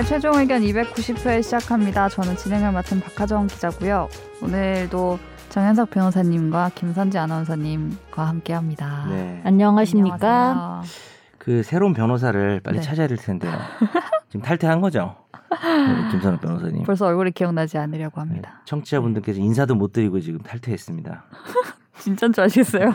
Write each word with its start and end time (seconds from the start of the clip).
네, 0.00 0.06
최종 0.06 0.34
의견 0.36 0.62
290회 0.62 1.42
시작합니다. 1.42 2.08
저는 2.08 2.34
진행을 2.34 2.72
맡은 2.72 3.00
박하정 3.00 3.48
기자고요. 3.48 4.08
오늘도 4.42 5.18
정현석 5.50 5.90
변호사님과 5.90 6.70
김선지 6.74 7.18
아나운서님과 7.18 8.26
함께합니다. 8.26 9.08
네. 9.10 9.42
안녕하십니까? 9.44 10.16
안녕하세요. 10.16 10.82
그 11.36 11.62
새로운 11.62 11.92
변호사를 11.92 12.60
빨리 12.60 12.78
네. 12.78 12.82
찾아야 12.82 13.08
될 13.08 13.18
텐데요. 13.18 13.52
지금 14.30 14.40
탈퇴한 14.40 14.80
거죠? 14.80 15.16
우리 15.50 16.10
김선욱 16.12 16.40
변호사님. 16.40 16.84
벌써 16.84 17.04
얼굴이 17.04 17.32
기억나지 17.32 17.76
않으려고 17.76 18.22
네, 18.22 18.26
합니다. 18.26 18.62
청취자분들께서 18.64 19.38
인사도 19.38 19.74
못 19.74 19.92
드리고 19.92 20.18
지금 20.20 20.40
탈퇴했습니다. 20.40 21.24
진짜인 22.00 22.32
줄 22.32 22.44
아시겠어요? 22.44 22.94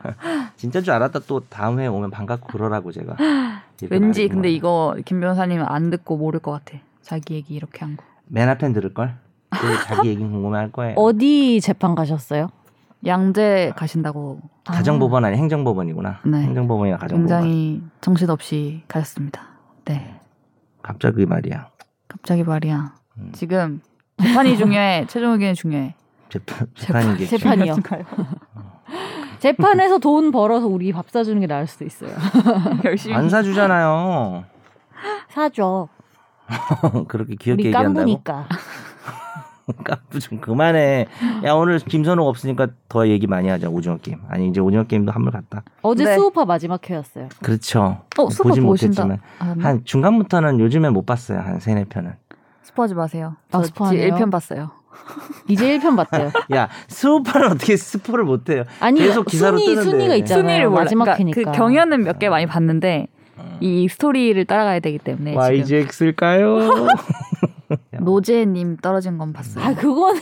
진짜 0.56 0.80
줄 0.80 0.92
알았다 0.92 1.20
또 1.26 1.40
다음 1.40 1.78
회에 1.80 1.86
오면 1.86 2.10
반갑고 2.10 2.48
그러라고 2.48 2.92
제가. 2.92 3.16
왠지 3.90 4.28
근데. 4.28 4.50
이거 4.50 4.96
김 5.04 5.20
변호사님은 5.20 5.64
안 5.66 5.90
듣고 5.90 6.16
모를 6.16 6.40
것 6.40 6.52
같아. 6.52 6.78
자기 7.02 7.34
얘기 7.34 7.54
이렇게 7.54 7.80
한 7.84 7.96
거. 7.96 8.04
맨 8.26 8.48
앞엔 8.48 8.72
들을걸? 8.72 9.16
그 9.50 9.58
자기 9.84 10.08
얘기 10.08 10.20
궁금해할 10.22 10.72
거예요. 10.72 10.94
어디 10.96 11.60
재판 11.60 11.94
가셨어요? 11.94 12.48
양재 13.06 13.74
가신다고 13.76 14.40
가정법원 14.64 15.24
아니 15.26 15.36
행정법원이구나. 15.36 16.20
네. 16.24 16.38
행정법원이나 16.42 16.96
가정법원. 16.96 17.26
굉장히 17.42 17.82
정신없이 18.00 18.82
가셨습니다. 18.88 19.42
네. 19.84 20.18
갑자기 20.82 21.26
말이야. 21.26 21.68
갑자기 22.08 22.42
말이야. 22.42 22.94
음. 23.18 23.30
지금 23.34 23.80
재판이 24.22 24.56
중요해. 24.56 25.06
최종 25.08 25.32
의견이 25.32 25.54
중요해. 25.54 25.94
재판, 26.34 26.66
재판인 26.74 27.16
게 27.16 27.26
재판- 27.26 27.58
재판이요. 27.58 27.76
재판에서 29.38 29.98
돈 29.98 30.30
벌어서 30.30 30.66
우리 30.66 30.92
밥 30.92 31.08
사주는 31.10 31.38
게 31.40 31.46
나을 31.46 31.66
수도 31.66 31.84
있어요. 31.84 32.10
열심히. 32.84 33.14
안 33.14 33.28
사주잖아요. 33.28 34.44
사줘. 35.30 35.88
그렇게 37.08 37.36
귀엽게 37.36 37.66
얘기한다고? 37.66 37.94
깐부니까. 37.94 38.48
깐부 39.84 40.20
좀 40.20 40.40
그만해. 40.40 41.06
야 41.44 41.52
오늘 41.54 41.78
김선욱 41.78 42.26
없으니까 42.26 42.68
더 42.88 43.08
얘기 43.08 43.26
많이 43.26 43.48
하자 43.48 43.68
오징어 43.70 43.96
게임. 43.98 44.20
아니 44.28 44.48
이제 44.48 44.60
오징어 44.60 44.84
게임도 44.84 45.10
한물 45.12 45.32
갔다. 45.32 45.62
어제 45.82 46.04
네. 46.04 46.14
수우파 46.16 46.44
마지막 46.44 46.88
회였어요. 46.88 47.28
그렇죠. 47.42 48.02
어, 48.18 48.28
스포 48.30 48.48
보진 48.50 48.64
보신다. 48.64 49.04
못했지만 49.06 49.20
아, 49.38 49.54
네. 49.56 49.62
한 49.62 49.84
중간부터는 49.84 50.60
요즘에 50.60 50.90
못 50.90 51.06
봤어요. 51.06 51.38
한 51.40 51.60
세네 51.60 51.84
편은. 51.84 52.12
스포하지 52.62 52.94
마세요. 52.94 53.36
아, 53.52 53.58
저 53.58 53.62
스포하네요. 53.64 54.14
1편 54.16 54.30
봤어요. 54.30 54.70
이제 55.48 55.78
1편 55.78 55.96
봤대요. 55.96 56.30
야 56.54 56.68
스우파는 56.88 57.48
어떻게 57.52 57.76
스포를 57.76 58.24
못 58.24 58.48
해요? 58.50 58.64
아니 58.80 59.00
계속 59.00 59.24
기사로 59.26 59.58
순위 59.58 59.74
뜨는데. 59.74 59.90
순위가 59.90 60.14
있잖아요. 60.16 60.70
마지막 60.70 61.04
그러니까 61.04 61.18
회니까. 61.40 61.52
그 61.52 61.56
경연은 61.58 62.04
몇 62.04 62.18
개 62.18 62.28
많이 62.28 62.46
봤는데 62.46 63.08
이 63.60 63.88
스토리를 63.88 64.42
따라가야 64.44 64.80
되기 64.80 64.98
때문에 64.98 65.34
YGX일까요? 65.34 66.86
노재님 68.00 68.76
떨어진 68.78 69.18
건 69.18 69.32
봤어요. 69.32 69.64
아 69.64 69.74
그거는 69.74 70.20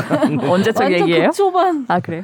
언제적 0.48 0.82
완전 0.82 1.00
얘기예요? 1.00 1.24
극초반. 1.30 1.84
아 1.88 2.00
그래요? 2.00 2.22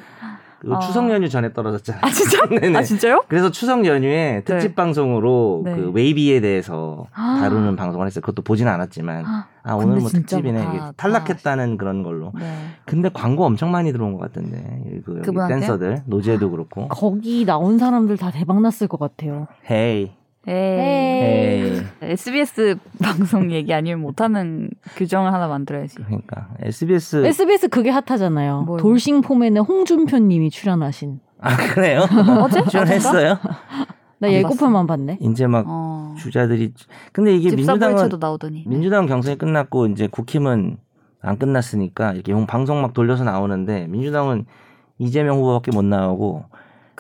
그 0.61 0.71
아. 0.75 0.79
추석 0.79 1.11
연휴 1.11 1.29
전에 1.29 1.55
떨어졌잖아요. 1.55 2.03
아 2.05 2.11
진짜? 2.11 2.39
네네. 2.61 2.79
아 2.79 2.83
진짜요? 2.83 3.25
그래서 3.29 3.51
추석 3.51 3.87
연휴에 3.87 4.43
특집 4.45 4.69
네. 4.69 4.75
방송으로 4.75 5.63
네. 5.65 5.75
그 5.75 5.91
웨이비에 5.91 6.41
대해서 6.41 7.07
아. 7.15 7.39
다루는 7.41 7.77
방송을 7.77 8.07
했어요. 8.07 8.21
그것도 8.21 8.43
보지는 8.43 8.71
않았지만 8.71 9.25
아, 9.25 9.47
아 9.63 9.75
오늘 9.75 10.01
뭐 10.01 10.11
특집이네 10.11 10.63
다- 10.63 10.69
이게 10.71 10.79
다 10.79 10.93
탈락했다는 10.97 11.79
그런 11.79 12.03
걸로. 12.03 12.33
네. 12.39 12.55
근데 12.85 13.09
광고 13.09 13.47
엄청 13.47 13.71
많이 13.71 13.91
들어온 13.91 14.13
것 14.13 14.21
같던데 14.21 15.01
그? 15.07 15.23
댄서들 15.49 16.03
노제도 16.05 16.51
그렇고. 16.51 16.89
거기 16.89 17.47
나온 17.47 17.79
사람들 17.79 18.19
다 18.19 18.31
대박 18.31 18.61
났을 18.61 18.87
것 18.87 19.01
같아요. 19.01 19.47
헤이 19.71 20.13
에이. 20.49 20.55
헤이. 20.55 21.83
SBS 22.03 22.77
방송 23.03 23.53
얘기 23.53 23.75
아니면 23.75 24.01
못하는 24.01 24.71
규정을 24.97 25.33
하나 25.33 25.49
만들어야지. 25.49 25.97
그러니까 25.97 26.49
SBS 26.61 27.27
SBS 27.27 27.69
그게 27.69 27.91
핫하잖아요. 27.91 28.63
뭐요? 28.63 28.79
돌싱 28.81 29.21
폼에는 29.21 29.63
홍준표님이 29.63 30.51
출연하신. 30.51 31.21
아 31.41 31.57
그래요? 31.75 32.07
어제? 32.43 32.65
출연했어요? 32.65 33.39
나안 34.19 34.33
예고편만 34.35 34.87
봤네. 34.87 35.19
이제 35.21 35.47
막 35.47 35.65
어. 35.69 36.15
주자들이 36.19 36.73
근데 37.13 37.35
이게 37.35 37.55
민주당은 37.55 38.09
나오더니. 38.19 38.65
민주당 38.67 39.07
경선이 39.07 39.39
끝났고 39.39 39.87
이제 39.87 40.07
국힘은 40.07 40.79
안 41.23 41.39
끝났으니까 41.39 42.13
이렇게 42.15 42.33
용- 42.33 42.47
방송 42.47 42.81
막 42.83 42.93
돌려서 42.95 43.25
나오는데 43.25 43.87
민주당은 43.89 44.47
이재명 44.99 45.39
후보밖에 45.39 45.71
못 45.71 45.83
나오고 45.85 46.45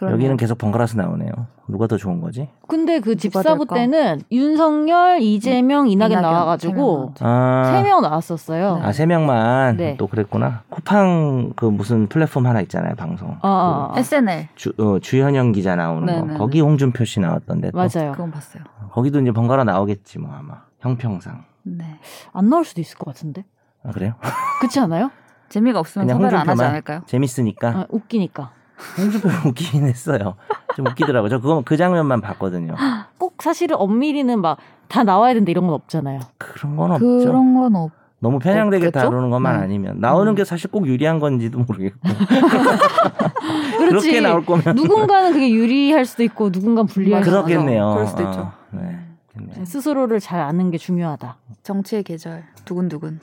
그러네요. 0.00 0.14
여기는 0.16 0.36
계속 0.38 0.56
번갈아서 0.56 0.96
나오네요. 0.96 1.30
누가 1.68 1.86
더 1.86 1.98
좋은 1.98 2.22
거지? 2.22 2.48
근데 2.66 3.00
그 3.00 3.16
집사부? 3.16 3.66
때는 3.66 4.22
윤석열, 4.32 5.20
이재명, 5.20 5.88
이낙연, 5.88 6.12
이낙연, 6.12 6.22
나와가지고 6.22 7.12
세명 7.18 7.98
아, 7.98 8.08
나왔었어요. 8.08 8.80
아, 8.82 8.92
세 8.92 9.04
명만 9.04 9.76
네. 9.76 9.96
또 9.98 10.06
그랬구나. 10.06 10.62
쿠팡 10.70 11.52
그 11.54 11.66
무슨 11.66 12.06
플랫폼 12.08 12.46
하나 12.46 12.62
있잖아요, 12.62 12.94
방송. 12.94 13.36
아, 13.42 13.48
아, 13.48 13.92
아. 13.94 13.98
SNL 13.98 14.48
주, 14.54 14.72
어, 14.78 14.98
주현영 15.00 15.52
기자 15.52 15.76
나오는 15.76 16.06
거. 16.06 16.12
네네네. 16.12 16.38
거기 16.38 16.60
홍준표 16.62 17.04
씨 17.04 17.20
나왔던데. 17.20 17.70
또. 17.72 17.76
맞아요. 17.76 18.12
그건 18.12 18.30
봤어요. 18.30 18.64
거기도 18.92 19.20
이제 19.20 19.30
번갈아 19.32 19.64
나오겠지 19.64 20.18
뭐 20.18 20.32
아마. 20.32 20.62
형평상. 20.80 21.44
네. 21.62 21.84
안 22.32 22.48
나올 22.48 22.64
수도 22.64 22.80
있을 22.80 22.96
것 22.96 23.04
같은데. 23.04 23.44
아, 23.84 23.90
그래요? 23.92 24.14
그렇지 24.60 24.80
않아요? 24.80 25.10
재미가 25.50 25.78
없으면 25.78 26.08
섭외를 26.08 26.38
안 26.38 26.48
하지? 26.48 26.62
않을까요? 26.64 27.02
재밌으니까. 27.06 27.68
아, 27.68 27.86
웃기니까. 27.90 28.52
홍준표 28.98 29.28
웃기긴 29.48 29.86
했어요. 29.86 30.34
좀 30.76 30.86
웃기더라고요. 30.86 31.28
저 31.28 31.38
그거 31.40 31.62
그 31.64 31.76
장면만 31.76 32.20
봤거든요. 32.20 32.74
꼭 33.18 33.42
사실은 33.42 33.76
엄밀히는 33.78 34.40
막 34.40 34.58
다 34.90 35.04
나와야 35.04 35.32
된다 35.32 35.50
이런 35.50 35.66
건 35.66 35.74
없잖아요. 35.74 36.18
그런 36.36 36.76
건 36.76 36.90
없죠. 36.90 37.06
그런 37.20 37.54
건 37.54 37.76
없. 37.76 37.92
너무 38.18 38.38
편향되게 38.38 38.88
없겠죠? 38.88 39.04
다루는 39.06 39.30
것만 39.30 39.58
네. 39.58 39.62
아니면 39.64 39.98
나오는 40.00 40.30
음. 40.32 40.34
게 40.34 40.44
사실 40.44 40.70
꼭 40.70 40.86
유리한 40.86 41.20
건지도 41.20 41.60
모르겠고 41.60 42.00
그렇지. 43.78 44.10
그렇게 44.10 44.20
나올 44.20 44.44
거면 44.44 44.74
누군가는 44.74 45.32
그게 45.32 45.50
유리할 45.50 46.04
수도 46.04 46.22
있고 46.24 46.50
누군가는 46.50 46.86
불리할 46.86 47.24
수도 47.24 47.38
있고. 47.38 47.46
그렇겠네요. 47.46 47.92
그럴 47.94 48.06
수도 48.06 48.26
어, 48.26 48.30
있죠. 48.30 48.52
네. 48.72 48.98
좋겠네요. 49.32 49.64
스스로를 49.64 50.20
잘 50.20 50.40
아는 50.40 50.70
게 50.70 50.76
중요하다. 50.76 51.36
정치의 51.62 52.02
계절 52.02 52.44
두근두근. 52.66 53.20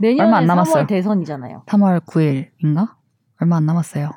내년에 0.00 0.22
얼마 0.24 0.38
안 0.38 0.44
3월 0.44 0.46
남았어요. 0.48 0.86
대선이잖아요. 0.86 1.62
3월 1.66 2.00
9일인가? 2.06 2.88
얼마 3.40 3.56
안 3.56 3.66
남았어요. 3.66 4.10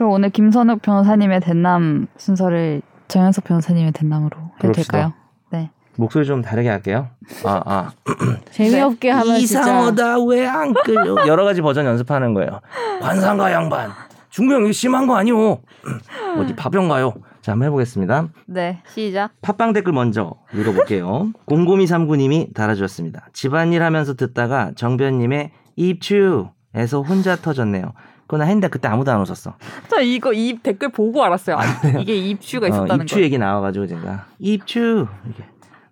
그럼 0.00 0.12
오늘 0.12 0.30
김선욱 0.30 0.80
변호사님의 0.80 1.40
대남 1.42 2.06
순서를 2.16 2.80
정현석 3.08 3.44
변호사님의 3.44 3.92
대남으로 3.92 4.34
해도 4.38 4.54
그럽시다. 4.58 4.92
될까요? 4.92 5.12
네. 5.50 5.70
목소리 5.96 6.24
좀 6.24 6.40
다르게 6.40 6.70
할게요. 6.70 7.08
아, 7.44 7.60
아. 7.66 7.90
재미없게 8.50 9.10
하면 9.10 9.36
진짜 9.40 9.60
이상하다 9.60 10.24
왜 10.24 10.46
안 10.46 10.72
끌려? 10.72 11.16
여러 11.28 11.44
가지 11.44 11.60
버전 11.60 11.84
연습하는 11.84 12.32
거예요. 12.32 12.60
관상가 13.02 13.52
양반. 13.52 13.90
중구형 14.30 14.62
이거 14.62 14.72
심한 14.72 15.06
거 15.06 15.16
아니오? 15.16 15.58
어디 16.40 16.56
파병가요? 16.56 17.12
자, 17.42 17.52
한번 17.52 17.66
해보겠습니다. 17.66 18.28
네. 18.46 18.80
시작. 18.88 19.32
팟빵 19.42 19.74
댓글 19.74 19.92
먼저 19.92 20.32
읽어볼게요. 20.54 21.32
00239님이 21.46 22.54
달아주셨습니다. 22.54 23.26
집안일 23.34 23.82
하면서 23.82 24.14
듣다가 24.14 24.72
정변님의 24.76 25.50
입추에서 25.76 27.02
혼자 27.06 27.36
터졌네요. 27.36 27.92
그거 28.30 28.38
나 28.38 28.44
했는데 28.44 28.68
그때 28.68 28.86
아무도 28.86 29.10
안 29.10 29.20
웃었어. 29.20 29.54
저 29.88 30.00
이거 30.00 30.32
이 30.32 30.56
댓글 30.62 30.90
보고 30.90 31.24
알았어요. 31.24 31.56
아, 31.56 31.62
이게 32.00 32.14
입슈가 32.14 32.66
어, 32.66 32.68
있었다는 32.68 33.02
입추 33.02 33.16
거. 33.16 33.22
얘기 33.22 33.38
나와가지고 33.38 33.88
제가 33.88 34.26
입추 34.38 35.08
이게 35.28 35.42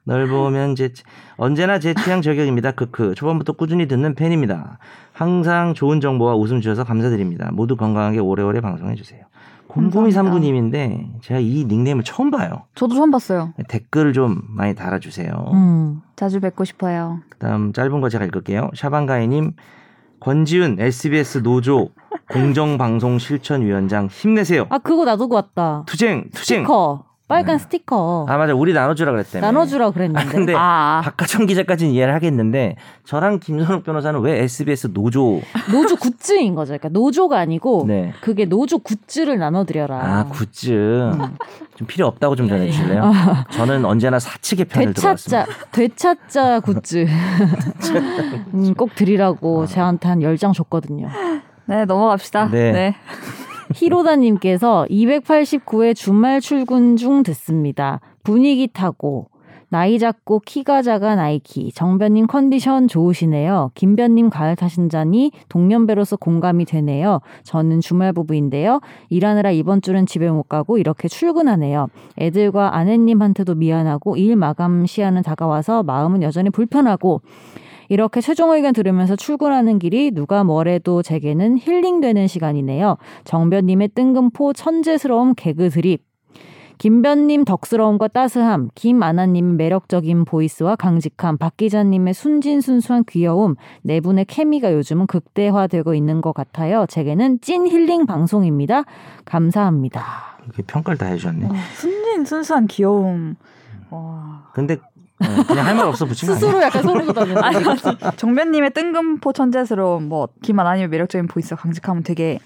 널 0.04 0.28
보면 0.28 0.76
제 0.76 0.92
언제나 1.36 1.80
제 1.80 1.94
취향 1.94 2.22
저격입니다. 2.22 2.70
크크 2.70 3.16
초반부터 3.16 3.54
꾸준히 3.54 3.88
듣는 3.88 4.14
팬입니다. 4.14 4.78
항상 5.12 5.74
좋은 5.74 6.00
정보와 6.00 6.36
웃음 6.36 6.60
주셔서 6.60 6.84
감사드립니다. 6.84 7.50
모두 7.52 7.74
건강하게 7.74 8.20
오래오래 8.20 8.60
방송해 8.60 8.94
주세요. 8.94 9.24
감사합니다. 9.68 10.22
0039님인데 10.22 11.20
제가 11.22 11.40
이 11.40 11.64
닉네임을 11.64 12.04
처음 12.04 12.30
봐요. 12.30 12.66
저도 12.76 12.94
처음 12.94 13.10
봤어요. 13.10 13.52
댓글 13.66 14.12
좀 14.12 14.42
많이 14.46 14.76
달아주세요. 14.76 15.50
음. 15.54 16.02
자주 16.14 16.38
뵙고 16.38 16.64
싶어요. 16.64 17.18
그다음 17.30 17.72
짧은 17.72 18.00
거 18.00 18.08
제가 18.08 18.24
읽을게요. 18.26 18.70
샤방가이님 18.76 19.54
권지윤 20.20 20.80
SBS 20.80 21.42
노조 21.42 21.90
공정방송 22.28 23.18
실천위원장 23.18 24.06
힘내세요. 24.06 24.66
아 24.70 24.78
그거 24.78 25.04
놔두고 25.04 25.34
왔다. 25.34 25.84
투쟁 25.86 26.24
투쟁. 26.34 26.58
스티커. 26.62 27.04
빨간 27.28 27.58
네. 27.58 27.62
스티커. 27.62 28.24
아 28.26 28.38
맞아 28.38 28.54
우리 28.54 28.72
나눠주라 28.72 29.12
그랬다며. 29.12 29.46
나눠주라 29.46 29.90
그랬는데. 29.90 30.20
아, 30.26 30.30
근데 30.30 30.54
아, 30.56 31.02
박하천 31.04 31.44
기자까지는 31.46 31.92
이해를 31.92 32.14
하겠는데 32.14 32.76
저랑 33.04 33.38
김선욱 33.40 33.84
변호사는 33.84 34.18
왜 34.20 34.42
SBS 34.44 34.92
노조 34.94 35.42
노조 35.70 35.96
굿즈인 35.96 36.54
거죠. 36.54 36.68
그러니까 36.70 36.88
노조가 36.88 37.38
아니고 37.38 37.84
네. 37.86 38.14
그게 38.22 38.46
노조 38.46 38.78
굿즈를 38.78 39.38
나눠드려라. 39.38 39.96
아 40.02 40.24
굿즈 40.30 40.70
음. 41.12 41.36
좀 41.76 41.86
필요 41.86 42.06
없다고 42.06 42.34
좀 42.34 42.48
전해주실래요? 42.48 43.12
저는 43.52 43.84
언제나 43.84 44.18
사측의 44.18 44.64
편을 44.64 44.94
되찾자, 44.94 45.44
들어왔습니다. 45.44 45.70
되찾자 45.72 46.60
굿즈. 46.60 47.06
음, 48.54 48.72
꼭 48.74 48.94
드리라고 48.94 49.66
저한테 49.66 50.08
한 50.08 50.20
10장 50.20 50.54
줬거든요. 50.54 51.08
네 51.68 51.84
넘어갑시다. 51.84 52.48
네. 52.50 52.72
네. 52.72 52.94
히로다님께서 53.74 54.86
289회 54.90 55.94
주말 55.94 56.40
출근 56.40 56.96
중 56.96 57.22
듣습니다. 57.22 58.00
분위기 58.24 58.66
타고 58.66 59.28
나이 59.68 59.98
작고 59.98 60.40
키가 60.46 60.80
작아 60.80 61.14
나이키. 61.14 61.70
정변님 61.72 62.26
컨디션 62.26 62.88
좋으시네요. 62.88 63.70
김변님 63.74 64.30
가을 64.30 64.56
타신 64.56 64.88
자니 64.88 65.30
동년배로서 65.50 66.16
공감이 66.16 66.64
되네요. 66.64 67.20
저는 67.42 67.80
주말 67.80 68.14
부부인데요. 68.14 68.80
일하느라 69.10 69.50
이번 69.50 69.82
주는 69.82 70.06
집에 70.06 70.30
못 70.30 70.44
가고 70.44 70.78
이렇게 70.78 71.06
출근하네요. 71.08 71.88
애들과 72.18 72.76
아내님한테도 72.76 73.56
미안하고 73.56 74.16
일 74.16 74.36
마감 74.36 74.86
시한은 74.86 75.22
다가와서 75.22 75.82
마음은 75.82 76.22
여전히 76.22 76.48
불편하고 76.48 77.20
이렇게 77.88 78.20
최종 78.20 78.52
의견 78.52 78.72
들으면서 78.72 79.16
출근하는 79.16 79.78
길이 79.78 80.10
누가 80.10 80.44
뭐래도 80.44 81.02
제게는 81.02 81.58
힐링되는 81.58 82.26
시간이네요. 82.26 82.96
정변님의 83.24 83.88
뜬금포 83.94 84.52
천재스러운 84.52 85.34
개그 85.34 85.70
드립. 85.70 86.08
김변님 86.78 87.44
덕스러움과 87.44 88.06
따스함, 88.06 88.68
김아나님 88.76 89.56
매력적인 89.56 90.24
보이스와 90.24 90.76
강직함, 90.76 91.36
박 91.36 91.56
기자님의 91.56 92.14
순진순수한 92.14 93.04
귀여움, 93.08 93.56
네 93.82 94.00
분의 94.00 94.26
케미가 94.26 94.72
요즘은 94.72 95.08
극대화되고 95.08 95.94
있는 95.94 96.20
것 96.20 96.32
같아요. 96.32 96.86
제게는 96.88 97.40
찐 97.40 97.66
힐링 97.66 98.06
방송입니다. 98.06 98.84
감사합니다. 99.24 100.04
이렇게 100.44 100.62
평가를 100.62 100.98
다 100.98 101.06
해주셨네. 101.06 101.46
어, 101.46 101.52
순진 101.74 102.24
순수한 102.24 102.68
귀여움. 102.68 103.34
와. 103.90 104.44
근데 104.54 104.76
어, 105.20 105.42
그냥 105.46 105.66
할 105.66 105.74
말 105.74 105.86
없어 105.86 106.04
붙인 106.06 106.28
거? 106.28 106.34
스스로 106.34 106.62
약간 106.62 106.82
소름 106.82 107.12
돋았는데. 107.12 107.40
정변님의 108.16 108.70
뜬금포 108.70 109.32
천재스러움, 109.32 110.08
뭐 110.08 110.28
김아나님의 110.42 110.88
매력적인 110.88 111.26
보이스와 111.28 111.58
강직함은 111.58 112.02
되게 112.04 112.38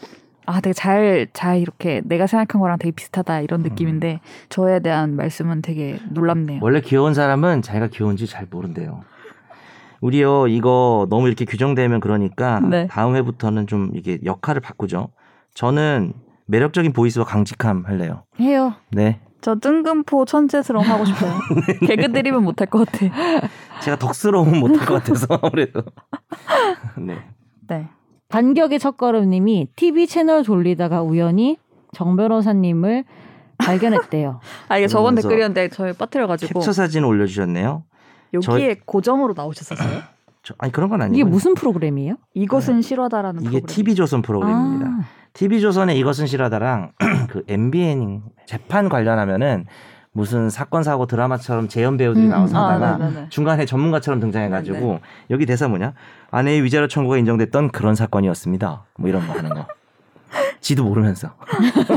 아, 0.45 0.61
되게 0.61 0.73
잘, 0.73 1.29
잘 1.33 1.59
이렇게 1.61 2.03
내가 2.05 2.27
생각한 2.27 2.61
거랑 2.61 2.79
되게 2.79 2.91
비슷하다 2.91 3.41
이런 3.43 3.61
음. 3.61 3.63
느낌인데 3.63 4.21
저에 4.49 4.81
대한 4.81 5.15
말씀은 5.15 5.63
되게 5.63 6.01
놀랍네요. 6.11 6.59
원래 6.63 6.81
귀여운 6.81 7.15
사람은 7.15 7.63
자기가 7.63 7.89
귀여운지 7.89 8.27
잘 8.27 8.47
모른대요. 8.51 9.05
우리요 10.01 10.49
이거 10.49 11.07
너무 11.11 11.29
이렇게 11.29 11.45
규정되면 11.45 12.01
그러니까 12.01 12.59
네. 12.59 12.89
다음 12.91 13.15
회부터는 13.15 13.69
좀 13.69 13.91
이게 13.95 14.19
역할을 14.25 14.61
바꾸죠. 14.61 15.11
저는 15.55 16.13
매력적인 16.47 16.93
보이스와 16.93 17.25
강직함 17.25 17.85
할래요. 17.87 18.25
해요. 18.41 18.75
네. 18.91 19.21
저 19.43 19.57
뜬금포 19.57 20.25
천재스러움 20.25 20.87
하고 20.87 21.05
싶어요. 21.05 21.33
개그 21.87 22.13
드립은 22.13 22.43
못할 22.43 22.69
것 22.69 22.87
같아. 22.87 23.07
제가 23.83 23.99
덕스러움은 23.99 24.59
못할 24.61 24.87
것 24.87 24.95
같아서 24.95 25.27
아무래도. 25.43 25.83
네. 26.97 27.19
네. 27.67 27.89
반격의 28.29 28.79
첫걸음님이 28.79 29.69
TV 29.77 30.07
채널 30.07 30.45
돌리다가 30.45 31.03
우연히 31.03 31.59
정 31.93 32.17
변호사님을 32.17 33.05
발견했대요. 33.59 34.41
아 34.69 34.79
이게 34.79 34.87
저번 34.87 35.17
댓글이었는데 35.17 35.69
저희 35.71 35.93
빠뜨려가지고 35.93 36.61
캡처 36.61 36.73
사진 36.73 37.05
올려주셨네요. 37.05 37.83
여기에 38.33 38.77
고정으로 38.87 39.35
나오셨었어요? 39.37 40.01
저- 40.45 40.55
아니 40.59 40.73
그런 40.73 40.89
건 40.89 41.03
아니고 41.03 41.15
이게 41.17 41.25
무슨 41.29 41.55
프로그램이에요? 41.55 42.15
이것은 42.35 42.81
실화다라는 42.81 43.41
네. 43.43 43.49
이게 43.49 43.59
프로그램. 43.61 43.67
TV 43.75 43.95
조선 43.97 44.23
프로그램입니다. 44.23 44.87
아, 44.87 45.05
TV 45.33 45.61
조선의 45.61 45.99
이것은 45.99 46.27
실화다랑 46.27 46.93
그 47.31 47.43
MBN 47.49 48.23
재판 48.47 48.89
관련하면은 48.89 49.67
무슨 50.13 50.51
사건 50.51 50.83
사고 50.83 51.07
드라마처럼 51.07 51.69
재연 51.69 51.97
배우들이 51.97 52.27
음, 52.27 52.31
나와서 52.31 52.59
아, 52.59 52.75
하다가 52.75 52.99
네네네. 52.99 53.29
중간에 53.31 53.65
전문가처럼 53.65 54.21
등장해가지고 54.21 54.79
네, 54.79 55.01
여기 55.31 55.47
대사 55.47 55.69
뭐냐 55.69 55.95
아내의 56.31 56.63
위자료 56.65 56.87
청구가 56.87 57.17
인정됐던 57.17 57.71
그런 57.71 57.95
사건이었습니다. 57.95 58.85
뭐 58.99 59.09
이런 59.09 59.27
거 59.27 59.33
하는 59.33 59.55
거. 59.55 59.67
지도 60.61 60.85
모르면서. 60.85 61.31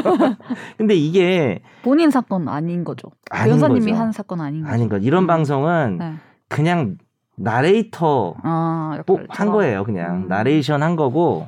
근데 0.78 0.96
이게 0.96 1.62
본인 1.84 2.10
사건 2.10 2.48
아닌 2.48 2.84
거죠. 2.84 3.10
아닌 3.30 3.58
변호사님이 3.58 3.92
거죠. 3.92 4.02
한 4.02 4.12
사건 4.12 4.42
아닌 4.42 4.64
거죠. 4.64 4.74
아닌 4.74 4.90
거. 4.90 4.98
이런 4.98 5.24
음. 5.26 5.28
방송은 5.28 5.98
네. 6.00 6.14
그냥 6.48 6.98
나레이터 7.38 8.36
아. 8.44 9.00
한 9.30 9.52
거예요. 9.52 9.84
그냥 9.84 10.24
음. 10.24 10.28
나레이션 10.28 10.84
한 10.84 10.96
거고 10.96 11.48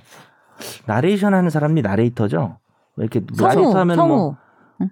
나레이션 0.85 1.33
하는 1.33 1.49
사람이 1.49 1.81
나레이터죠. 1.81 2.57
왜 2.97 3.03
이렇게 3.03 3.21
성우, 3.35 3.49
나레이터 3.49 3.79
하면 3.79 3.95
성우. 3.95 4.07
뭐 4.07 4.35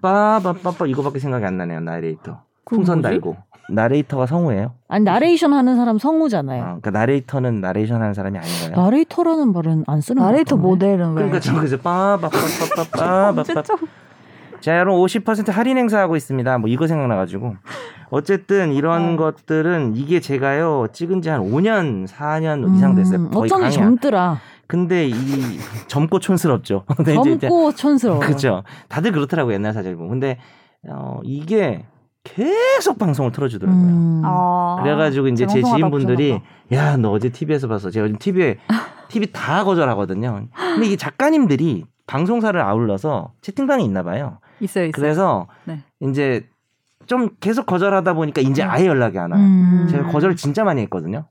빠빠빠빠 0.02 0.86
이거밖에 0.86 1.18
생각이 1.18 1.44
안 1.44 1.56
나네요. 1.58 1.80
나레이터. 1.80 2.40
풍선 2.64 3.00
뭐지? 3.00 3.08
달고 3.14 3.36
나레이터가 3.68 4.26
성우예요. 4.26 4.72
아니 4.88 5.04
나레이션 5.04 5.52
하는 5.52 5.76
사람 5.76 5.96
어, 5.96 5.98
성우잖아요. 5.98 6.62
그러니까 6.62 6.90
나레이터는 6.90 7.60
나레이션 7.60 8.00
하는 8.00 8.14
사람이 8.14 8.38
아닌가요? 8.38 8.84
나레이터라는 8.84 9.52
말은 9.52 9.84
안 9.86 10.00
쓰는 10.00 10.20
것 10.22 10.28
나레이터. 10.28 10.56
모델은 10.56 11.08
왜? 11.10 11.14
그러니까 11.14 11.40
저 11.40 11.54
그래서 11.54 11.76
빠빠빠빠빠빠빠 11.78 13.28
언제적 13.36 13.80
자, 14.60 14.78
여러분 14.78 15.00
50% 15.04 15.52
할인 15.52 15.76
행사하고 15.78 16.16
있습니다. 16.16 16.58
뭐 16.58 16.68
이거 16.68 16.86
생각나 16.86 17.14
가지고 17.16 17.54
어쨌든 18.10 18.72
이런 18.72 19.14
어. 19.14 19.16
것들은 19.16 19.94
이게 19.96 20.18
제가요 20.20 20.86
찍은 20.92 21.22
지 21.22 21.28
한 21.28 21.40
5년, 21.42 22.08
4년 22.08 22.74
이상 22.76 22.94
됐어요. 22.94 23.18
음, 23.18 23.30
거의 23.30 23.44
어쩐지 23.46 23.62
강의야. 23.62 23.70
젊더라. 23.70 24.38
근데 24.66 25.06
이 25.06 25.14
젊고 25.88 26.18
촌스럽죠. 26.18 26.84
젊고 27.04 27.72
촌스러워. 27.74 28.20
그렇죠. 28.20 28.62
다들 28.88 29.12
그렇더라고 29.12 29.50
요 29.50 29.54
옛날 29.54 29.72
사실 29.72 29.94
보면. 29.96 30.10
근데 30.10 30.38
어, 30.88 31.20
이게 31.24 31.84
계속 32.24 32.98
방송을 32.98 33.30
틀어주더라고요. 33.32 33.82
음. 33.84 34.22
아, 34.24 34.78
그래가지고 34.82 35.28
이제 35.28 35.46
제 35.46 35.62
지인분들이 35.62 36.40
야 36.72 36.96
너 36.96 37.10
어제 37.12 37.28
TV에서 37.28 37.68
봤어. 37.68 37.90
제가 37.90 38.06
요즘 38.06 38.18
TV에 38.18 38.58
TV 39.08 39.30
다 39.32 39.62
거절하거든요. 39.64 40.46
근데 40.52 40.86
이게 40.86 40.96
작가님들이 40.96 41.84
방송사를 42.08 42.60
아울러서 42.60 43.32
채팅방이 43.42 43.84
있나 43.84 44.02
봐요. 44.02 44.38
봐. 44.40 44.46
있어요, 44.60 44.86
있어요. 44.86 44.92
그래서 44.92 45.46
네. 45.64 45.80
이제 46.00 46.48
좀 47.06 47.30
계속 47.40 47.66
거절하다 47.66 48.14
보니까 48.14 48.40
이제 48.40 48.62
네. 48.64 48.68
아예 48.68 48.86
연락이 48.86 49.18
안 49.18 49.30
와요. 49.30 49.40
음. 49.42 49.86
제가 49.90 50.10
거절을 50.10 50.34
진짜 50.36 50.64
많이 50.64 50.82
했거든요. 50.82 51.26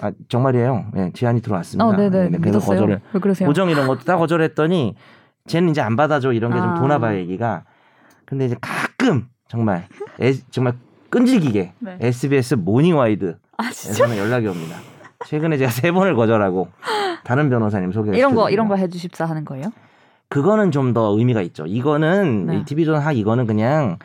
아 0.00 0.12
정말이에요. 0.28 0.86
네, 0.94 1.10
제안이 1.14 1.40
들어왔습니다. 1.42 1.86
어, 1.86 1.92
네네. 1.96 2.28
네, 2.28 2.38
그래서 2.38 2.58
믿었어요. 2.58 2.76
거절을 2.76 3.00
왜 3.12 3.20
그러세요? 3.20 3.48
고정 3.48 3.70
이런 3.70 3.86
것도 3.88 4.00
다 4.00 4.16
거절했더니 4.16 4.94
쟤는 5.46 5.70
이제 5.70 5.80
안 5.80 5.96
받아줘 5.96 6.32
이런 6.32 6.52
게좀 6.52 6.68
아. 6.68 6.74
도나 6.74 6.98
봐요 6.98 7.18
얘기가. 7.18 7.64
근데 8.24 8.46
이제 8.46 8.56
가끔 8.60 9.28
정말 9.48 9.86
애- 10.20 10.34
정말 10.50 10.74
끈질기게 11.10 11.72
네. 11.78 11.98
SBS 12.00 12.54
모닝와이드에서는 12.56 13.38
아 13.56 13.70
진짜 13.70 14.16
연락이 14.18 14.46
옵니다. 14.46 14.76
최근에 15.26 15.56
제가 15.56 15.70
세 15.70 15.90
번을 15.90 16.14
거절하고 16.14 16.68
다른 17.24 17.50
변호사님 17.50 17.90
소개 17.92 18.16
이런 18.16 18.34
거 18.34 18.50
이런 18.50 18.68
거 18.68 18.76
해주십사 18.76 19.24
하는 19.24 19.44
거예요? 19.44 19.72
그거는 20.28 20.70
좀 20.70 20.92
더 20.92 21.16
의미가 21.18 21.40
있죠. 21.42 21.64
이거는 21.66 22.46
네. 22.46 22.56
이 22.58 22.64
TV존 22.64 22.96
학 23.00 23.16
이거는 23.16 23.46
그냥 23.46 23.98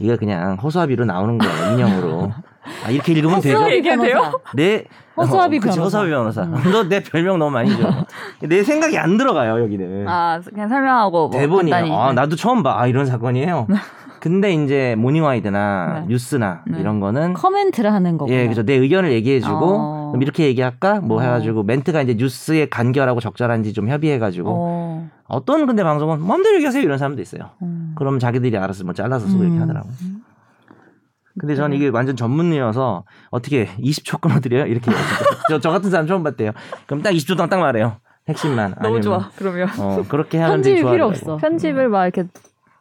이게 0.00 0.16
그냥 0.16 0.56
허수아비로 0.56 1.04
나오는 1.04 1.38
거예요 1.38 1.72
인형으로. 1.74 2.32
아, 2.84 2.90
이렇게 2.90 3.12
읽으면 3.12 3.40
되죠. 3.40 3.56
허수아비 3.56 3.74
얘기해도 3.76 4.02
돼요? 4.02 4.14
변호사. 4.14 4.38
내 4.54 4.84
허수아비 5.16 5.56
어, 5.58 5.60
변호사. 5.60 5.82
허수아비 5.82 6.10
변호사. 6.10 6.42
음. 6.42 6.72
너내 6.72 7.02
별명 7.02 7.38
너무 7.38 7.50
많이 7.50 7.70
줘. 7.70 8.06
내 8.46 8.62
생각이 8.62 8.98
안 8.98 9.16
들어가요 9.16 9.62
여기는. 9.62 10.06
아 10.08 10.40
그냥 10.44 10.68
설명하고 10.68 11.28
뭐 11.28 11.30
대본이 11.30 11.70
간단히. 11.70 11.92
아 11.94 12.12
나도 12.12 12.36
처음 12.36 12.62
봐. 12.62 12.80
아, 12.80 12.86
이런 12.86 13.06
사건이에요. 13.06 13.66
근데 14.20 14.52
이제 14.52 14.94
모닝와이드나 14.98 16.00
네. 16.00 16.06
뉴스나 16.08 16.62
네. 16.66 16.78
이런 16.78 17.00
거는 17.00 17.32
커멘트를 17.32 17.90
하는 17.90 18.18
거고. 18.18 18.30
예, 18.30 18.46
그죠. 18.48 18.62
내 18.64 18.74
의견을 18.74 19.12
얘기해주고 19.12 19.64
어. 19.64 20.08
그럼 20.10 20.22
이렇게 20.22 20.44
얘기할까 20.44 21.00
뭐 21.00 21.18
어. 21.18 21.20
해가지고 21.22 21.62
멘트가 21.62 22.02
이제 22.02 22.14
뉴스에 22.14 22.68
간결하고 22.68 23.20
적절한지 23.20 23.72
좀 23.72 23.88
협의해가지고 23.88 24.50
어. 24.54 25.08
어떤 25.26 25.66
근데 25.66 25.82
방송은 25.82 26.20
마음대로 26.20 26.56
얘기하세요 26.56 26.82
이런 26.82 26.98
사람도 26.98 27.22
있어요. 27.22 27.50
음. 27.62 27.94
그럼 27.96 28.18
자기들이 28.18 28.58
알아서 28.58 28.84
뭐 28.84 28.92
잘라서 28.92 29.26
쓰고 29.26 29.42
이렇게 29.42 29.56
음. 29.56 29.62
하더라고. 29.62 29.88
근데 31.38 31.54
저는 31.54 31.76
이게 31.76 31.88
완전 31.88 32.16
전문이어서 32.16 33.04
어떻게 33.30 33.66
20초 33.78 34.20
끊어드려요? 34.20 34.66
이렇게. 34.66 34.90
저, 35.48 35.60
저 35.60 35.70
같은 35.70 35.90
사람 35.90 36.06
처음 36.06 36.22
봤대요. 36.22 36.52
그럼 36.86 37.02
딱 37.02 37.10
20초 37.10 37.36
동안 37.36 37.48
딱 37.48 37.58
말해요. 37.60 37.96
핵심만. 38.28 38.72
너무 38.74 38.96
아니면, 38.96 39.02
좋아. 39.02 39.30
그러면 39.36 39.68
어, 39.78 40.04
그렇게 40.08 40.38
하는 40.38 40.56
편집이 40.56 40.82
데 40.82 40.90
필요. 40.90 41.06
없어. 41.06 41.36
편집을 41.36 41.88
막 41.88 42.04
이렇게 42.04 42.24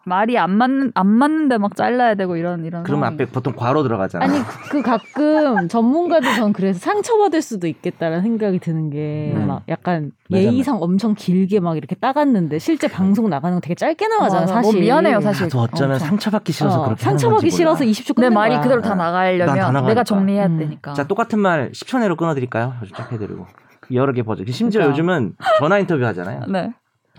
말이 0.10 0.38
안 0.38 0.52
맞는 0.52 0.92
안 0.96 1.08
맞는데 1.08 1.58
막 1.58 1.76
잘라야 1.76 2.16
되고 2.16 2.36
이런 2.36 2.66
이런. 2.66 2.84
그러면 2.84 3.06
상황이. 3.06 3.16
앞에 3.16 3.26
보통 3.32 3.54
괄호 3.56 3.84
들어가잖아. 3.84 4.26
아니 4.26 4.40
그 4.70 4.82
가끔 4.82 5.68
전문가들 5.70 6.36
전 6.36 6.52
그래서 6.52 6.80
상처받을 6.80 7.42
수도 7.42 7.68
있겠다라는 7.68 8.22
생각이 8.24 8.60
드는 8.60 8.90
게 8.90 9.32
음. 9.36 9.48
막 9.48 9.64
약간 9.70 10.12
맞아, 10.30 10.42
예의상 10.44 10.78
엄청 10.82 11.16
길게 11.16 11.60
막 11.62 11.78
이렇게 11.78 11.96
따갔는데 11.96 12.60
실제 12.60 12.88
방송 12.90 13.30
나가는 13.30 13.56
거 13.56 13.62
되게 13.62 13.76
짧게 13.76 14.08
나가잖아 14.08 14.42
맞아. 14.42 14.54
사실. 14.56 14.72
너무 14.74 14.82
미안해요 14.82 15.22
사실. 15.22 15.44
나도 15.46 15.60
어쩌면 15.62 15.94
엄청. 15.94 16.08
상처받기 16.10 16.52
싫어서 16.52 16.82
어, 16.82 16.86
그렇게 16.86 17.02
상처받기 17.04 17.50
싫어서 17.52 17.84
몰라. 17.84 17.92
20초 17.92 18.08
내 18.08 18.14
끊는 18.16 18.34
말이 18.34 18.54
거야. 18.56 18.62
그대로 18.62 18.82
다 18.82 18.90
난다 18.90 19.06
나가려면. 19.12 19.86
내가 19.86 20.04
정리해야 20.04 20.48
음. 20.48 20.58
되니까. 20.58 20.94
자 20.94 21.06
똑같은 21.08 21.40
말 21.40 21.72
10초 21.72 22.00
내로 22.00 22.16
끊어드릴까요? 22.16 22.74
아주 22.82 22.92
쫙 22.94 23.12
해드리고 23.12 23.46
여러 23.94 24.12
개 24.14 24.22
버전. 24.24 24.46
심지어 24.48 24.82
그러니까. 24.82 24.92
요즘은 25.00 25.34
전화 25.60 25.80
인터뷰 25.80 26.06
하잖아요. 26.06 26.42
네. 26.48 26.72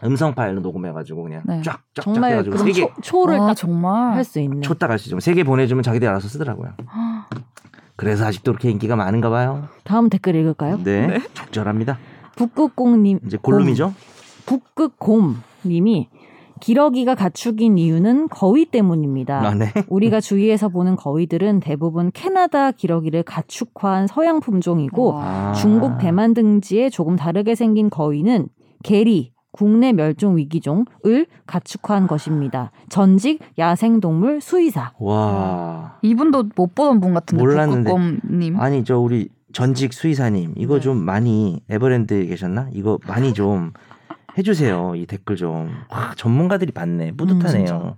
음성 0.04 0.34
파일로 0.34 0.60
녹음해가지고 0.60 1.22
그냥 1.24 1.42
네. 1.44 1.60
쫙쫙쫙 1.62 1.80
정말 2.02 2.32
해가지고 2.32 2.56
세 2.58 2.64
개 2.72 2.72
초, 2.72 2.90
초를 3.02 3.36
아, 3.40 3.46
딱 3.48 3.54
정말. 3.54 4.14
할 4.14 4.24
수 4.24 4.40
있는. 4.40 4.62
줬다 4.62 4.86
갈수 4.86 5.08
있죠. 5.08 5.20
세개 5.20 5.44
보내주면 5.44 5.82
자기들이 5.82 6.08
알아서 6.08 6.28
쓰더라고요. 6.28 6.70
그래서 7.96 8.24
아직도 8.24 8.52
그렇게 8.52 8.70
인기가 8.70 8.96
많은가 8.96 9.28
봐요. 9.28 9.68
다음 9.84 10.08
댓글 10.08 10.34
읽을까요? 10.36 10.78
네, 10.82 11.20
적절합니다. 11.34 11.98
북극공님 12.36 13.20
이제 13.26 13.36
골룸이죠. 13.40 13.92
북극곰님이 14.46 16.08
기러기가 16.60 17.14
가축인 17.14 17.78
이유는 17.78 18.28
거위 18.28 18.66
때문입니다. 18.66 19.40
아, 19.46 19.54
네. 19.54 19.72
우리가 19.88 20.20
주위에서 20.22 20.68
보는 20.68 20.96
거위들은 20.96 21.60
대부분 21.60 22.10
캐나다 22.12 22.70
기러기를 22.70 23.22
가축화한 23.22 24.06
서양 24.06 24.40
품종이고 24.40 25.14
와. 25.14 25.24
아. 25.24 25.52
중국 25.54 25.98
대만 25.98 26.34
등지에 26.34 26.90
조금 26.90 27.16
다르게 27.16 27.54
생긴 27.54 27.88
거위는 27.90 28.48
게리, 28.82 29.32
국내 29.52 29.92
멸종 29.92 30.36
위기종을 30.36 31.26
가축화한 31.46 32.06
것입니다. 32.06 32.70
전직 32.88 33.40
야생동물 33.58 34.40
수의사. 34.40 34.92
와. 34.98 35.98
이분도 36.02 36.50
못 36.56 36.74
보던 36.74 37.00
분 37.00 37.14
같은데 37.14 37.42
몰랐는데. 37.42 37.90
북극곰님. 37.90 38.60
아니 38.60 38.84
저 38.84 38.98
우리 38.98 39.28
전직 39.52 39.92
수의사님 39.92 40.54
이거 40.56 40.74
네. 40.76 40.80
좀 40.80 40.98
많이 40.98 41.60
에버랜드에 41.68 42.26
계셨나? 42.26 42.68
이거 42.72 42.98
많이 43.06 43.32
좀 43.34 43.72
해주세요. 44.38 44.94
이 44.94 45.06
댓글 45.06 45.36
좀. 45.36 45.70
와, 45.88 46.12
전문가들이 46.16 46.72
많네. 46.74 47.12
뿌듯하네요. 47.12 47.66
진짜. 47.66 47.96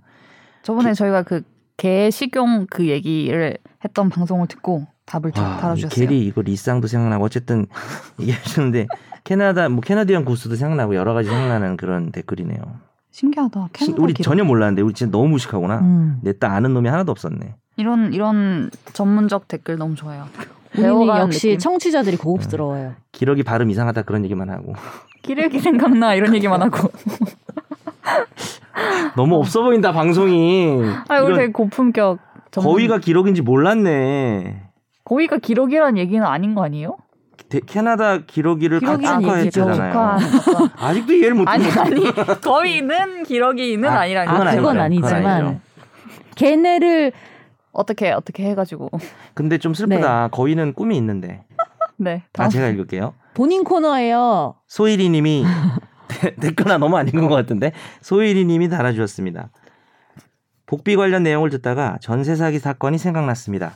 저번에 0.63 0.93
저희가 0.93 1.23
그 1.23 1.41
개 1.77 2.11
식용 2.11 2.67
그 2.69 2.87
얘기를 2.87 3.57
했던 3.83 4.09
방송을 4.09 4.47
듣고 4.47 4.85
답을 5.05 5.31
쭉 5.33 5.41
와, 5.41 5.57
이 5.57 5.61
달아주셨어요. 5.61 6.07
게리 6.07 6.25
이거 6.25 6.41
리쌍도 6.41 6.87
생각나고 6.87 7.25
어쨌든 7.25 7.65
이게 8.19 8.31
하시는데 8.31 8.87
캐나다 9.23 9.69
뭐 9.69 9.81
캐나디언 9.81 10.25
구스도 10.25 10.55
생각나고 10.55 10.95
여러 10.95 11.13
가지 11.13 11.29
생각나는 11.29 11.77
그런 11.77 12.11
댓글이네요. 12.11 12.57
신기하다. 13.11 13.69
시- 13.77 13.85
캐나다 13.85 14.03
우리 14.03 14.13
기록. 14.13 14.23
전혀 14.23 14.43
몰랐는데 14.43 14.81
우리 14.81 14.93
진짜 14.93 15.11
너무 15.11 15.29
무식하구나. 15.29 15.79
음. 15.79 16.19
내딸 16.23 16.51
아는 16.51 16.73
놈이 16.73 16.89
하나도 16.89 17.11
없었네. 17.11 17.55
이런 17.77 18.13
이런 18.13 18.69
전문적 18.93 19.47
댓글 19.47 19.77
너무 19.77 19.95
좋아요. 19.95 20.25
배워가는 20.73 21.25
역시 21.27 21.47
느낌. 21.49 21.59
청취자들이 21.59 22.17
고급스러워요. 22.17 22.93
기러기 23.11 23.43
발음 23.43 23.69
이상하다 23.69 24.01
그런 24.03 24.25
얘기만 24.25 24.49
하고 24.49 24.73
기르기 25.21 25.59
생각나 25.59 26.15
이런 26.15 26.33
얘기만 26.35 26.61
하고. 26.61 26.89
너무 29.15 29.35
없어 29.35 29.61
보인다 29.61 29.91
방송이. 29.91 30.81
아, 31.07 31.19
우리 31.19 31.25
이런 31.27 31.37
되게 31.39 31.51
고품격. 31.51 32.19
전문- 32.51 32.73
거위가 32.73 32.97
기러기인지 32.99 33.41
몰랐네. 33.41 34.61
거위가 35.05 35.37
기러기란 35.37 35.97
얘기는 35.97 36.23
아닌 36.25 36.55
거 36.55 36.63
아니에요? 36.63 36.97
데- 37.53 37.59
캐나다 37.65 38.17
기러기를. 38.19 38.79
가축화했잖아요. 38.79 39.91
축하한 39.91 40.69
아직도 40.79 41.13
이해를 41.13 41.35
못해. 41.35 41.51
아니 41.51 41.65
아니 41.69 42.01
거위는 42.41 43.23
기러기는 43.23 43.87
아, 43.87 44.01
아, 44.01 44.05
니라니 44.05 44.29
아. 44.29 44.55
그건 44.55 44.79
아니지만. 44.79 45.61
걔네를 46.35 47.11
어떻게 47.71 48.11
어떻게 48.11 48.43
해가지고 48.49 48.89
근데 49.35 49.59
좀 49.59 49.73
슬프다. 49.75 50.29
거위는 50.29 50.73
꿈이 50.73 50.97
있는데. 50.97 51.43
네 51.97 52.23
아, 52.39 52.49
제가 52.49 52.69
읽을게요. 52.69 53.13
본인 53.35 53.63
코너예요. 53.63 54.55
소일이님이 54.67 55.45
댓글 56.41 56.65
하나 56.65 56.79
너무 56.79 56.97
안 56.97 57.07
읽은 57.07 57.27
것 57.27 57.35
같은데 57.35 57.71
소일이님이 58.01 58.69
달아주셨습니다. 58.69 59.49
복비 60.65 60.95
관련 60.95 61.21
내용을 61.21 61.51
듣다가 61.51 61.97
전세 62.01 62.35
사기 62.35 62.57
사건이 62.57 62.97
생각났습니다. 62.97 63.73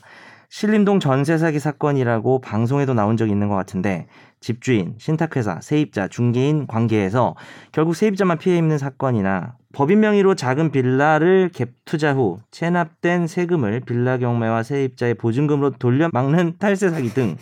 신림동 0.50 1.00
전세 1.00 1.38
사기 1.38 1.60
사건이라고 1.60 2.40
방송에도 2.40 2.94
나온 2.94 3.18
적이 3.18 3.32
있는 3.32 3.50
것 3.50 3.56
같은데 3.56 4.08
집주인, 4.40 4.96
신탁회사, 4.98 5.60
세입자, 5.62 6.08
중개인 6.08 6.68
관계에서 6.68 7.36
결국 7.72 7.96
세입자만 7.96 8.38
피해 8.38 8.58
입는 8.58 8.78
사건이나 8.78 9.56
법인 9.74 10.00
명의로 10.00 10.36
작은 10.36 10.72
빌라를 10.72 11.50
갭 11.54 11.70
투자 11.86 12.14
후 12.14 12.40
체납된 12.52 13.28
세금을 13.28 13.82
빌라 13.82 14.18
경매와 14.18 14.64
세입자의 14.64 15.16
보증금으로 15.16 15.72
돌려 15.72 16.10
막는 16.14 16.56
탈세 16.60 16.90
사기 16.90 17.10
등 17.10 17.36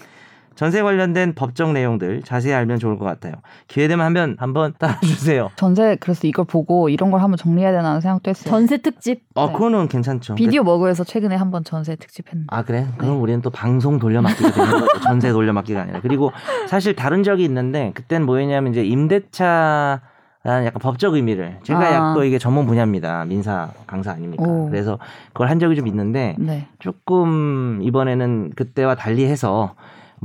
전세 0.56 0.82
관련된 0.82 1.34
법적 1.36 1.74
내용들 1.74 2.22
자세히 2.24 2.54
알면 2.54 2.80
좋을 2.80 2.98
것 2.98 3.06
같아요. 3.06 3.34
기회 3.68 3.88
되면 3.88 4.06
한번 4.06 4.36
한번 4.40 4.74
따라주세요. 4.80 5.52
전세 5.56 5.98
그래서 6.00 6.28
이걸 6.28 6.46
보고 6.46 6.90
이런 6.90 7.12
걸 7.12 7.22
한번 7.22 7.38
정리해야 7.38 7.72
되나 7.72 8.00
생각도 8.00 8.30
했어요. 8.30 8.50
전세 8.50 8.78
특집. 8.78 9.24
어, 9.36 9.48
네. 9.48 9.54
그거는 9.54 9.88
괜찮죠. 9.88 10.36
비디오 10.36 10.64
머그에서 10.64 11.04
최근에 11.04 11.36
한번 11.36 11.64
전세 11.64 11.96
특집 11.96 12.28
했는데. 12.28 12.48
아 12.50 12.64
그래? 12.64 12.88
그럼 12.98 13.22
우리는 13.22 13.42
또 13.42 13.50
방송 13.50 14.00
돌려막기가 14.00 14.52
되는 14.52 14.72
거죠. 14.72 15.00
전세 15.04 15.32
돌려막기가 15.32 15.82
아니라. 15.82 16.00
그리고 16.02 16.32
사실 16.68 16.96
다른 16.96 17.24
적이 17.24 17.44
있는데 17.44 17.92
그땐 17.94 18.24
뭐였냐면 18.24 18.72
이제 18.72 18.84
임대차 18.84 20.02
라는 20.46 20.68
약간 20.68 20.80
법적 20.80 21.16
의미를 21.16 21.58
제가 21.64 21.80
아. 21.80 21.94
약또 21.94 22.24
이게 22.24 22.38
전문 22.38 22.68
분야입니다. 22.68 23.26
민사 23.26 23.72
강사 23.88 24.12
아닙니까? 24.12 24.44
오. 24.44 24.70
그래서 24.70 25.00
그걸 25.34 25.50
한 25.50 25.58
적이 25.58 25.76
좀 25.76 25.88
있는데 25.88 26.36
네. 26.38 26.68
조금 26.78 27.80
이번에는 27.82 28.52
그때와 28.56 28.94
달리해서 28.94 29.74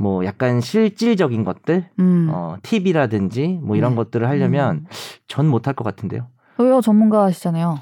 뭐 0.01 0.25
약간 0.25 0.61
실질적인 0.61 1.43
것들, 1.43 1.85
음. 1.99 2.29
어 2.33 2.55
팁이라든지 2.63 3.59
뭐 3.61 3.75
이런 3.75 3.91
네. 3.91 3.95
것들을 3.97 4.27
하려면 4.27 4.75
음. 4.77 4.85
전 5.27 5.47
못할 5.47 5.75
것 5.75 5.83
같은데요. 5.83 6.27
왜요 6.57 6.81
전문가시잖아요. 6.81 7.79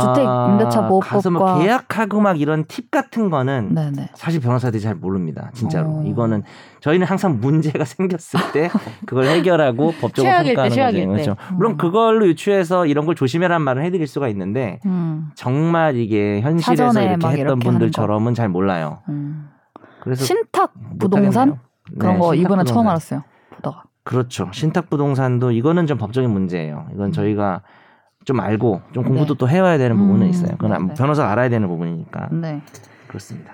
주택 0.00 0.22
임대차 0.24 0.88
보호법과- 0.88 1.00
가서 1.02 1.30
뭐 1.30 1.58
계약하고 1.58 2.18
막 2.22 2.40
이런 2.40 2.64
팁 2.66 2.90
같은 2.90 3.28
거는 3.28 3.74
네네. 3.74 4.10
사실 4.14 4.40
변호사들이 4.40 4.80
잘 4.82 4.94
모릅니다. 4.94 5.50
진짜로. 5.52 5.98
어. 5.98 6.02
이거는 6.06 6.42
저희는 6.80 7.06
항상 7.06 7.38
문제가 7.38 7.84
생겼을 7.84 8.40
때 8.54 8.70
그걸 9.04 9.26
해결하고 9.26 9.92
법적으로 10.00 10.32
평가하는 10.32 10.54
거죠. 10.54 10.74
때. 10.96 11.06
그렇죠. 11.06 11.36
물론 11.54 11.72
음. 11.72 11.76
그걸로 11.76 12.26
유추해서 12.26 12.86
이런 12.86 13.04
걸 13.04 13.14
조심해라는 13.14 13.62
말을 13.62 13.84
해드릴 13.84 14.06
수가 14.06 14.28
있는데 14.28 14.80
음. 14.86 15.28
정말 15.34 15.96
이게 15.96 16.40
현실에서 16.40 16.84
이렇게 17.02 17.16
막 17.18 17.30
했던 17.32 17.38
이렇게 17.38 17.68
분들처럼은 17.68 18.32
잘 18.34 18.48
몰라요. 18.48 19.00
음. 19.10 19.50
그래서 20.04 20.24
신탁. 20.24 20.72
부동산 20.98 21.58
그런 21.98 22.14
네, 22.14 22.20
거 22.20 22.34
이번에 22.34 22.64
처음 22.64 22.84
부동산. 22.84 22.88
알았어요. 22.90 23.24
보다가. 23.56 23.84
그렇죠. 24.04 24.48
신탁 24.52 24.90
부동산도 24.90 25.50
이거는 25.50 25.86
좀 25.86 25.98
법적인 25.98 26.30
문제예요. 26.30 26.86
이건 26.94 27.06
음. 27.06 27.12
저희가 27.12 27.62
좀 28.24 28.40
알고 28.40 28.82
좀 28.92 29.04
공부도 29.04 29.34
네. 29.34 29.38
또 29.38 29.48
해와야 29.48 29.78
되는 29.78 29.96
부분은 29.96 30.26
음, 30.26 30.30
있어요. 30.30 30.52
그건 30.58 30.88
네. 30.88 30.94
변호사 30.94 31.26
알아야 31.26 31.48
되는 31.48 31.66
부분이니까 31.68 32.28
네. 32.32 32.62
그렇습니다. 33.08 33.52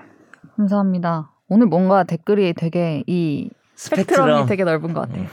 감사합니다. 0.57 1.31
오늘 1.47 1.67
뭔가 1.67 2.03
댓글이 2.03 2.53
되게 2.53 3.03
이 3.07 3.49
스펙트럼이 3.75 4.45
되게 4.45 4.63
넓은 4.63 4.93
것 4.93 5.01
같아요. 5.01 5.23
네. 5.23 5.29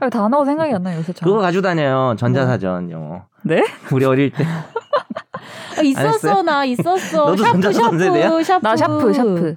아, 0.00 0.08
단어가 0.08 0.44
생각이 0.44 0.72
안 0.74 0.82
나요 0.82 0.98
요새 0.98 1.12
저. 1.12 1.24
그거 1.24 1.38
가지고 1.40 1.62
다녀요. 1.62 2.14
전자사전 2.18 2.90
영어. 2.90 3.22
네? 3.44 3.64
우리 3.92 4.04
어릴 4.04 4.30
때 4.32 4.44
아, 5.78 5.82
있었어 5.82 6.42
나 6.42 6.64
있었어. 6.64 7.30
너도 7.30 7.42
샤프? 7.42 7.72
샤프 7.72 8.42
샤프. 8.44 8.62
나 8.62 8.76
샤프 8.76 9.12
샤프. 9.12 9.56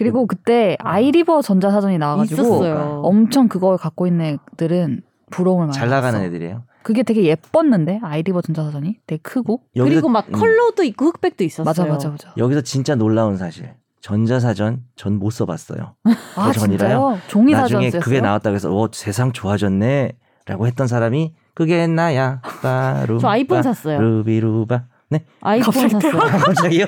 그리고 0.00 0.26
그때 0.26 0.76
아이리버 0.80 1.42
전자사전이 1.42 1.98
나와가지고 1.98 2.40
있었어요. 2.42 3.02
엄청 3.04 3.48
그걸 3.48 3.76
갖고 3.76 4.06
있는 4.06 4.38
애들은 4.54 5.02
부러움을 5.30 5.66
많이 5.66 5.76
잘 5.76 5.90
나가는 5.90 6.18
받았어. 6.18 6.24
애들이에요. 6.24 6.62
그게 6.82 7.02
되게 7.02 7.24
예뻤는데 7.24 8.00
아이리버 8.02 8.40
전자사전이 8.40 8.96
되게 9.06 9.20
크고 9.22 9.60
그리고 9.74 10.08
막 10.08 10.26
음, 10.28 10.32
컬러도 10.32 10.84
있고 10.84 11.04
흑백도 11.08 11.44
있었어요. 11.44 11.64
맞아 11.66 11.84
맞아 11.84 12.08
맞아. 12.08 12.32
여기서 12.38 12.62
진짜 12.62 12.94
놀라운 12.94 13.36
사실. 13.36 13.74
전자사전 14.00 14.84
전 14.96 15.18
못 15.18 15.28
써봤어요. 15.28 15.94
아 16.36 16.52
전이라요? 16.52 16.56
진짜요? 16.88 17.18
종이 17.28 17.52
사전 17.52 17.82
나중에? 17.82 18.00
그게 18.02 18.22
나왔다고 18.22 18.56
해서 18.56 18.74
어 18.74 18.88
세상 18.92 19.32
좋아졌네라고 19.32 20.66
했던 20.66 20.86
사람이 20.86 21.34
그게 21.52 21.86
나야 21.86 22.40
바로 22.62 23.18
저 23.18 23.28
아이폰 23.28 23.62
샀어요. 23.62 24.00
루비루바 24.00 24.84
네 25.10 25.24
아이폰 25.42 25.72
샀어요. 25.90 26.12
갑자기요 26.18 26.86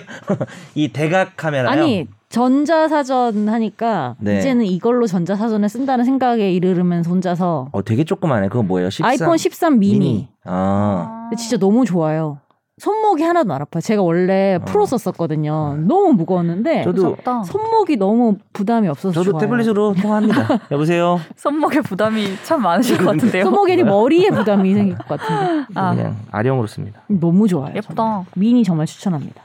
이 0.75 0.89
대각 0.89 1.37
카메라요 1.37 1.69
아니 1.71 2.09
전자사전 2.33 3.49
하니까 3.49 4.17
네. 4.19 4.39
이제는 4.39 4.65
이걸로 4.65 5.07
전자사전을 5.07 5.69
쓴다는 5.69 6.05
생각에 6.05 6.51
이르르면서 6.51 7.11
혼자서 7.11 7.69
어 7.73 7.83
되게 7.83 8.05
조그만해 8.05 8.49
그거 8.49 8.63
뭐예요 8.63 8.89
13 8.89 9.07
아이폰 9.07 9.37
13 9.37 9.79
미니. 9.79 10.29
아 10.45 11.29
근데 11.29 11.37
진짜 11.37 11.59
너무 11.59 11.85
좋아요. 11.85 12.39
손목이 12.79 13.23
하나도 13.23 13.53
안 13.53 13.61
아파요. 13.61 13.83
제가 13.83 14.01
원래 14.03 14.55
어. 14.55 14.65
프로 14.65 14.87
썼었거든요. 14.87 15.77
너무 15.87 16.15
무거웠는데 16.15 16.85
저도 16.85 17.03
무섭다. 17.03 17.43
손목이 17.43 17.97
너무 17.97 18.39
부담이 18.55 18.89
없어서 18.89 19.13
저도 19.13 19.33
좋아요. 19.33 19.41
태블릿으로 19.43 19.95
통화합니다 20.01 20.49
여보세요 20.73 21.21
손목에 21.37 21.83
부담이 21.83 22.25
참 22.45 22.63
많으실 22.63 22.97
것 22.97 23.05
같은데요. 23.13 23.45
손목에 23.45 23.83
머리에 23.85 24.31
부담이 24.31 24.73
생길 24.73 24.97
것 24.97 25.07
같은데 25.07 25.67
아, 25.75 25.95
그냥 25.95 26.17
아령으로 26.31 26.67
씁니다 26.67 27.03
너무 27.09 27.47
좋아요. 27.47 27.75
예쁘다. 27.77 27.95
정말. 27.95 28.25
미니 28.37 28.65
정말 28.65 28.87
추천합니다. 28.87 29.43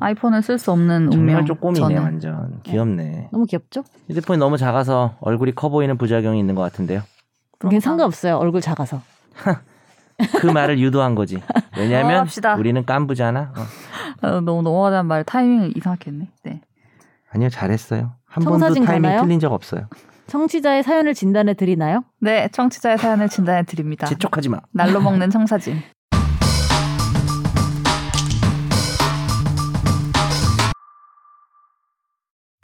아이폰을 0.00 0.42
쓸 0.42 0.58
수 0.58 0.72
없는 0.72 1.10
정말 1.10 1.34
운명. 1.36 1.46
쪼꼬미네 1.46 1.80
저는. 1.80 2.02
완전 2.02 2.60
귀엽네 2.62 3.28
너무 3.32 3.46
귀엽죠? 3.46 3.84
휴대폰이 4.08 4.38
너무 4.38 4.56
작아서 4.56 5.16
얼굴이 5.20 5.52
커 5.54 5.68
보이는 5.68 5.96
부작용이 5.96 6.38
있는 6.38 6.54
것 6.54 6.62
같은데요 6.62 7.02
그게 7.58 7.80
상관없어요. 7.80 8.36
얼굴 8.36 8.60
작아서. 8.60 9.00
그 10.40 10.46
말을 10.46 10.78
유도한 10.78 11.14
거지 11.14 11.42
왜냐하면. 11.76 12.26
우리는 12.58 12.84
깐부잖아 12.84 13.52
어. 14.22 14.26
어, 14.26 14.40
너무 14.40 14.62
넘어가자는 14.62 15.06
말 15.06 15.24
타이밍을 15.24 15.76
이상하게 15.76 16.10
했네. 16.10 16.28
네. 16.44 16.60
아니요 17.30 17.48
잘했어요 17.50 18.12
한 18.24 18.44
번도 18.44 18.74
타이밍 18.74 18.84
가나요? 18.84 19.20
틀린 19.22 19.40
적 19.40 19.52
없어요 19.52 19.88
청취자의 20.26 20.82
사연을 20.82 21.14
진단해 21.14 21.54
드리나요? 21.54 22.02
네, 22.20 22.48
청취자의 22.48 22.98
사연을 22.98 23.28
진단해 23.28 23.62
드립니다. 23.62 24.06
재촉하지 24.06 24.48
마 24.48 24.58
날로 24.72 25.00
먹는 25.00 25.30
청사진. 25.30 25.80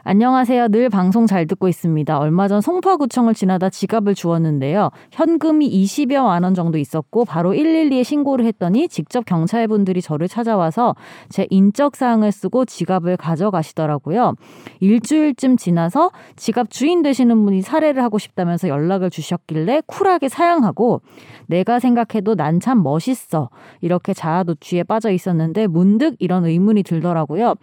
안녕하세요. 0.05 0.69
늘 0.69 0.89
방송 0.89 1.29
잘 1.29 1.47
듣고 1.47 1.69
있습니다. 1.69 2.19
얼마 2.19 2.49
전 2.49 2.61
송파구청을 2.61 3.35
지나다 3.35 3.71
지갑을 3.71 4.17
주웠는데요. 4.17 4.91
현금이 5.13 5.71
20여만 5.71 6.43
원 6.43 6.55
정도 6.55 6.77
있었고 6.77 7.25
바로 7.25 7.53
112에 7.53 8.03
신고를 8.03 8.45
했더니 8.47 8.89
직접 8.89 9.25
경찰분들이 9.25 10.03
저를 10.03 10.27
찾아와서 10.27 10.97
제 11.29 11.47
인적 11.51 11.95
사항을 11.95 12.33
쓰고 12.33 12.65
지갑을 12.65 13.17
가져가시더라고요. 13.17 14.35
일주일쯤 14.81 15.57
지나서 15.57 16.11
지갑 16.35 16.71
주인 16.71 17.03
되시는 17.03 17.45
분이 17.45 17.63
사례를 17.63 18.03
하고 18.03 18.19
싶다면서 18.19 18.67
연락을 18.67 19.09
주셨길래 19.09 19.83
쿨하게 19.87 20.29
사양하고 20.29 21.01
내가 21.47 21.79
생각해도 21.79 22.35
난 22.35 22.63
참 22.63 22.83
멋있어. 22.83 23.51
이렇게 23.81 24.15
자아 24.15 24.45
도취에 24.45 24.85
빠져 24.85 25.11
있었는데 25.11 25.67
문득 25.67 26.15
이런 26.21 26.45
의문이 26.45 26.85
들더라고요. 26.85 27.55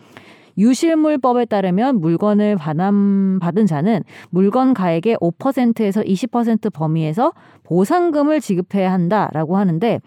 유실물법에 0.59 1.45
따르면 1.45 1.99
물건을 2.01 2.57
반환받은 2.57 3.65
자는 3.65 4.03
물건 4.29 4.73
가액의 4.73 5.17
5%에서 5.17 6.01
20% 6.01 6.71
범위에서 6.71 7.33
보상금을 7.63 8.41
지급해야 8.41 8.91
한다라고 8.91 9.57
하는데 9.57 9.99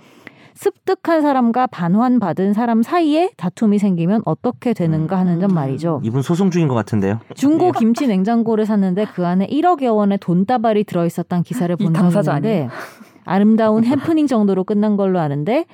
습득한 0.54 1.22
사람과 1.22 1.66
반환받은 1.66 2.52
사람 2.52 2.82
사이에 2.82 3.30
다툼이 3.36 3.78
생기면 3.78 4.22
어떻게 4.26 4.74
되는가 4.74 5.18
하는 5.18 5.40
점 5.40 5.54
말이죠. 5.54 6.00
이분 6.04 6.20
소송 6.22 6.50
중인 6.50 6.68
것 6.68 6.74
같은데요. 6.74 7.20
중고 7.34 7.72
김치 7.72 8.06
냉장고를 8.06 8.66
샀는데 8.66 9.06
그 9.14 9.26
안에 9.26 9.46
1억여 9.46 9.96
원의 9.96 10.18
돈다발이 10.18 10.84
들어있었던 10.84 11.42
기사를 11.42 11.74
이본 11.80 11.94
당사자 11.94 12.34
적이 12.34 12.48
있는데 12.48 12.74
아름다운 13.24 13.84
해프닝 13.86 14.26
정도로 14.26 14.64
끝난 14.64 14.96
걸로 14.96 15.18
아는데 15.20 15.64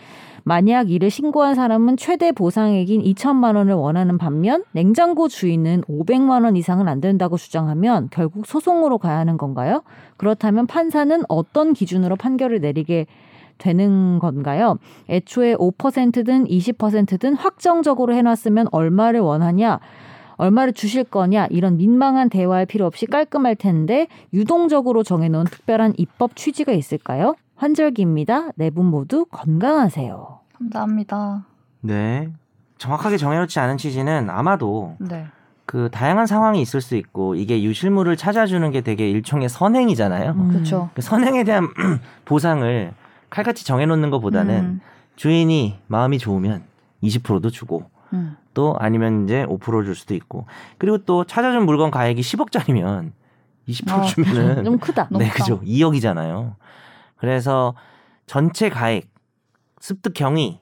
만약 0.49 0.91
이를 0.91 1.11
신고한 1.11 1.55
사람은 1.55 1.99
최대 1.99 2.33
보상액인 2.33 3.03
2천만 3.03 3.55
원을 3.57 3.75
원하는 3.75 4.17
반면 4.17 4.65
냉장고 4.73 5.29
주인은 5.29 5.83
500만 5.83 6.43
원 6.45 6.57
이상은 6.57 6.89
안 6.89 7.03
된다고 7.03 7.37
주장하면 7.37 8.09
결국 8.11 8.47
소송으로 8.47 8.97
가야 8.97 9.19
하는 9.19 9.37
건가요? 9.37 9.83
그렇다면 10.17 10.67
판사는 10.67 11.23
어떤 11.29 11.75
기준으로 11.75 12.17
판결을 12.17 12.61
내리게 12.63 13.05
되는 13.59 14.19
건가요? 14.21 14.79
애초에 15.11 15.55
5%든 15.55 16.47
20%든 16.47 17.35
확정적으로 17.35 18.15
해놨으면 18.15 18.69
얼마를 18.73 19.21
원하냐? 19.21 19.81
얼마를 20.37 20.73
주실 20.73 21.05
거냐 21.05 21.49
이런 21.51 21.77
민망한 21.77 22.31
대화할 22.31 22.65
필요 22.65 22.87
없이 22.87 23.05
깔끔할 23.05 23.55
텐데 23.55 24.07
유동적으로 24.33 25.03
정해놓은 25.03 25.45
특별한 25.45 25.93
입법 25.99 26.37
취지가 26.37 26.73
있을까요? 26.73 27.35
환절기입니다. 27.57 28.53
네 28.57 28.71
분 28.71 28.87
모두 28.87 29.27
건강하세요. 29.27 30.38
감사합니다. 30.59 31.45
네. 31.81 32.33
정확하게 32.79 33.17
정해놓지 33.17 33.59
않은 33.59 33.77
취지는 33.77 34.31
아마도 34.31 34.97
네. 35.01 35.27
그 35.67 35.89
다양한 35.93 36.27
상황이 36.27 36.63
있을 36.63 36.81
수 36.81 36.97
있고 36.97 37.35
이게 37.35 37.63
유실물을 37.63 38.17
찾아주는 38.17 38.71
게 38.71 38.81
되게 38.81 39.11
일종의 39.11 39.49
선행이잖아요. 39.49 40.31
음. 40.33 40.49
그렇죠. 40.49 40.91
그 40.95 41.03
선행에 41.03 41.45
대한 41.45 41.69
보상을 42.25 42.93
칼같이 43.31 43.67
정해놓는 43.67 44.11
것보다는 44.11 44.55
음, 44.65 44.81
주인이 45.17 45.79
마음이 45.89 46.19
좋으면 46.19 46.63
20%도 47.03 47.51
주고 47.51 47.91
음. 48.15 48.37
또 48.55 48.75
아니면 48.79 49.25
이제 49.25 49.45
5%줄 49.47 49.95
수도 49.95 50.15
있고 50.15 50.47
그리고 50.79 50.99
또 50.99 51.25
찾아준 51.25 51.67
물건 51.67 51.91
가액이 51.91 52.23
10억짜리면 52.23 53.13
20% 53.69 53.91
아, 53.91 54.03
주면은 54.03 54.65
좀 54.65 54.79
크다. 54.79 55.09
너무 55.11 55.23
네, 55.23 55.31
크다. 55.31 55.45
그죠. 55.45 55.61
2억이잖아요. 55.61 56.55
그래서 57.17 57.75
전체 58.27 58.71
가액, 58.71 59.09
습득 59.81 60.15
경위, 60.15 60.61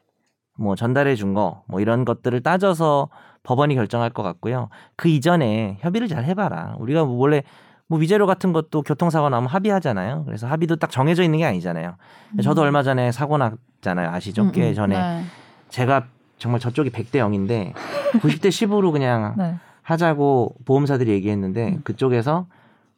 뭐 0.59 0.75
전달해 0.75 1.15
준 1.15 1.35
거, 1.35 1.63
뭐 1.69 1.81
이런 1.81 2.05
것들을 2.05 2.43
따져서 2.43 3.09
법원이 3.43 3.75
결정할 3.75 4.11
것 4.11 4.23
같고요. 4.23 4.69
그 4.97 5.09
이전에 5.09 5.79
협의를 5.81 6.09
잘 6.09 6.25
해봐라. 6.25 6.77
우리가 6.79 7.05
뭐 7.05 7.17
원래 7.17 7.43
뭐 7.89 7.99
위자료 7.99 8.27
같은 8.27 8.53
것도 8.53 8.83
교통사고 8.83 9.29
나면 9.29 9.49
합의하잖아요. 9.49 10.25
그래서 10.25 10.47
합의도 10.47 10.77
딱 10.77 10.91
정해져 10.91 11.23
있는 11.23 11.39
게 11.39 11.45
아니잖아요. 11.45 11.97
저도 12.43 12.63
얼마 12.63 12.83
전에 12.83 13.13
사고 13.13 13.39
났잖아요. 13.39 14.11
아시죠? 14.11 14.43
음, 14.43 14.53
꽤 14.53 14.71
음. 14.71 14.75
전에 14.75 14.99
네. 14.99 15.25
제가 15.69 16.07
정말 16.39 16.61
저쪽이 16.61 16.91
100대 16.91 17.13
0인데 17.13 17.73
90대 18.21 18.49
10으로 18.49 18.91
그냥 18.91 19.35
네. 19.39 19.55
하자고 19.83 20.57
보험사들이 20.65 21.13
얘기했는데 21.13 21.69
음. 21.69 21.81
그쪽에서 21.85 22.47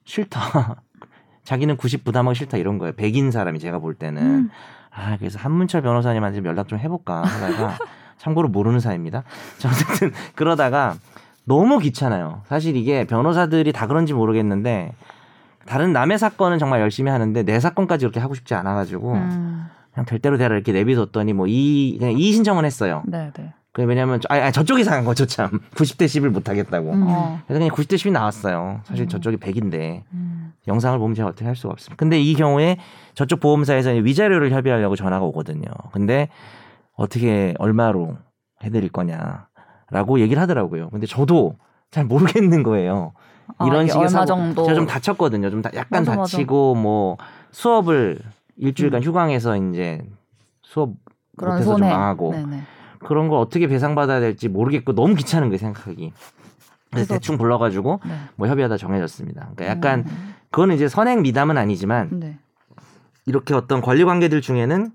싫다. 0.05 0.83
자기는 1.45 1.77
90 1.77 2.05
부담하기 2.05 2.39
싫다 2.39 2.57
이런 2.57 2.79
거예요. 2.79 2.95
백인 2.95 3.31
사람이 3.31 3.59
제가 3.59 3.79
볼 3.79 3.95
때는. 3.95 4.51
음. 4.99 5.13
아, 5.13 5.17
그래서 5.17 5.39
한문철 5.39 5.83
변호사님한테 5.83 6.37
좀 6.39 6.47
연락 6.47 6.69
좀 6.69 6.79
해볼까 6.79 7.23
하다가 7.23 7.79
참고로 8.19 8.49
모르는 8.49 8.81
사이입니다. 8.81 9.23
자, 9.59 9.69
어쨌든 9.69 10.13
그러다가 10.35 10.97
너무 11.45 11.79
귀찮아요. 11.79 12.43
사실 12.47 12.77
이게 12.77 13.05
변호사들이 13.05 13.73
다 13.73 13.87
그런지 13.87 14.13
모르겠는데 14.13 14.93
다른 15.67 15.93
남의 15.93 16.19
사건은 16.19 16.59
정말 16.59 16.81
열심히 16.81 17.11
하는데 17.11 17.43
내 17.43 17.61
사건까지 17.61 18.05
그렇게 18.07 18.21
하고 18.21 18.35
싶지 18.35 18.55
않아가지고 18.55 19.13
음. 19.15 19.67
그냥 19.95 20.07
될 20.07 20.19
대로 20.19 20.37
되라 20.37 20.55
이렇게 20.55 20.73
내비뒀더니 20.73 21.33
뭐 21.33 21.47
이 21.49 21.97
그냥 21.99 22.15
이 22.19 22.33
신청은 22.33 22.65
했어요. 22.65 23.03
네, 23.07 23.31
네. 23.35 23.53
그 23.73 23.83
왜냐면 23.83 24.21
아니 24.29 24.51
저쪽이 24.53 24.83
상한 24.83 25.05
거죠 25.05 25.27
참 25.27 25.61
90대 25.75 26.07
10을 26.07 26.31
못 26.31 26.49
하겠다고. 26.49 26.91
음. 26.93 27.05
어. 27.07 27.41
그래서 27.47 27.59
그냥 27.61 27.75
90대 27.75 27.95
10이 27.97 28.13
나왔어요. 28.13 28.81
사실 28.85 29.05
음. 29.05 29.09
저쪽이 29.09 29.37
100인데 29.37 30.03
음. 30.13 30.53
영상을 30.67 30.99
보면 30.99 31.15
제가 31.15 31.29
어떻게 31.29 31.45
할 31.45 31.55
수가 31.55 31.73
없습니다. 31.73 31.97
근데 31.97 32.19
이 32.21 32.35
경우에 32.35 32.79
저쪽 33.15 33.41
보험사에서 33.41 33.91
위자료를 33.91 34.51
협의하려고 34.53 34.97
전화가 34.97 35.25
오거든요. 35.27 35.65
근데 35.93 36.29
어떻게 36.95 37.55
얼마로 37.59 38.17
해드릴 38.65 38.91
거냐라고 38.91 40.19
얘기를 40.21 40.41
하더라고요. 40.43 40.91
근데 40.91 41.07
저도 41.07 41.55
잘 41.91 42.05
모르겠는 42.05 42.63
거예요. 42.65 43.13
아, 43.59 43.67
이런 43.67 43.87
식의 43.87 44.09
사고 44.09 44.27
정도 44.27 44.65
제가 44.65 44.75
좀 44.75 44.87
다쳤거든요. 44.87 45.51
좀 45.51 45.63
다- 45.63 45.71
약간 45.75 46.01
맞아, 46.03 46.17
맞아. 46.17 46.23
다치고 46.23 46.75
뭐 46.75 47.17
수업을 47.53 48.19
일주일간 48.57 49.01
음. 49.01 49.05
휴강해서 49.05 49.57
이제 49.57 50.03
수업 50.63 50.91
그런 51.37 51.55
못해서 51.55 51.71
좀 51.71 51.79
손해. 51.79 51.91
망하고 51.93 52.33
네네. 52.33 52.63
그런 53.01 53.29
걸 53.29 53.39
어떻게 53.39 53.67
배상받아야 53.67 54.21
될지 54.21 54.49
모르겠고 54.49 54.95
너무 54.95 55.15
귀찮은 55.15 55.49
거예요 55.49 55.59
생각하기. 55.59 56.13
그래서 56.91 57.15
대충 57.15 57.37
불러가지고 57.37 58.01
네. 58.05 58.15
뭐 58.37 58.49
협의하다 58.49 58.77
정해졌습니다. 58.77 59.51
그러니까 59.55 59.67
약간 59.67 60.05
음. 60.09 60.35
그거는 60.51 60.75
이제 60.75 60.89
선행 60.89 61.23
미담은 61.23 61.59
아니지만 61.59 62.09
네. 62.13 62.39
이렇게 63.27 63.55
어떤 63.55 63.81
권리 63.83 64.05
관계들 64.05 64.41
중에는 64.41 64.91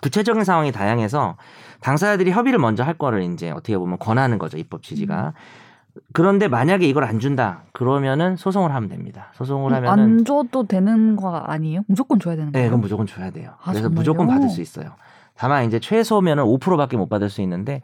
구체적인 0.00 0.44
상황이 0.44 0.72
다양해서 0.72 1.36
당사자들이 1.80 2.30
협의를 2.30 2.58
먼저 2.58 2.82
할 2.82 2.94
거를 2.94 3.22
이제 3.22 3.50
어떻게 3.50 3.76
보면 3.76 3.98
권하는 3.98 4.38
거죠 4.38 4.56
입법 4.56 4.82
취지가. 4.82 5.34
그런데 6.12 6.46
만약에 6.46 6.86
이걸 6.86 7.04
안 7.04 7.18
준다 7.18 7.62
그러면은 7.72 8.36
소송을 8.36 8.72
하면 8.72 8.88
됩니다. 8.88 9.32
소송을 9.34 9.72
하면은 9.72 10.04
음, 10.04 10.18
안 10.18 10.24
줘도 10.24 10.66
되는 10.66 11.16
거 11.16 11.36
아니에요? 11.36 11.82
무조건 11.88 12.20
줘야 12.20 12.36
되는 12.36 12.52
네, 12.52 12.60
거예요? 12.60 12.70
그건 12.70 12.80
무조건 12.80 13.06
줘야 13.06 13.30
돼요. 13.30 13.50
아, 13.60 13.70
그래서 13.70 13.82
정말요? 13.82 13.98
무조건 13.98 14.26
받을 14.28 14.48
수 14.48 14.60
있어요. 14.60 14.92
다만 15.38 15.64
이제 15.66 15.78
최소면은 15.78 16.44
5%밖에 16.44 16.96
못 16.96 17.08
받을 17.08 17.30
수 17.30 17.40
있는데 17.42 17.80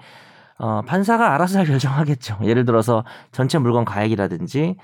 어, 0.59 0.83
판사가 0.87 1.35
알아서 1.35 1.55
잘 1.55 1.67
결정하겠죠. 1.67 2.39
예를 2.45 2.65
들어서 2.65 3.05
전체 3.33 3.59
물건 3.59 3.85
가액이라든지 3.85 4.77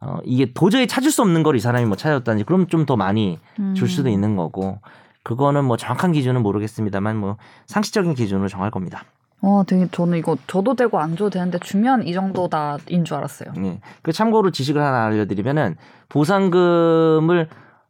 어, 0.00 0.18
이게 0.24 0.52
도저히 0.52 0.86
찾을 0.86 1.10
수 1.10 1.22
없는 1.22 1.42
걸 1.42 1.56
이 1.56 1.60
사람이 1.60 1.86
뭐 1.86 1.96
찾았다든지 1.96 2.44
그럼 2.44 2.66
좀 2.68 2.86
더 2.86 2.96
많이 2.96 3.38
줄 3.74 3.88
수도 3.88 4.08
음. 4.08 4.12
있는 4.14 4.36
거고 4.36 4.78
그거는 5.24 5.64
뭐 5.64 5.76
정확한 5.76 6.12
기준은 6.12 6.42
모르겠습니다만 6.42 7.16
뭐 7.16 7.36
상식적인 7.66 8.14
기준으로 8.14 8.48
정할 8.48 8.70
겁니다. 8.70 9.04
와, 9.40 9.62
되게 9.64 9.86
저는 9.90 10.18
이거 10.18 10.36
줘도 10.46 10.74
되고 10.74 10.98
안 10.98 11.12
줘도 11.16 11.30
되는데 11.30 11.58
주면 11.58 12.06
이 12.06 12.12
정도다인 12.12 13.04
줄 13.04 13.16
알았어요. 13.16 13.52
예. 13.58 13.80
그 14.02 14.12
참고로 14.12 14.50
지식을 14.50 14.82
하나 14.82 15.04
알려드리면은 15.06 15.76
보상금을 16.08 17.48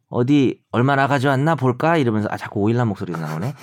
어디 0.09 0.59
얼마나 0.71 1.07
가져왔나 1.07 1.55
볼까 1.55 1.97
이러면서 1.97 2.27
아 2.31 2.37
자꾸 2.37 2.59
오일남 2.61 2.87
목소리가 2.89 3.19
나오네. 3.19 3.53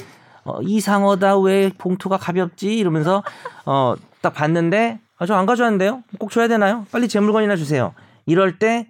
어, 0.47 0.61
이상하다 0.63 1.39
왜 1.41 1.71
봉투가 1.77 2.17
가볍지 2.19 2.77
이러면서 2.79 3.23
어 3.65 3.95
딱 4.23 4.33
봤는데 4.35 4.99
아 5.19 5.27
저 5.27 5.35
안 5.37 5.47
가져왔는데요. 5.47 6.03
꼭 6.19 6.31
줘야 6.31 6.49
되나요? 6.49 6.85
빨리 6.91 7.07
제 7.09 7.21
물건이나 7.21 7.57
주세요. 7.57 7.93
이럴 8.27 8.59
때 8.59 8.89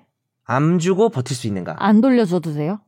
안 0.48 0.78
주고 0.78 1.08
버틸 1.08 1.34
수 1.36 1.46
있는가? 1.48 1.74
안 1.78 2.00
돌려줘도 2.00 2.52
돼요? 2.54 2.78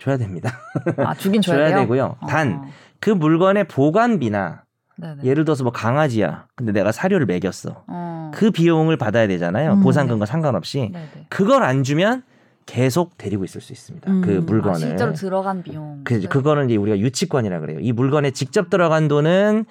줘야 0.00 0.16
됩니다. 0.16 0.58
아, 0.96 1.14
주긴 1.14 1.42
줘야, 1.42 1.68
줘야? 1.68 1.76
되고요. 1.80 2.16
어. 2.20 2.26
단그 2.26 3.10
물건의 3.10 3.68
보관비나 3.68 4.62
네네. 4.96 5.22
예를 5.24 5.44
들어서 5.44 5.64
뭐 5.64 5.72
강아지야. 5.72 6.46
근데 6.56 6.72
내가 6.72 6.92
사료를 6.92 7.26
먹였어. 7.26 7.84
어. 7.86 8.30
그 8.34 8.50
비용을 8.50 8.96
받아야 8.96 9.26
되잖아요. 9.28 9.74
음. 9.74 9.80
보상금과 9.82 10.24
상관없이. 10.26 10.90
네네. 10.92 11.26
그걸 11.28 11.62
안 11.62 11.82
주면 11.84 12.22
계속 12.66 13.16
데리고 13.18 13.44
있을 13.44 13.60
수 13.60 13.72
있습니다. 13.72 14.10
음. 14.10 14.20
그 14.22 14.38
아, 14.38 14.40
물건을. 14.40 14.74
아, 14.76 14.78
실제로 14.78 15.12
들어간 15.12 15.62
비용. 15.62 16.00
그, 16.04 16.14
네. 16.20 16.26
그거는 16.28 16.70
이제 16.70 16.76
우리가 16.76 16.98
유치권이라 16.98 17.60
그래요. 17.60 17.78
이 17.80 17.92
물건에 17.92 18.30
직접 18.30 18.70
들어간 18.70 19.08
돈은 19.08 19.64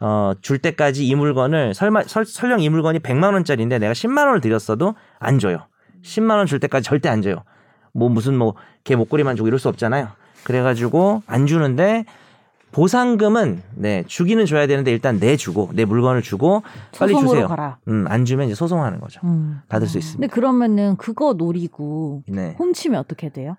어, 0.00 0.32
줄 0.40 0.58
때까지 0.58 1.06
이 1.06 1.14
물건을 1.14 1.74
설마 1.74 2.04
설, 2.04 2.24
설령 2.24 2.60
이 2.60 2.68
물건이 2.68 3.00
100만 3.00 3.32
원짜리인데 3.32 3.78
내가 3.78 3.92
10만 3.92 4.26
원을 4.26 4.40
드렸어도 4.40 4.94
안 5.18 5.38
줘요. 5.38 5.66
10만 6.02 6.36
원 6.36 6.46
줄 6.46 6.60
때까지 6.60 6.84
절대 6.84 7.08
안 7.08 7.20
줘요. 7.22 7.42
뭐 7.92 8.08
무슨 8.08 8.36
뭐 8.36 8.54
개 8.84 8.96
목걸이만 8.96 9.36
주고 9.36 9.48
이럴 9.48 9.58
수 9.58 9.68
없잖아요. 9.68 10.08
그래 10.44 10.62
가지고 10.62 11.22
안 11.26 11.46
주는데 11.46 12.06
보상금은 12.72 13.62
네 13.74 14.04
주기는 14.06 14.44
줘야 14.46 14.66
되는데 14.66 14.90
일단 14.92 15.18
내 15.18 15.36
주고 15.36 15.70
내 15.72 15.84
물건을 15.84 16.22
주고 16.22 16.62
빨리 16.98 17.14
주세요. 17.18 17.48
가라. 17.48 17.78
음, 17.88 18.04
안 18.08 18.24
주면 18.24 18.46
이제 18.46 18.54
소송하는 18.54 19.00
거죠. 19.00 19.20
음. 19.24 19.60
받을 19.68 19.86
수 19.86 19.94
근데 19.94 20.06
있습니다. 20.06 20.34
그러면은 20.34 20.96
그거 20.96 21.32
노리고 21.32 22.22
네. 22.28 22.54
훔치면 22.58 23.00
어떻게 23.00 23.30
돼요? 23.30 23.56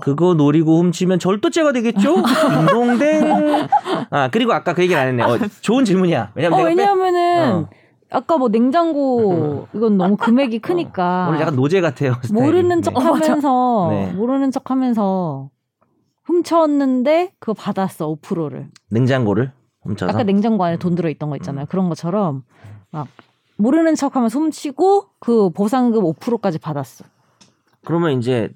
그거 0.00 0.34
노리고 0.34 0.78
훔치면 0.78 1.18
절도죄가 1.18 1.72
되겠죠? 1.72 2.14
딩동댕. 2.22 3.68
아 4.10 4.28
그리고 4.30 4.52
아까 4.52 4.72
그 4.74 4.82
얘기를 4.82 5.00
안 5.00 5.08
했네. 5.08 5.22
어, 5.22 5.38
좋은 5.60 5.84
질문이야. 5.84 6.32
왜냐면 6.34 6.60
어, 6.60 6.62
왜냐하면은 6.64 7.52
어. 7.52 7.68
아까 8.12 8.38
뭐 8.38 8.48
냉장고 8.48 9.68
이건 9.74 9.96
너무 9.96 10.16
금액이 10.16 10.60
크니까 10.60 11.26
오늘 11.28 11.40
약간 11.40 11.56
노제 11.56 11.80
같아요. 11.80 12.14
스타일이. 12.22 12.32
모르는 12.44 12.80
네. 12.80 12.90
척하면서 12.92 13.86
네. 13.90 14.12
모르는 14.12 14.50
척하면서 14.50 15.50
훔쳤는데 16.30 17.32
그거 17.38 17.54
받았어 17.54 18.14
5%를. 18.14 18.68
냉장고를 18.90 19.52
훔쳐서. 19.82 20.12
아까 20.12 20.22
냉장고 20.22 20.64
안에 20.64 20.76
돈 20.76 20.94
들어 20.94 21.08
있던 21.10 21.28
거 21.30 21.36
있잖아요. 21.36 21.66
그런 21.66 21.88
것처럼 21.88 22.42
막 22.90 23.08
모르는 23.56 23.94
척하면서 23.94 24.38
훔치고 24.38 25.06
그 25.20 25.50
보상금 25.50 26.02
5%까지 26.04 26.58
받았어. 26.58 27.04
그러면 27.84 28.18
이제 28.18 28.48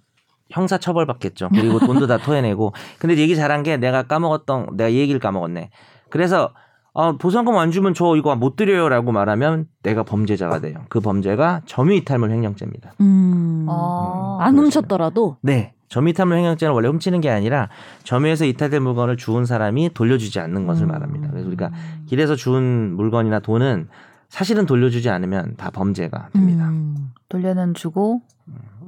형사 0.50 0.78
처벌 0.78 1.06
받겠죠. 1.06 1.48
그리고 1.50 1.78
돈도 1.80 2.06
다 2.06 2.18
토해내고. 2.18 2.72
근데 2.98 3.16
얘기 3.16 3.34
잘한 3.34 3.62
게 3.62 3.76
내가 3.76 4.04
까먹었던 4.04 4.76
내가 4.76 4.88
이 4.88 4.96
얘기를 4.98 5.18
까먹었네. 5.20 5.70
그래서 6.10 6.50
아, 6.96 7.12
보상금 7.18 7.56
안 7.56 7.72
주면 7.72 7.92
저 7.92 8.14
이거 8.14 8.36
못 8.36 8.54
드려요라고 8.54 9.10
말하면 9.10 9.66
내가 9.82 10.04
범죄자가 10.04 10.60
돼요. 10.60 10.78
그 10.88 11.00
범죄가 11.00 11.62
점유이탈물 11.66 12.30
횡령죄입니다. 12.30 12.92
음. 13.00 13.66
아, 13.68 14.38
안 14.40 14.56
훔쳤더라도 14.56 15.38
네. 15.42 15.74
점유이탈물 15.94 16.36
횡령죄는 16.36 16.74
원래 16.74 16.88
훔치는 16.88 17.20
게 17.20 17.30
아니라 17.30 17.68
점유해서 18.02 18.44
이탈된 18.46 18.82
물건을 18.82 19.16
주운 19.16 19.46
사람이 19.46 19.94
돌려주지 19.94 20.40
않는 20.40 20.66
것을 20.66 20.86
음. 20.86 20.88
말합니다. 20.88 21.28
그래서 21.30 21.46
우리가 21.46 21.70
길에서 22.06 22.34
주운 22.34 22.94
물건이나 22.96 23.38
돈은 23.38 23.88
사실은 24.28 24.66
돌려주지 24.66 25.08
않으면 25.10 25.54
다 25.56 25.70
범죄가 25.70 26.30
됩니다. 26.32 26.66
음. 26.66 27.12
돌려는 27.28 27.74
주고 27.74 28.22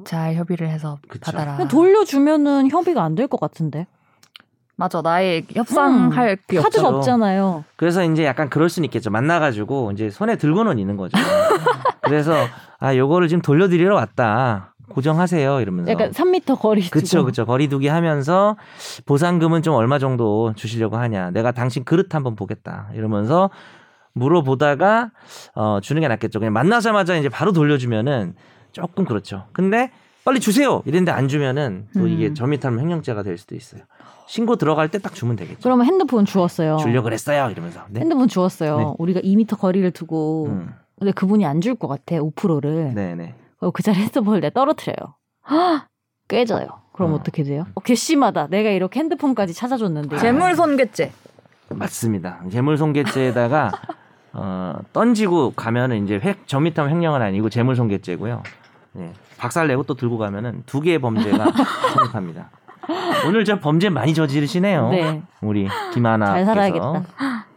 잘 0.05 0.35
협의를 0.35 0.69
해서 0.69 0.99
그쵸. 1.09 1.31
받아라. 1.33 1.69
돌려주면은 1.69 2.71
협의가 2.71 3.05
안 3.05 3.15
될 3.15 3.29
것 3.29 3.39
같은데. 3.39 3.87
맞아 4.79 5.01
나의 5.01 5.47
협상할 5.55 6.37
게 6.49 6.59
카드가 6.61 6.89
없죠. 6.89 6.97
없잖아요. 6.99 7.65
그래서 7.77 8.05
이제 8.05 8.25
약간 8.27 8.51
그럴 8.51 8.69
수는 8.69 8.85
있겠죠. 8.87 9.11
만나가지고 9.11 9.93
이제 9.93 10.11
손에 10.11 10.37
들고는 10.37 10.79
있는 10.79 10.97
거죠. 10.99 11.17
그래서 12.03 12.35
아 12.79 12.95
요거를 12.95 13.29
지금 13.29 13.41
돌려드리러 13.41 13.95
왔다. 13.95 14.75
고정하세요 14.97 15.61
이러면서. 15.61 15.93
약간 15.93 16.11
3m 16.11 16.59
거리 16.59 16.81
두고. 16.81 16.91
그쵸 16.99 17.25
그쵸 17.27 17.45
거리두기 17.45 17.87
하면서 17.89 18.57
보상금은 19.05 19.61
좀 19.63 19.75
얼마 19.75 19.99
정도 19.99 20.55
주시려고 20.57 20.97
하냐. 20.97 21.31
내가 21.33 21.53
당신 21.53 21.85
그릇 21.85 22.15
한번 22.15 22.35
보겠다 22.35 22.89
이러면서 22.95 23.51
물어보다가 24.15 25.11
어 25.55 25.81
주는 25.83 26.01
게 26.01 26.09
낫겠죠. 26.09 26.39
그냥 26.39 26.55
만나자마자 26.55 27.15
이제 27.17 27.29
바로 27.29 27.53
돌려주면은 27.53 28.35
조금 28.73 29.05
그렇죠. 29.05 29.45
근데 29.53 29.91
빨리 30.25 30.41
주세요 30.41 30.83
이랬는데 30.87 31.13
안 31.13 31.29
주면은 31.29 31.87
또 31.95 32.07
이게 32.09 32.29
음. 32.29 32.35
점유탈물 32.35 32.81
횡령죄가 32.81 33.23
될 33.23 33.37
수도 33.37 33.55
있어요. 33.55 33.83
신고 34.27 34.57
들어갈 34.57 34.89
때 34.89 34.99
딱 34.99 35.15
주면 35.15 35.37
되겠죠. 35.37 35.61
그러면 35.63 35.85
핸드폰 35.87 36.25
주었어요. 36.25 36.79
주려 36.79 37.03
그랬어요 37.03 37.51
이러면서. 37.51 37.83
네. 37.91 38.01
핸드폰 38.01 38.27
주었어요. 38.29 38.79
네. 38.79 38.85
우리가 38.99 39.21
2m 39.21 39.59
거리를 39.59 39.89
두고 39.91 40.47
음. 40.47 40.73
근데 40.99 41.13
그분이 41.13 41.45
안 41.45 41.61
줄 41.61 41.75
것 41.75 41.87
같아 41.87 42.17
5%를. 42.17 42.95
네네. 42.95 43.35
그그 43.61 43.83
자리 43.83 43.99
핸드폰을 43.99 44.41
내가 44.41 44.53
떨어뜨려요. 44.55 45.15
헉! 45.51 45.87
깨져요. 46.29 46.67
그럼 46.93 47.13
어. 47.13 47.17
어. 47.17 47.23
떻게 47.23 47.43
돼요? 47.43 47.67
어, 47.75 47.81
괘씸하다. 47.81 48.49
내가 48.49 48.71
이렇게 48.71 49.01
핸드폰까지 49.01 49.55
찾아줬는데. 49.55 50.19
재물손괴죄. 50.19 51.13
맞습니다. 51.71 52.41
재물손괴죄에다가 52.51 53.73
어, 54.33 54.79
던지고 54.93 55.53
가면은 55.55 56.05
이제 56.05 56.21
획 56.23 56.47
점미탐 56.47 56.89
횡령은 56.91 57.23
아니고 57.23 57.49
재물손괴죄고요. 57.49 58.43
네. 58.93 59.13
박살 59.39 59.67
내고 59.69 59.83
또 59.83 59.95
들고 59.95 60.19
가면은 60.19 60.63
두 60.67 60.81
개의 60.81 60.99
범죄가 60.99 61.47
성립합니다. 61.95 62.51
오늘 63.27 63.45
저 63.45 63.59
범죄 63.59 63.89
많이 63.89 64.15
저지르시네요. 64.15 64.91
네. 64.91 65.23
우리 65.41 65.69
김하나. 65.93 66.27
잘 66.27 66.45
살아야겠다. 66.45 67.05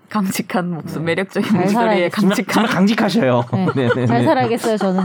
강직한 0.10 0.72
목소리, 0.72 1.00
네. 1.00 1.06
매력적인 1.06 1.50
잘 1.52 1.62
목소리에 1.62 2.10
강직한. 2.10 2.54
정말 2.54 2.72
강직하셔요. 2.74 3.44
네. 3.54 3.68
네네네. 3.76 4.06
잘 4.08 4.24
살아야겠어요, 4.24 4.78
저는. 4.78 5.04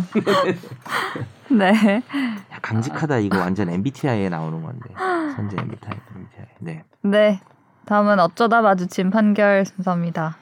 네. 1.51 1.67
야, 1.97 2.59
강직하다 2.63 3.19
이거 3.19 3.39
완전 3.39 3.69
MBTI에 3.69 4.29
나오는 4.31 4.63
건데. 4.63 4.89
선제 5.37 5.57
MBTI. 5.61 5.93
MBTI. 6.17 6.47
네. 6.61 6.85
네. 7.03 7.41
다음은 7.87 8.19
어쩌다 8.19 8.63
마주친 8.63 9.11
판결 9.11 9.67
순서입니다. 9.67 10.39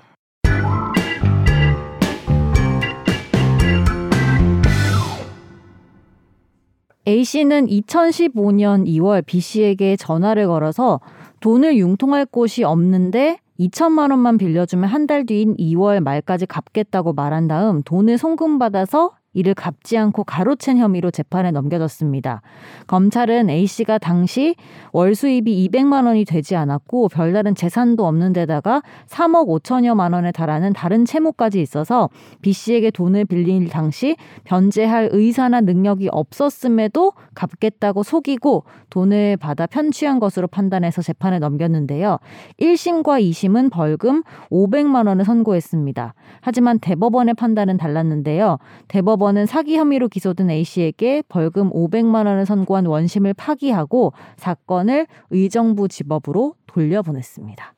A씨는 7.07 7.67
2015년 7.67 8.87
2월 8.87 9.27
B씨에게 9.27 9.97
전화를 9.97 10.47
걸어서 10.47 11.01
돈을 11.41 11.77
융통할 11.77 12.27
곳이 12.27 12.63
없는데 12.63 13.39
2천만 13.69 14.11
원만 14.11 14.39
빌려주면 14.39 14.89
한 14.89 15.07
달 15.07 15.25
뒤인 15.27 15.57
2월 15.57 16.01
말까지 16.01 16.47
갚겠다고 16.47 17.13
말한 17.13 17.47
다음 17.49 17.83
돈을 17.83 18.19
송금받아서 18.19 19.13
이를 19.35 19.55
갚지 19.55 19.97
않고 19.97 20.25
가로챈 20.25 20.77
혐의로 20.77 21.11
재판에 21.11 21.51
넘겨졌습니다. 21.51 22.43
검찰은 22.87 23.49
A씨가 23.49 23.99
당시 23.99 24.55
월 24.93 25.15
수입이 25.15 25.69
200만 25.69 26.07
원이 26.07 26.25
되지 26.25 26.55
않았고 26.57 27.09
별다른 27.09 27.55
재산도 27.55 28.07
없는 28.07 28.33
데다가 28.35 28.83
3억 29.09 29.49
5천여만 29.49 30.13
원에 30.13 30.33
달하는 30.33 30.73
다른 30.73 31.05
채무까지 31.05 31.61
있어서 31.63 32.11
B씨에게 32.43 32.91
돈을 32.91 33.25
빌릴 33.25 33.69
당시 33.69 34.17
변제할 34.45 35.09
의사나 35.13 35.63
능력이 35.63 36.09
없었음에도 36.13 37.13
갚겠다고 37.35 38.03
속이고 38.03 38.65
돈을 38.91 39.39
받아 39.39 39.67
편취한 39.67 40.21
것으로 40.21 40.47
판단해서 40.47 41.01
재판에 41.01 41.39
넘겼는데요. 41.39 42.19
1심과 42.61 43.23
2심은 43.23 43.71
벌금 43.71 44.23
500만 44.51 45.07
원을 45.07 45.25
선고했습니다. 45.25 46.15
하지만 46.41 46.79
대법원의 46.79 47.35
판단은 47.35 47.79
달랐는데요. 47.79 48.59
대법원 48.89 49.22
은 49.29 49.47
사기 49.47 49.77
혐의로 49.77 50.09
기소된 50.09 50.51
A씨에게 50.51 51.23
벌금 51.29 51.71
500만 51.71 52.27
원을 52.27 52.45
선고한 52.47 52.87
원심을 52.87 53.35
파기하고 53.35 54.13
사건을 54.37 55.07
의정부 55.31 55.89
지법으로 55.89 56.55
돌려보냈습니다. 56.67 57.75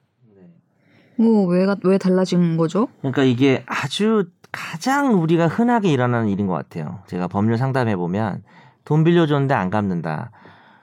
뭐, 1.16 1.46
왜, 1.46 1.66
왜 1.84 1.98
달라진 1.98 2.56
거죠? 2.56 2.88
그러니까 3.00 3.22
이게 3.22 3.62
아주 3.66 4.28
가장 4.50 5.20
우리가 5.20 5.46
흔하게 5.48 5.90
일어나는 5.92 6.28
일인 6.28 6.46
것 6.46 6.54
같아요. 6.54 7.00
제가 7.06 7.28
법률 7.28 7.56
상담해 7.58 7.96
보면 7.96 8.42
돈 8.84 9.04
빌려줬는데 9.04 9.54
안 9.54 9.70
갚는다. 9.70 10.30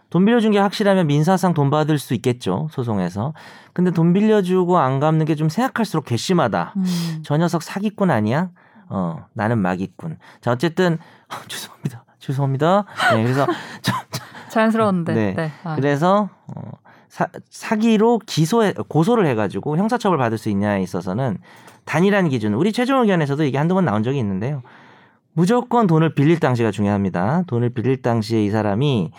돈 0.09 0.25
빌려준 0.25 0.51
게 0.51 0.59
확실하면 0.59 1.07
민사상 1.07 1.53
돈 1.53 1.69
받을 1.69 1.97
수 1.97 2.13
있겠죠 2.13 2.67
소송에서. 2.71 3.33
근데 3.73 3.91
돈 3.91 4.11
빌려주고 4.13 4.77
안 4.77 4.99
갚는 4.99 5.25
게 5.25 5.35
좀 5.35 5.47
생각할수록 5.49 6.05
괘씸하다. 6.05 6.73
음. 6.75 7.21
저 7.23 7.37
녀석 7.37 7.63
사기꾼 7.63 8.11
아니야? 8.11 8.49
어 8.91 9.25
나는 9.33 9.57
마기꾼. 9.59 10.17
자 10.41 10.51
어쨌든 10.51 10.99
어, 11.29 11.35
죄송합니다. 11.47 12.05
죄송합니다. 12.19 12.85
네 13.13 13.23
그래서 13.23 13.47
저, 13.81 13.93
자연스러운데. 14.49 15.13
네. 15.13 15.33
네. 15.33 15.51
아. 15.63 15.75
그래서 15.75 16.29
어, 16.47 16.61
사, 17.07 17.27
사기로 17.49 18.19
기소해 18.25 18.73
고소를 18.87 19.25
해가지고 19.27 19.77
형사처벌 19.77 20.17
받을 20.17 20.37
수 20.37 20.49
있냐에 20.49 20.81
있어서는 20.83 21.37
단일한 21.85 22.29
기준. 22.29 22.53
우리 22.53 22.71
최종 22.71 23.01
의견에서도 23.01 23.43
이게 23.43 23.57
한두 23.57 23.73
번 23.75 23.85
나온 23.85 24.03
적이 24.03 24.19
있는데요. 24.19 24.61
무조건 25.33 25.87
돈을 25.87 26.13
빌릴 26.13 26.39
당시가 26.39 26.71
중요합니다. 26.71 27.43
돈을 27.47 27.69
빌릴 27.69 28.01
당시에 28.01 28.43
이 28.43 28.49
사람이 28.49 29.11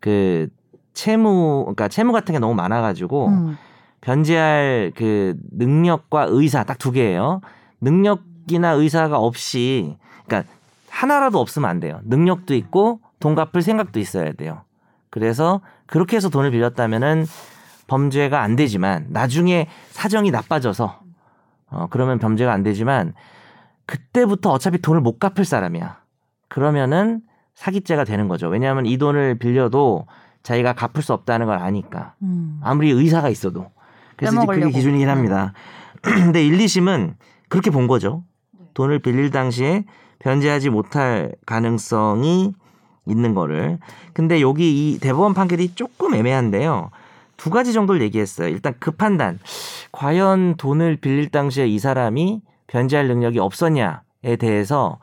그 0.00 0.48
채무, 0.94 1.64
그러니까 1.64 1.88
채무 1.88 2.12
같은 2.12 2.32
게 2.32 2.38
너무 2.38 2.54
많아가지고 2.54 3.28
음. 3.28 3.58
변제할 4.00 4.92
그 4.96 5.34
능력과 5.52 6.26
의사 6.30 6.64
딱 6.64 6.78
두 6.78 6.90
개예요. 6.92 7.40
능력 7.80 8.22
이나 8.52 8.70
의사가 8.72 9.18
없이, 9.18 9.96
그러니까 10.26 10.50
하나라도 10.90 11.40
없으면 11.40 11.68
안 11.68 11.80
돼요. 11.80 12.00
능력도 12.04 12.54
있고 12.54 13.00
돈 13.20 13.34
갚을 13.34 13.62
생각도 13.62 14.00
있어야 14.00 14.32
돼요. 14.32 14.62
그래서 15.10 15.60
그렇게 15.86 16.16
해서 16.16 16.28
돈을 16.28 16.50
빌렸다면은 16.50 17.26
범죄가 17.86 18.40
안 18.42 18.56
되지만 18.56 19.06
나중에 19.08 19.68
사정이 19.90 20.30
나빠져서 20.30 21.00
어 21.70 21.86
그러면 21.90 22.18
범죄가 22.18 22.52
안 22.52 22.62
되지만 22.62 23.14
그때부터 23.86 24.50
어차피 24.50 24.80
돈을 24.80 25.00
못 25.00 25.18
갚을 25.18 25.44
사람이야. 25.44 26.00
그러면은 26.48 27.22
사기죄가 27.54 28.04
되는 28.04 28.28
거죠. 28.28 28.48
왜냐하면 28.48 28.86
이 28.86 28.98
돈을 28.98 29.38
빌려도 29.38 30.06
자기가 30.42 30.74
갚을 30.74 31.02
수 31.02 31.12
없다는 31.12 31.46
걸 31.46 31.58
아니까. 31.58 32.14
음. 32.22 32.60
아무리 32.62 32.90
의사가 32.90 33.28
있어도. 33.30 33.70
그래서 34.16 34.36
이제 34.36 34.46
그게. 34.46 34.70
기준이긴 34.70 35.08
합니다. 35.08 35.52
근데 36.02 36.44
1, 36.46 36.58
2심은 36.58 37.14
그렇게 37.48 37.70
본 37.70 37.86
거죠. 37.86 38.24
돈을 38.78 39.00
빌릴 39.00 39.32
당시에 39.32 39.84
변제하지 40.20 40.70
못할 40.70 41.32
가능성이 41.46 42.54
있는 43.06 43.34
거를. 43.34 43.78
근데 44.12 44.40
여기 44.40 44.92
이 44.92 45.00
대법원 45.00 45.34
판결이 45.34 45.74
조금 45.74 46.14
애매한데요. 46.14 46.90
두 47.36 47.50
가지 47.50 47.72
정도를 47.72 48.02
얘기했어요. 48.02 48.46
일단 48.46 48.74
그 48.78 48.92
판단. 48.92 49.40
과연 49.90 50.54
돈을 50.58 50.96
빌릴 50.96 51.28
당시에 51.30 51.66
이 51.66 51.80
사람이 51.80 52.40
변제할 52.68 53.08
능력이 53.08 53.40
없었냐에 53.40 54.36
대해서 54.38 55.00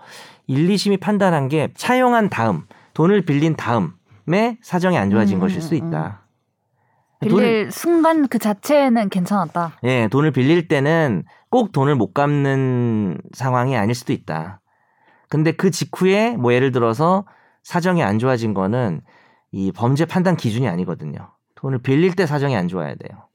1, 0.47 0.69
2심이 0.69 1.01
판단한 1.01 1.49
게 1.49 1.67
차용한 1.75 2.29
다음 2.29 2.63
돈을 2.93 3.23
빌린 3.25 3.57
다음에 3.57 4.57
사정이 4.61 4.97
안 4.97 5.09
좋아진 5.09 5.37
음, 5.37 5.39
것일 5.41 5.61
수 5.61 5.75
음, 5.75 5.87
있다. 5.87 6.21
빌릴 7.19 7.71
순간 7.71 8.27
그 8.29 8.39
자체는 8.39 9.09
괜찮았다. 9.09 9.79
예, 9.83 10.07
돈을 10.09 10.31
빌릴 10.31 10.69
때는 10.69 11.23
꼭 11.55 11.71
돈을 11.71 11.95
못 11.95 12.13
갚는 12.13 13.17
상황이 13.31 13.77
아닐 13.77 13.95
수도 13.95 14.11
있다. 14.11 14.59
근데 15.29 15.53
그 15.53 15.71
직후에 15.71 16.35
뭐 16.35 16.53
예를 16.53 16.73
들어서 16.73 17.23
사정이 17.63 18.03
안 18.03 18.19
좋아진 18.19 18.53
거는 18.53 18.99
이 19.53 19.71
범죄 19.71 20.03
판단 20.03 20.35
기준이 20.35 20.67
아니거든요. 20.67 21.31
돈을 21.55 21.77
빌릴 21.79 22.13
때 22.13 22.25
사정이 22.25 22.57
안 22.57 22.67
좋아야 22.67 22.95
돼요. 22.95 23.29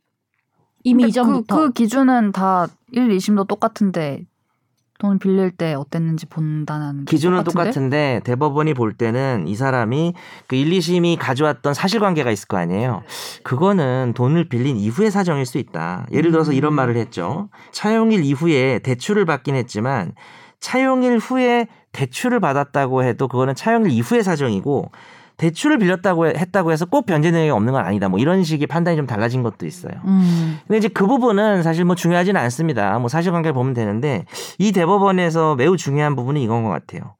이미 0.84 1.04
이전부터 1.04 1.56
그, 1.56 1.66
그 1.68 1.72
기준은 1.72 2.32
다 2.32 2.66
1, 2.92 3.08
2심도 3.08 3.48
똑같은데 3.48 4.26
돈 5.00 5.18
빌릴 5.18 5.50
때 5.50 5.72
어땠는지 5.72 6.26
본다는 6.26 7.06
게 7.06 7.10
기준은 7.10 7.38
똑같은데? 7.38 7.62
똑같은데 7.70 8.20
대법원이 8.24 8.74
볼 8.74 8.92
때는 8.92 9.48
이 9.48 9.56
사람이 9.56 10.12
그 10.46 10.56
1, 10.56 10.70
2심이 10.70 11.16
가져왔던 11.18 11.72
사실관계가 11.72 12.30
있을 12.30 12.46
거 12.46 12.58
아니에요. 12.58 13.02
그거는 13.42 14.12
돈을 14.14 14.50
빌린 14.50 14.76
이후의 14.76 15.10
사정일 15.10 15.46
수 15.46 15.56
있다. 15.56 16.06
예를 16.12 16.30
들어서 16.32 16.52
이런 16.52 16.74
음. 16.74 16.76
말을 16.76 16.96
했죠. 16.98 17.48
차용일 17.72 18.24
이후에 18.24 18.80
대출을 18.80 19.24
받긴 19.24 19.54
했지만 19.54 20.12
차용일 20.60 21.16
후에 21.16 21.66
대출을 21.92 22.38
받았다고 22.38 23.02
해도 23.02 23.26
그거는 23.26 23.54
차용일 23.54 23.90
이후의 23.92 24.22
사정이고 24.22 24.92
대출을 25.40 25.78
빌렸다고 25.78 26.26
해- 26.26 26.34
했다고 26.36 26.70
해서 26.70 26.84
꼭 26.84 27.06
변제 27.06 27.30
능력이 27.30 27.50
없는 27.50 27.72
건 27.72 27.84
아니다. 27.86 28.10
뭐 28.10 28.18
이런 28.18 28.44
식의 28.44 28.66
판단이 28.66 28.98
좀 28.98 29.06
달라진 29.06 29.42
것도 29.42 29.64
있어요. 29.64 29.92
음. 30.04 30.58
근데 30.66 30.76
이제 30.76 30.88
그 30.88 31.06
부분은 31.06 31.62
사실 31.62 31.86
뭐 31.86 31.94
중요하지는 31.94 32.38
않습니다. 32.42 32.98
뭐 32.98 33.08
사실관계를 33.08 33.54
보면 33.54 33.72
되는데 33.72 34.26
이 34.58 34.70
대법원에서 34.72 35.54
매우 35.54 35.78
중요한 35.78 36.14
부분은 36.14 36.40
이건 36.42 36.62
것 36.62 36.68
같아요. 36.68 37.14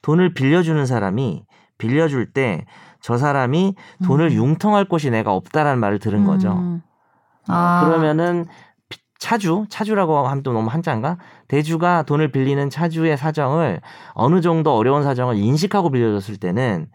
돈을 0.00 0.32
빌려주는 0.32 0.84
사람이 0.86 1.44
빌려줄 1.78 2.32
때 2.32 2.64
저 3.02 3.18
사람이 3.18 3.74
돈을 4.04 4.30
음. 4.30 4.32
융통할 4.32 4.86
곳이 4.86 5.10
내가 5.10 5.32
없다라는 5.32 5.78
말을 5.78 5.98
들은 6.00 6.24
거죠. 6.24 6.52
음. 6.54 6.82
아. 7.46 7.84
그러면은 7.84 8.46
비- 8.88 8.98
차주, 9.20 9.66
차주라고 9.68 10.26
하면 10.26 10.42
또 10.42 10.52
너무 10.52 10.68
한자인가? 10.70 11.18
대주가 11.46 12.02
돈을 12.02 12.32
빌리는 12.32 12.68
차주의 12.68 13.16
사정을 13.16 13.80
어느 14.14 14.40
정도 14.40 14.74
어려운 14.74 15.04
사정을 15.04 15.36
인식하고 15.36 15.90
빌려줬을 15.90 16.38
때는 16.38 16.86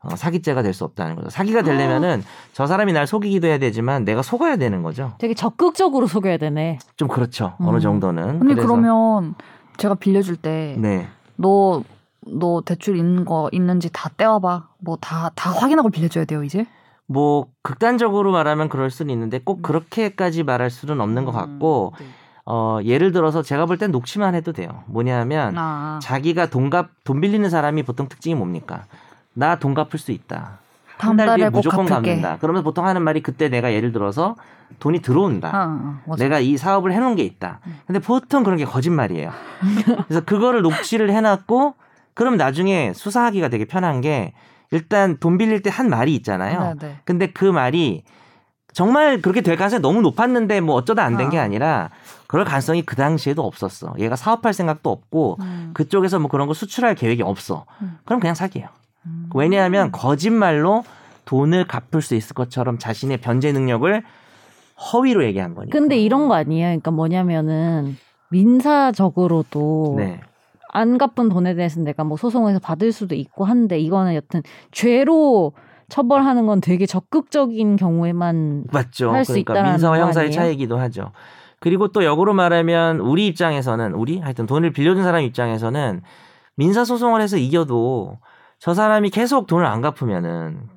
어, 0.00 0.14
사기죄가 0.14 0.62
될 0.62 0.72
수 0.74 0.84
없다는 0.84 1.16
거죠. 1.16 1.28
사기가 1.30 1.62
되려면은 1.62 2.22
저 2.52 2.66
사람이 2.66 2.92
날 2.92 3.06
속이기도 3.06 3.48
해야 3.48 3.58
되지만 3.58 4.04
내가 4.04 4.22
속아야 4.22 4.56
되는 4.56 4.82
거죠. 4.82 5.14
되게 5.18 5.34
적극적으로 5.34 6.06
속여야 6.06 6.36
되네. 6.36 6.78
좀 6.96 7.08
그렇죠. 7.08 7.54
어느 7.58 7.76
음. 7.76 7.80
정도는. 7.80 8.24
언니 8.40 8.54
그래서- 8.54 8.62
그러면 8.62 9.34
제가 9.76 9.94
빌려줄 9.96 10.36
때 10.36 10.76
네. 10.78 11.08
너, 11.36 11.82
너 12.26 12.62
대출 12.64 12.96
있는 12.96 13.24
거 13.24 13.48
있는지 13.52 13.90
다 13.92 14.08
떼와봐. 14.16 14.68
뭐 14.78 14.96
다, 15.00 15.30
다 15.34 15.50
확인하고 15.50 15.90
빌려줘야 15.90 16.24
돼요, 16.26 16.44
이제? 16.44 16.64
뭐 17.06 17.46
극단적으로 17.62 18.30
말하면 18.32 18.68
그럴 18.68 18.90
수는 18.90 19.12
있는데 19.14 19.40
꼭 19.42 19.62
그렇게까지 19.62 20.42
말할 20.44 20.70
수는 20.70 21.00
없는 21.00 21.24
것 21.24 21.32
같고 21.32 21.94
음, 21.98 22.04
네. 22.04 22.10
어 22.44 22.78
예를 22.84 23.12
들어서 23.12 23.42
제가 23.42 23.66
볼 23.66 23.78
땐 23.78 23.90
녹취만 23.90 24.34
해도 24.34 24.52
돼요. 24.52 24.82
뭐냐면 24.86 25.54
아, 25.56 25.98
자기가 26.02 26.50
돈값 26.50 26.88
돈 27.04 27.20
빌리는 27.20 27.48
사람이 27.50 27.82
보통 27.82 28.08
특징이 28.08 28.34
뭡니까? 28.34 28.84
나 29.38 29.56
돈 29.58 29.74
갚을 29.74 29.98
수 29.98 30.12
있다. 30.12 30.58
한 30.98 31.16
달 31.16 31.36
뒤에 31.36 31.48
무조건. 31.50 31.86
갚는다. 31.86 32.38
그러면서 32.38 32.64
보통 32.64 32.86
하는 32.86 33.02
말이 33.02 33.22
그때 33.22 33.48
내가 33.48 33.72
예를 33.72 33.92
들어서 33.92 34.34
돈이 34.80 35.00
들어온다. 35.00 35.48
아, 35.54 35.60
아, 35.62 36.00
맞아. 36.06 36.24
내가 36.24 36.40
이 36.40 36.56
사업을 36.56 36.92
해놓은 36.92 37.14
게 37.14 37.22
있다. 37.22 37.60
음. 37.66 37.78
근데 37.86 38.00
보통 38.00 38.42
그런 38.42 38.58
게 38.58 38.64
거짓말이에요. 38.64 39.30
그래서 40.08 40.24
그거를 40.24 40.62
녹취를 40.62 41.10
해놨고, 41.10 41.74
그럼 42.14 42.36
나중에 42.36 42.92
수사하기가 42.94 43.48
되게 43.48 43.64
편한 43.64 44.00
게, 44.00 44.32
일단 44.72 45.16
돈 45.18 45.38
빌릴 45.38 45.62
때 45.62 45.70
한 45.70 45.88
말이 45.88 46.14
있잖아요. 46.16 46.74
네, 46.80 46.88
네. 46.88 46.96
근데 47.04 47.30
그 47.30 47.44
말이 47.44 48.02
정말 48.74 49.22
그렇게 49.22 49.40
될 49.40 49.56
가능성이 49.56 49.80
너무 49.80 50.02
높았는데 50.02 50.60
뭐 50.60 50.74
어쩌다 50.74 51.04
안 51.04 51.16
된게 51.16 51.38
아. 51.38 51.42
아니라 51.42 51.90
그럴 52.26 52.44
가능성이 52.44 52.82
그 52.82 52.96
당시에도 52.96 53.46
없었어. 53.46 53.94
얘가 53.98 54.14
사업할 54.16 54.52
생각도 54.52 54.90
없고 54.90 55.38
음. 55.40 55.70
그쪽에서 55.74 56.18
뭐 56.18 56.28
그런 56.28 56.48
거 56.48 56.54
수출할 56.54 56.94
계획이 56.96 57.22
없어. 57.22 57.64
음. 57.82 57.98
그럼 58.04 58.20
그냥 58.20 58.34
사기예요. 58.34 58.68
음. 59.06 59.30
왜냐하면 59.34 59.92
거짓말로 59.92 60.84
돈을 61.24 61.66
갚을 61.66 62.02
수 62.02 62.14
있을 62.14 62.34
것처럼 62.34 62.78
자신의 62.78 63.18
변제 63.18 63.52
능력을 63.52 64.02
허위로 64.92 65.24
얘기한 65.24 65.54
거니까. 65.54 65.76
근데 65.76 65.98
이런 65.98 66.28
거 66.28 66.34
아니에요. 66.34 66.66
그러니까 66.68 66.90
뭐냐면은 66.90 67.96
민사적으로도 68.30 69.94
네. 69.98 70.20
안 70.70 70.98
갚은 70.98 71.28
돈에 71.28 71.54
대해서 71.54 71.80
내가 71.80 72.04
뭐 72.04 72.16
소송에서 72.16 72.58
받을 72.58 72.92
수도 72.92 73.14
있고 73.14 73.44
한데 73.44 73.78
이거는 73.78 74.14
여튼 74.14 74.42
죄로 74.70 75.52
처벌하는 75.88 76.46
건 76.46 76.60
되게 76.60 76.86
적극적인 76.86 77.76
경우에만 77.76 78.64
맞죠. 78.70 79.10
할수 79.10 79.32
그러니까 79.32 79.54
있다라는 79.54 79.72
민사와 79.72 79.96
거 79.96 80.02
형사의? 80.02 80.32
차이기도 80.32 80.78
하죠. 80.78 81.12
그리고 81.60 81.88
또 81.88 82.04
역으로 82.04 82.34
말하면 82.34 83.00
우리 83.00 83.26
입장에서는 83.26 83.94
우리 83.94 84.20
하여튼 84.20 84.46
돈을 84.46 84.72
빌려준 84.72 85.02
사람 85.02 85.22
입장에서는 85.22 86.02
민사 86.54 86.84
소송을 86.84 87.20
해서 87.20 87.36
이겨도 87.36 88.18
저 88.58 88.74
사람이 88.74 89.10
계속 89.10 89.46
돈을 89.46 89.64
안 89.64 89.80
갚으면은 89.80 90.68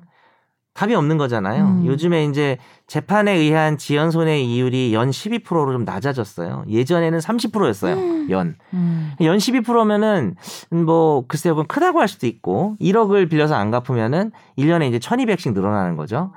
답이 0.74 0.94
없는 0.94 1.18
거잖아요. 1.18 1.64
음. 1.64 1.86
요즘에 1.86 2.24
이제 2.24 2.56
재판에 2.86 3.32
의한 3.32 3.76
지연 3.76 4.10
손해 4.10 4.40
이율이 4.40 4.94
연 4.94 5.10
12%로 5.10 5.70
좀 5.72 5.84
낮아졌어요. 5.84 6.64
예전에는 6.68 7.18
30%였어요. 7.18 8.30
연. 8.30 8.56
음. 8.72 9.12
연 9.20 9.36
12%면은 9.36 10.34
뭐 10.70 11.26
글쎄요, 11.26 11.54
그건 11.54 11.66
크다고 11.66 12.00
할 12.00 12.08
수도 12.08 12.26
있고 12.26 12.76
1억을 12.80 13.28
빌려서 13.28 13.54
안 13.54 13.70
갚으면은 13.70 14.32
1년에 14.56 14.88
이제 14.88 14.98
1200씩 14.98 15.52
늘어나는 15.52 15.96
거죠. 15.96 16.32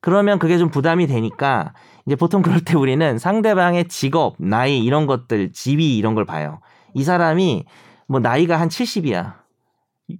그러면 0.00 0.40
그게 0.40 0.58
좀 0.58 0.68
부담이 0.68 1.06
되니까 1.06 1.72
이제 2.06 2.16
보통 2.16 2.42
그럴 2.42 2.60
때 2.60 2.76
우리는 2.76 3.18
상대방의 3.18 3.86
직업, 3.88 4.34
나이 4.38 4.82
이런 4.82 5.06
것들, 5.06 5.52
지위 5.52 5.96
이런 5.96 6.14
걸 6.14 6.24
봐요. 6.24 6.60
이 6.94 7.04
사람이 7.04 7.64
뭐 8.08 8.20
나이가 8.20 8.58
한 8.60 8.68
70이야. 8.68 9.45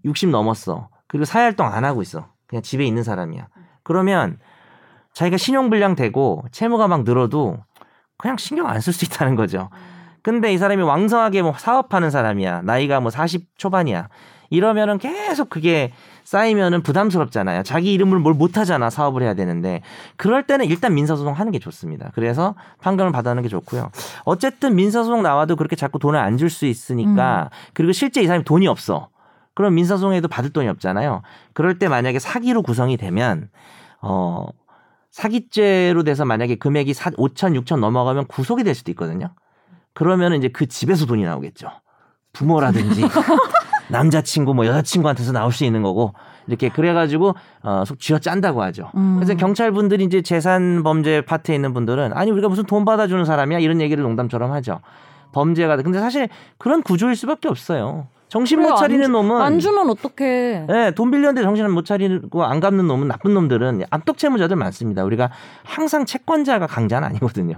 60 0.05 0.31
넘었어. 0.31 0.89
그리고 1.09 1.25
사회활동 1.25 1.67
안 1.67 1.85
하고 1.85 2.03
있어. 2.03 2.27
그냥 2.47 2.63
집에 2.63 2.85
있는 2.85 3.03
사람이야. 3.03 3.49
그러면 3.83 4.39
자기가 5.13 5.37
신용불량 5.37 5.95
되고 5.97 6.45
채무가 6.51 6.89
막 6.89 7.05
늘어도 7.05 7.59
그냥 8.19 8.37
신경 8.37 8.67
안 8.69 8.81
쓸 8.81 8.93
수 8.93 9.05
있다는 9.05 9.35
거죠. 9.37 9.71
근데 10.23 10.53
이 10.53 10.59
사람이 10.59 10.83
왕성하게 10.83 11.43
뭐 11.43 11.53
사업하는 11.57 12.11
사람이야. 12.11 12.63
나이가 12.63 13.01
뭐 13.01 13.11
40 13.11 13.57
초반이야. 13.59 14.09
이러면은 14.51 14.99
계속 14.99 15.51
그게 15.51 15.93
쌓이면은 16.25 16.83
부담스럽잖아요. 16.83 17.63
자기 17.63 17.93
이름을 17.93 18.19
뭘 18.19 18.35
못하잖아. 18.35 18.91
사업을 18.91 19.23
해야 19.23 19.35
되는데. 19.35 19.83
그럴 20.17 20.45
때는 20.45 20.67
일단 20.67 20.95
민사소송 20.95 21.33
하는 21.33 21.53
게 21.53 21.59
좋습니다. 21.61 22.11
그래서 22.15 22.55
판결을 22.81 23.13
받아는 23.13 23.43
게 23.43 23.49
좋고요. 23.49 23.91
어쨌든 24.25 24.75
민사소송 24.77 25.23
나와도 25.23 25.55
그렇게 25.57 25.77
자꾸 25.77 25.99
돈을 26.01 26.19
안 26.19 26.37
줄 26.37 26.51
수 26.51 26.67
있으니까 26.67 27.51
그리고 27.73 27.93
실제 27.93 28.21
이 28.23 28.27
사람이 28.27 28.45
돈이 28.45 28.67
없어. 28.67 29.09
그럼 29.57 29.75
민사소송에도 29.75 30.29
받을 30.29 30.51
돈이 30.51 30.69
없잖아요. 30.69 31.23
그럴 31.55 31.79
때 31.79 31.89
만약에 31.89 32.19
사기로 32.19 32.63
구성이 32.63 32.99
되면 32.99 33.49
어 34.03 34.47
사기죄로 35.11 36.05
돼서 36.05 36.27
만약에 36.27 36.57
금액이 36.57 36.93
5천, 36.93 37.59
6천 37.63 37.81
넘어가면 37.81 38.27
구속이 38.27 38.65
될 38.65 38.75
수도 38.75 38.91
있거든요. 38.93 39.31
그러면 39.95 40.35
이제 40.35 40.49
그 40.49 40.67
집에서 40.67 41.07
돈이 41.07 41.25
나오겠죠. 41.25 41.69
부모라든지 42.35 43.01
남자친구 43.89 44.53
뭐 44.53 44.67
여자친구한테서 44.67 45.33
나올 45.33 45.53
수 45.53 45.65
있는 45.65 45.83
거고 45.83 46.13
이렇게 46.47 46.69
그래가지고 46.69 47.35
어 47.63 47.85
쥐어 47.99 48.19
짠다고 48.19 48.63
하죠. 48.63 48.91
음. 48.95 49.15
그래서 49.15 49.37
경찰분들이 49.37 50.05
이제 50.05 50.21
재산 50.21 50.83
범죄 50.83 51.23
파트에 51.23 51.55
있는 51.55 51.73
분들은 51.73 52.13
아니 52.13 52.31
우리가 52.31 52.51
무슨 52.51 52.65
돈 52.65 52.85
받아주는 52.85 53.25
사람이야 53.25 53.61
이런 53.61 53.81
얘기를 53.81 54.03
농담처럼 54.03 54.53
하죠. 54.53 54.81
범죄가 55.33 55.77
근데 55.77 55.99
사실 55.99 56.29
그런 56.59 56.83
구조일 56.83 57.17
수밖에 57.17 57.49
없어요. 57.49 58.09
정신 58.29 58.59
그래, 58.59 58.69
못안 58.71 58.79
차리는 58.81 59.05
주- 59.07 59.11
놈은 59.13 59.41
안 59.41 59.59
주면 59.61 59.89
어떡해. 59.91 60.67
예, 60.69 60.93
돈 60.97 61.11
빌렸는데 61.11 61.43
정신을 61.43 61.71
못 61.71 61.85
차리고 61.85 62.45
안 62.45 62.59
갚는 62.61 62.87
놈은 62.87 63.09
나쁜 63.09 63.35
놈들은 63.35 63.85
악덕 63.91 64.19
채무자들 64.19 64.57
많습니다. 64.57 65.05
우리가 65.05 65.31
항상 65.65 66.05
채권자가 66.05 66.67
강자는 66.67 67.07
아니거든요. 67.09 67.55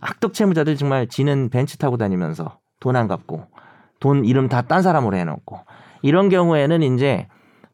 악덕 0.00 0.32
채무자들 0.34 0.76
정말 0.76 1.08
지는 1.08 1.48
벤츠 1.50 1.76
타고 1.78 1.96
다니면서 1.96 2.58
돈 2.80 2.94
안 2.96 3.08
갚고 3.08 3.46
돈 3.98 4.24
이름 4.24 4.48
다 4.48 4.62
딴 4.62 4.82
사람으로 4.82 5.16
해놓고 5.16 5.58
이런 6.02 6.28
경우에는 6.28 6.82
이제 6.82 7.26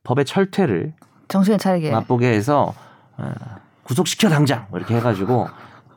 법의 0.04 0.24
철퇴를 0.24 0.94
정신을 1.28 1.58
차리게. 1.58 1.90
맛보게 1.90 2.28
해서 2.32 2.72
어, 3.18 3.30
구속시켜 3.84 4.28
당장 4.30 4.66
이렇게 4.74 4.96
해가지고 4.96 5.48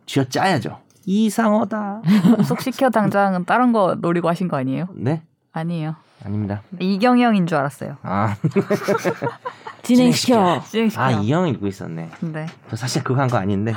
쥐어 0.06 0.26
짜야죠. 0.26 0.80
이상하다. 1.06 2.02
속시켜 2.44 2.90
당장은 2.90 3.46
다른 3.46 3.72
거 3.72 3.96
노리고 4.00 4.28
하신 4.28 4.48
거 4.48 4.58
아니에요? 4.58 4.88
네, 4.96 5.22
아니에요. 5.54 5.96
아닙니다. 6.24 6.62
이경영인 6.80 7.46
줄 7.48 7.58
알았어요. 7.58 7.98
아, 8.04 8.36
진행시켜. 9.84 10.62
진행시켜. 10.70 11.02
아 11.02 11.12
이형 11.12 11.48
읽고 11.50 11.68
있었네. 11.68 12.10
네. 12.22 12.46
저 12.70 12.76
사실 12.76 13.04
그거 13.04 13.22
한 13.22 13.28
거 13.30 13.38
아닌데 13.38 13.74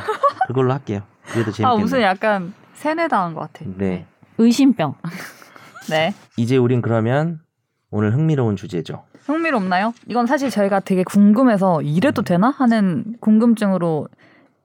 그걸로 0.47 0.73
할게요. 0.73 1.01
그래도 1.25 1.51
재밌겠네. 1.53 1.69
아 1.69 1.77
무슨 1.77 2.01
약간 2.03 2.55
세뇌당한 2.75 3.35
것 3.35 3.41
같아. 3.41 3.65
네. 3.77 4.07
의심병. 4.39 4.95
네. 5.91 6.15
이제 6.37 6.57
우린 6.57 6.81
그러면 6.81 7.41
오늘 7.91 8.15
흥미로운 8.15 8.57
주제죠. 8.57 9.05
흥미롭나요? 9.25 9.93
이건 10.07 10.27
사실 10.27 10.49
저희가 10.51 10.81
되게 10.81 11.03
궁금해서 11.05 11.83
이래도 11.83 12.23
되나 12.23 12.51
하는 12.51 13.05
궁금증으로 13.21 14.09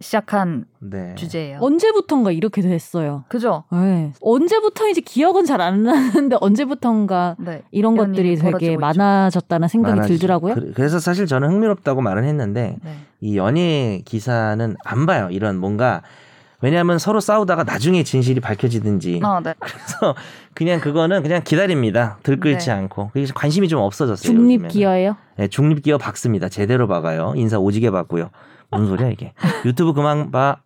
시작한 0.04 0.66
네. 0.80 1.16
주제예요. 1.16 1.58
언제부턴가 1.62 2.32
이렇게 2.32 2.62
됐어요. 2.62 3.24
그죠? 3.30 3.64
네. 3.72 4.12
언제부터인지 4.22 5.02
기억은 5.02 5.46
잘 5.46 5.62
안 5.62 5.84
나는데 5.84 6.36
언제부턴가 6.42 7.38
네. 7.40 7.64
이런 7.72 7.96
것들이 7.96 8.36
되게. 8.36 8.76
많아졌다는 8.78 9.68
생각이 9.70 9.96
많아지죠. 9.96 10.20
들더라고요. 10.20 10.56
그- 10.56 10.74
그래서 10.76 11.00
사실 11.00 11.26
저는 11.26 11.50
흥미롭다고 11.50 12.02
말은 12.02 12.26
했는데 12.26 12.76
네. 12.84 12.96
이 13.22 13.38
연예 13.38 14.02
기사는 14.06 14.76
안 14.84 15.06
봐요. 15.06 15.30
이런 15.32 15.58
뭔가 15.58 16.02
왜냐하면 16.60 16.98
서로 16.98 17.20
싸우다가 17.20 17.64
나중에 17.64 18.04
진실이 18.04 18.40
밝혀지든지 18.40 19.20
어, 19.24 19.40
네. 19.42 19.54
그래서 19.60 20.16
그냥 20.54 20.80
그거는 20.80 21.22
그냥 21.24 21.42
기다립니다. 21.44 22.18
들끓지 22.24 22.68
네. 22.68 22.72
않고 22.72 23.10
그게 23.14 23.26
관심이 23.34 23.68
좀 23.68 23.80
없어졌어요. 23.82 24.34
중립. 24.34 24.68
기어예요. 24.70 25.16
네, 25.38 25.48
중립 25.48 25.82
기어 25.84 25.98
박습니다. 25.98 26.50
제대로 26.50 26.88
박아요. 26.88 27.34
인사 27.36 27.58
오지게 27.60 27.92
받고요. 27.92 28.30
무슨 28.74 28.88
소리야 28.88 29.10
이게? 29.10 29.34
유튜브 29.66 29.94
그만 29.94 30.32
봐. 30.32 30.58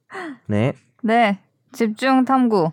네. 0.48 0.74
네. 1.04 1.39
집중 1.72 2.26
탐구. 2.26 2.72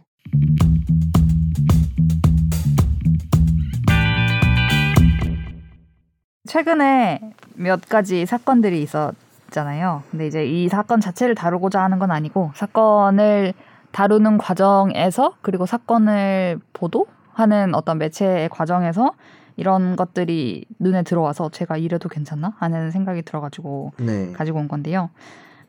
최근에 6.46 7.32
몇 7.54 7.88
가지 7.88 8.26
사건들이 8.26 8.80
있었잖아요. 8.82 10.02
근데 10.10 10.26
이제 10.26 10.46
이 10.46 10.68
사건 10.68 11.00
자체를 11.00 11.34
다루고자 11.34 11.82
하는 11.82 11.98
건 11.98 12.10
아니고 12.10 12.52
사건을 12.54 13.54
다루는 13.92 14.38
과정에서 14.38 15.34
그리고 15.40 15.66
사건을 15.66 16.60
보도하는 16.72 17.74
어떤 17.74 17.98
매체의 17.98 18.48
과정에서 18.48 19.12
이런 19.56 19.96
것들이 19.96 20.64
눈에 20.78 21.02
들어와서 21.02 21.50
제가 21.50 21.76
이래도 21.76 22.08
괜찮나 22.08 22.54
하는 22.58 22.90
생각이 22.90 23.22
들어가지고 23.22 23.92
네. 23.98 24.32
가지고 24.32 24.58
온 24.58 24.68
건데요. 24.68 25.10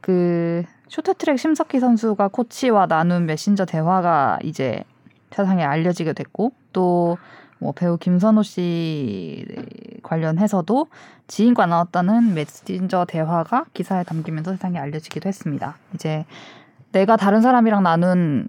그 0.02 0.64
쇼트트랙 0.90 1.40
심석희 1.40 1.80
선수가 1.80 2.28
코치와 2.30 2.88
나눈 2.88 3.26
메신저 3.26 3.66
대화가 3.66 4.40
이제 4.44 4.84
세상에 5.32 5.64
알려지게 5.64 6.14
됐고 6.14 6.52
또 6.74 7.18
뭐 7.60 7.72
배우 7.72 7.98
김선호 7.98 8.44
씨 8.44 9.46
관련해서도 10.04 10.88
지인과 11.28 11.66
나왔다는 11.66 12.34
메신저 12.34 13.06
대화가 13.06 13.66
기사에 13.74 14.04
담기면서 14.04 14.52
세상에 14.52 14.78
알려지기도 14.78 15.28
했습니다. 15.28 15.78
이제 15.94 16.26
내가 16.92 17.18
다른 17.18 17.42
사람이랑 17.42 17.84
나눈 17.84 18.48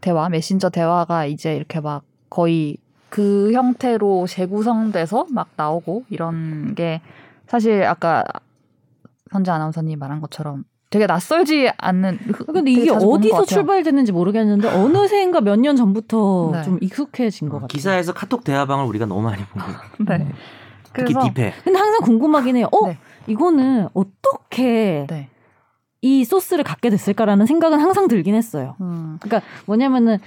대화, 0.00 0.28
메신저 0.28 0.70
대화가 0.70 1.26
이제 1.26 1.54
이렇게 1.56 1.80
막 1.80 2.04
거의 2.30 2.76
그 3.14 3.52
형태로 3.52 4.26
재구성돼서 4.26 5.26
막 5.30 5.50
나오고 5.54 6.02
이런 6.10 6.74
게 6.74 7.00
사실 7.46 7.84
아까 7.84 8.24
선재 9.30 9.52
아나운서님 9.52 10.00
말한 10.00 10.20
것처럼 10.20 10.64
되게 10.90 11.06
낯설지 11.06 11.70
않는 11.76 12.18
근데 12.46 12.62
되게 12.64 12.72
이게 12.72 12.90
어디서. 12.90 13.44
출발됐는지 13.44 14.10
모르겠는데 14.10 14.66
어느새인가 14.66 15.40
몇 15.42 15.60
년 15.60 15.76
전부터 15.76 16.50
네. 16.54 16.62
좀 16.62 16.78
익숙해진 16.80 17.50
것 17.50 17.56
같아요. 17.58 17.68
기사에서 17.68 18.12
카톡 18.12 18.42
대화방을 18.42 18.84
우리가 18.86 19.06
너무 19.06 19.22
많이 19.22 19.44
본 19.44 19.62
거예요. 19.62 19.78
네. 20.18 20.26
특히 20.82 21.14
그래서 21.14 21.32
딥해. 21.32 21.52
근데 21.62 21.78
항상 21.78 22.00
궁금하긴 22.02 22.56
해요. 22.56 22.66
어, 22.72 22.88
네. 22.88 22.98
이거는 23.28 23.90
어떻게 23.94 25.06
네. 25.08 25.28
이 26.02 26.24
소스를 26.24 26.64
갖게 26.64 26.90
됐을까라는 26.90 27.46
생각은 27.46 27.78
항상 27.78 28.08
들긴 28.08 28.34
했어요. 28.34 28.74
음, 28.80 29.18
그러니까 29.20 29.48
뭐냐면은 29.66 30.18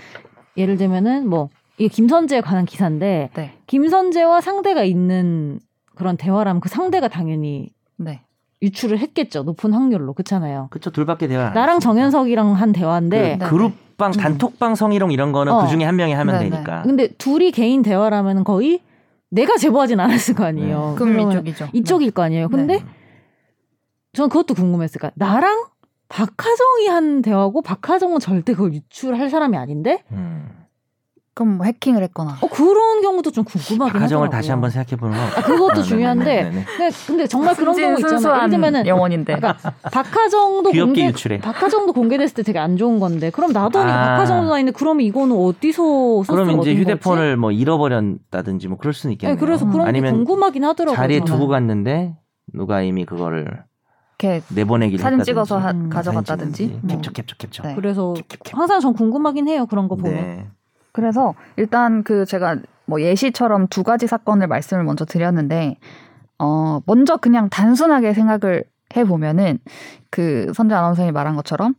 예를 0.56 0.78
들면은 0.78 1.28
뭐 1.28 1.50
이게 1.77 1.87
김선재에 1.87 2.41
관한 2.41 2.65
기사인데 2.65 3.29
네. 3.35 3.53
김선재와 3.67 4.41
상대가 4.41 4.83
있는 4.83 5.59
그런 5.95 6.17
대화라면 6.17 6.59
그 6.59 6.69
상대가 6.69 7.07
당연히 7.07 7.69
네. 7.97 8.21
유출을 8.61 8.97
했겠죠. 8.99 9.43
높은 9.43 9.73
확률로. 9.73 10.13
그렇잖아요. 10.13 10.67
그쵸 10.71 10.89
둘밖에 10.89 11.27
대화. 11.27 11.47
안 11.47 11.53
나랑. 11.53 11.79
정현석이랑 11.79 12.53
한 12.53 12.71
대화인데 12.71 13.37
그 13.37 13.43
네. 13.43 13.49
그룹방 13.49 14.11
음. 14.11 14.17
단톡방 14.19 14.75
성희롱 14.75 15.11
이런 15.11 15.31
거는 15.31 15.53
어. 15.53 15.61
그 15.63 15.67
중에 15.67 15.83
한 15.83 15.95
명이 15.95 16.13
하면 16.13 16.39
네, 16.39 16.45
네. 16.45 16.49
되니까. 16.49 16.81
근데 16.81 17.07
둘이 17.17 17.51
개인 17.51 17.83
대화라면 17.83 18.43
거의 18.43 18.81
내가 19.29 19.57
제보하진 19.57 19.99
않았을 19.99 20.33
거 20.33 20.45
아니에요. 20.45 20.95
그럼 20.97 21.31
이쪽이죠. 21.31 21.67
이쪽일 21.73 22.11
거 22.11 22.23
아니에요. 22.23 22.49
근데 22.49 22.83
저는 24.13 24.29
그것도 24.29 24.55
궁금했을까. 24.55 25.11
나랑 25.15 25.65
박하정이 26.09 26.87
한 26.87 27.21
대화고 27.21 27.61
박하정은 27.61 28.19
절대 28.19 28.53
그걸 28.53 28.73
유출할 28.73 29.29
사람이 29.29 29.57
아닌데 29.57 30.03
음. 30.11 30.49
그럼 31.38 31.58
뭐 31.58 31.67
해킹을 31.67 32.02
했거나. 32.02 32.36
어, 32.41 32.47
그런 32.47 33.04
경우도 33.04 33.30
좀 33.30 33.43
궁금하긴 33.43 33.93
박하정을 33.93 34.26
하더라고요. 34.26 34.30
다시 34.32 34.50
한번 34.50 34.71
생각해 34.71 35.00
보는 35.00 35.15
건 35.15 35.23
아, 35.38 35.41
그것도 35.43 35.84
중요한데 35.84 36.23
네네네. 36.26 36.65
근데, 36.65 36.89
근데 37.06 37.28
정말 37.28 37.56
그런 37.56 37.76
경우 37.78 38.00
있잖아요. 38.00 38.38
예를 38.38 38.50
들면은 38.50 38.88
영혼인데. 38.88 39.36
그러니까 39.36 39.71
박하정도 39.91 40.71
귀엽게 40.71 40.86
공개 40.88 41.06
유출해. 41.06 41.38
박하정도 41.38 41.93
공개됐을 41.93 42.34
때 42.34 42.41
되게 42.41 42.58
안 42.58 42.76
좋은 42.76 42.97
건데 43.00 43.30
그럼 43.30 43.52
나도니 43.52 43.91
아. 43.91 44.15
박하정도 44.15 44.52
아닌데 44.52 44.71
그러면 44.76 45.06
이거는 45.06 45.36
어디서 45.38 46.23
그러면 46.28 46.60
이제 46.62 46.73
휴대폰을 46.73 47.32
거지? 47.34 47.39
뭐 47.39 47.52
잃어버렸다든지 47.52 48.67
뭐 48.69 48.78
그럴 48.80 48.95
수는 48.95 49.12
네, 49.12 49.13
있겠네요. 49.13 49.38
그래서 49.38 49.67
그런 49.69 49.84
게 49.86 49.89
아니면 49.89 50.13
궁금하긴 50.15 50.63
하더라고요. 50.63 50.95
자리에 50.95 51.19
저는. 51.19 51.32
두고 51.34 51.50
갔는데 51.50 52.15
누가 52.52 52.82
이미 52.82 53.06
그거를 53.06 53.45
이렇게 54.19 54.41
내보내기를 54.56 54.97
사진 55.04 55.19
했다든지. 55.19 55.30
찍어서 55.32 55.60
하- 55.60 55.69
음, 55.69 55.89
가져갔다든지. 55.89 56.80
뭐. 56.82 56.95
캡처 56.97 57.12
캡처 57.12 57.36
캡처. 57.38 57.62
네. 57.62 57.76
그래서 57.76 58.13
캡, 58.13 58.23
캡, 58.28 58.38
캡. 58.43 58.52
항상 58.56 58.80
전 58.80 58.93
궁금하긴 58.93 59.47
해요. 59.47 59.67
그런 59.67 59.88
거 59.88 59.95
보면. 59.95 60.15
네. 60.15 60.47
그래서 60.97 61.36
일단 61.57 62.01
그 62.01 62.25
제가 62.25 62.57
뭐 62.88 63.01
예시처럼 63.01 63.67
두 63.67 63.83
가지 63.83 64.07
사건을 64.07 64.47
말씀을 64.47 64.83
먼저 64.83 65.05
드렸는데 65.05 65.77
어 66.39 66.79
먼저 66.88 67.17
그냥 67.17 67.49
단순하게 67.49 68.15
생각을 68.15 68.63
해 68.95 69.03
보면은 69.03 69.60
그 70.10 70.51
선재 70.55 70.73
아나운서님이 70.73 71.12
말한 71.12 71.36
것처럼 71.36 71.75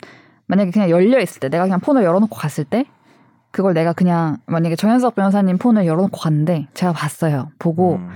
만약에 0.46 0.70
그냥 0.70 0.88
열려 0.88 1.18
있을 1.18 1.40
때 1.40 1.48
내가 1.48 1.64
그냥 1.64 1.81
폰을 1.81 2.04
열어놓고 2.04 2.37
갔을 2.37 2.62
때 2.62 2.85
그걸 3.50 3.74
내가 3.74 3.92
그냥 3.92 4.37
만약에 4.46 4.76
정현석 4.76 5.16
변호사님 5.16 5.59
폰을 5.59 5.85
열어놓고 5.87 6.16
갔는데 6.16 6.68
제가 6.74 6.92
봤어요 6.92 7.50
보고 7.59 7.96
음, 7.96 8.11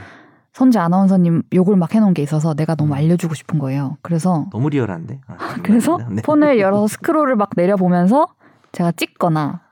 선재 0.53 0.79
아나운서님 0.79 1.43
욕을 1.53 1.75
막 1.75 1.93
해놓은 1.97 2.15
게 2.15 2.23
있어서 2.23 2.55
내가 2.55 2.77
너무 2.77 2.93
음. 2.93 2.95
알려주고 2.95 3.35
싶은 3.35 3.59
거예요 3.59 3.97
그래서 4.03 4.47
너무 4.53 4.69
리얼한데. 4.69 5.21
아, 5.27 5.37
그래서 5.65 5.99
네. 6.09 6.23
폰을 6.23 6.61
열어서 6.61 6.87
스크롤을 6.87 7.35
막 7.35 7.51
내려보면서 7.57 8.29
제가 8.71 8.93
찍거나 8.93 9.63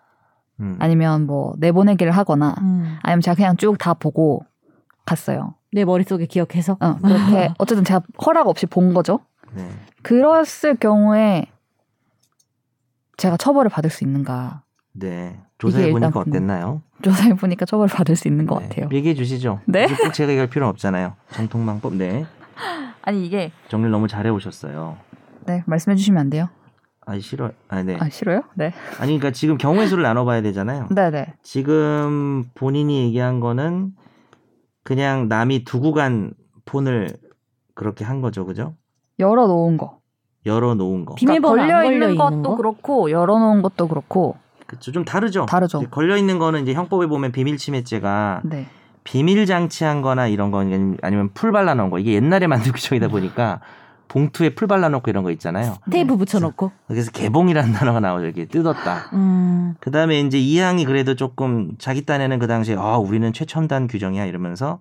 음. 0.61 0.77
아니면 0.79 1.27
뭐 1.27 1.55
내보내기를 1.59 2.13
하거나 2.13 2.55
음. 2.61 2.97
아니면 3.03 3.21
제가 3.23 3.35
그냥 3.35 3.57
쭉 3.57 3.77
다 3.79 3.95
보고 3.95 4.45
갔어요. 5.07 5.55
내 5.73 5.85
머릿속에 5.85 6.27
기억해서. 6.27 6.77
어, 6.81 6.97
그렇게 6.99 7.53
어쨌든 7.59 7.85
제가 7.85 8.03
허락 8.27 8.49
없이 8.49 8.67
본 8.67 8.93
거죠. 8.95 9.21
네. 9.55 9.69
그랬을 10.03 10.77
경우에 10.77 11.47
제가 13.17 13.37
처벌을 13.37 13.69
받을 13.71 13.91
수 13.91 14.05
있는가? 14.05 14.63
네. 14.93 15.41
조사해 15.59 15.91
보니까 15.93 16.11
궁금- 16.11 16.29
어땠나요? 16.31 16.83
조사해 17.03 17.35
보니까 17.35 17.65
처벌을 17.67 17.89
받을 17.93 18.17
수 18.17 18.29
있는 18.29 18.47
것 18.47 18.61
네. 18.61 18.69
같아요. 18.69 18.89
얘기해 18.93 19.15
주시죠. 19.15 19.61
네? 19.67 19.87
꼭 19.87 20.13
제가 20.13 20.31
얘기할 20.31 20.49
필요는 20.49 20.69
없잖아요. 20.71 21.15
정통 21.33 21.67
방법. 21.67 21.95
네. 21.95 22.25
아니 23.03 23.25
이게 23.27 23.53
정리를 23.69 23.91
너무 23.91 24.09
잘해 24.09 24.31
오셨어요. 24.31 24.97
네 25.47 25.63
말씀해 25.67 25.97
주시면 25.97 26.21
안 26.21 26.31
돼요? 26.31 26.49
아니 27.11 27.21
싫어. 27.21 27.51
아 27.69 27.83
네. 27.83 27.97
아 27.99 28.09
싫어요? 28.09 28.43
네. 28.55 28.73
아니 29.01 29.19
그러니까 29.19 29.33
지금 29.33 29.59
경우의 29.59 29.89
수를 29.89 30.05
나눠봐야 30.05 30.43
되잖아요. 30.43 30.87
네네. 30.95 31.35
지금 31.43 32.45
본인이 32.55 33.03
얘기한 33.07 33.41
거는 33.41 33.93
그냥 34.85 35.29
남이 35.29 35.65
두고 35.65 35.93
간 35.93 36.33
폰을 36.67 37.09
그렇게 37.75 38.05
한 38.05 38.21
거죠, 38.21 38.47
그죠? 38.47 38.75
열어 39.19 39.49
놓은 39.49 39.77
거. 39.77 39.99
열어 40.47 40.75
놓은 40.75 41.05
거. 41.05 41.17
비밀번호 41.17 41.55
그러니까 41.55 41.79
안 41.79 41.85
걸려 41.85 41.93
있는 41.93 42.17
것도 42.17 42.31
있는 42.31 42.43
거? 42.45 42.57
그렇고 42.57 43.11
열어 43.11 43.39
놓은 43.41 43.61
것도 43.63 43.89
그렇고 43.89 44.37
그쵸, 44.67 44.93
좀 44.93 45.05
다르죠. 45.05 45.47
다르죠. 45.47 45.81
걸려 45.91 46.17
있는 46.17 46.39
거는 46.39 46.63
이제 46.63 46.75
형법에 46.75 47.07
보면 47.09 47.33
비밀 47.33 47.57
침해죄가 47.57 48.43
네. 48.45 48.67
비밀 49.03 49.45
장치한 49.47 50.01
거나 50.01 50.29
이런 50.29 50.53
거 50.53 50.59
아니면- 50.61 50.97
아니면 51.03 51.31
풀 51.35 51.51
발라 51.51 51.75
놓은 51.75 51.91
거 51.91 51.99
이게 51.99 52.13
옛날에 52.13 52.47
만든 52.47 52.71
규정이다 52.73 53.09
보니까 53.09 53.61
봉투에 54.11 54.51
풀 54.57 54.67
발라 54.67 54.89
놓고 54.89 55.09
이런 55.11 55.23
거 55.23 55.31
있잖아요. 55.31 55.77
테이프 55.91 56.17
붙여놓고. 56.17 56.73
그래서 56.89 57.11
개봉이라는 57.13 57.73
단어가 57.73 58.01
나오죠. 58.01 58.27
이렇게 58.27 58.45
뜯었다. 58.47 59.09
음. 59.13 59.75
그 59.81 59.91
다음에 59.93 60.21
이제 60.21 60.39
이 60.39 60.59
항이 60.59 60.85
그래도 60.85 61.15
조금 61.15 61.73
자기 61.79 62.05
딴에는 62.05 62.39
그 62.41 62.47
당시에 62.49 62.75
아 62.77 62.99
우리는 62.99 63.33
최첨단 63.33 63.87
규정이야 63.87 64.27
이러면서 64.27 64.81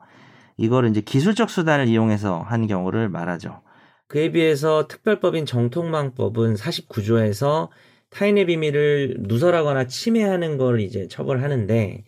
이거를 0.57 0.89
이제 0.89 1.01
기술적 1.01 1.49
수단을 1.49 1.87
이용해서 1.87 2.41
한 2.41 2.65
경우를 2.67 3.07
말하죠. 3.07 3.61
그에 4.07 4.31
비해서 4.31 4.87
특별법인 4.87 5.45
정통망법은 5.45 6.55
49조에서 6.55 7.69
타인의 8.09 8.47
비밀을 8.47 9.17
누설하거나 9.19 9.85
침해하는 9.85 10.57
걸 10.57 10.81
이제 10.81 11.07
처벌하는데 11.07 12.03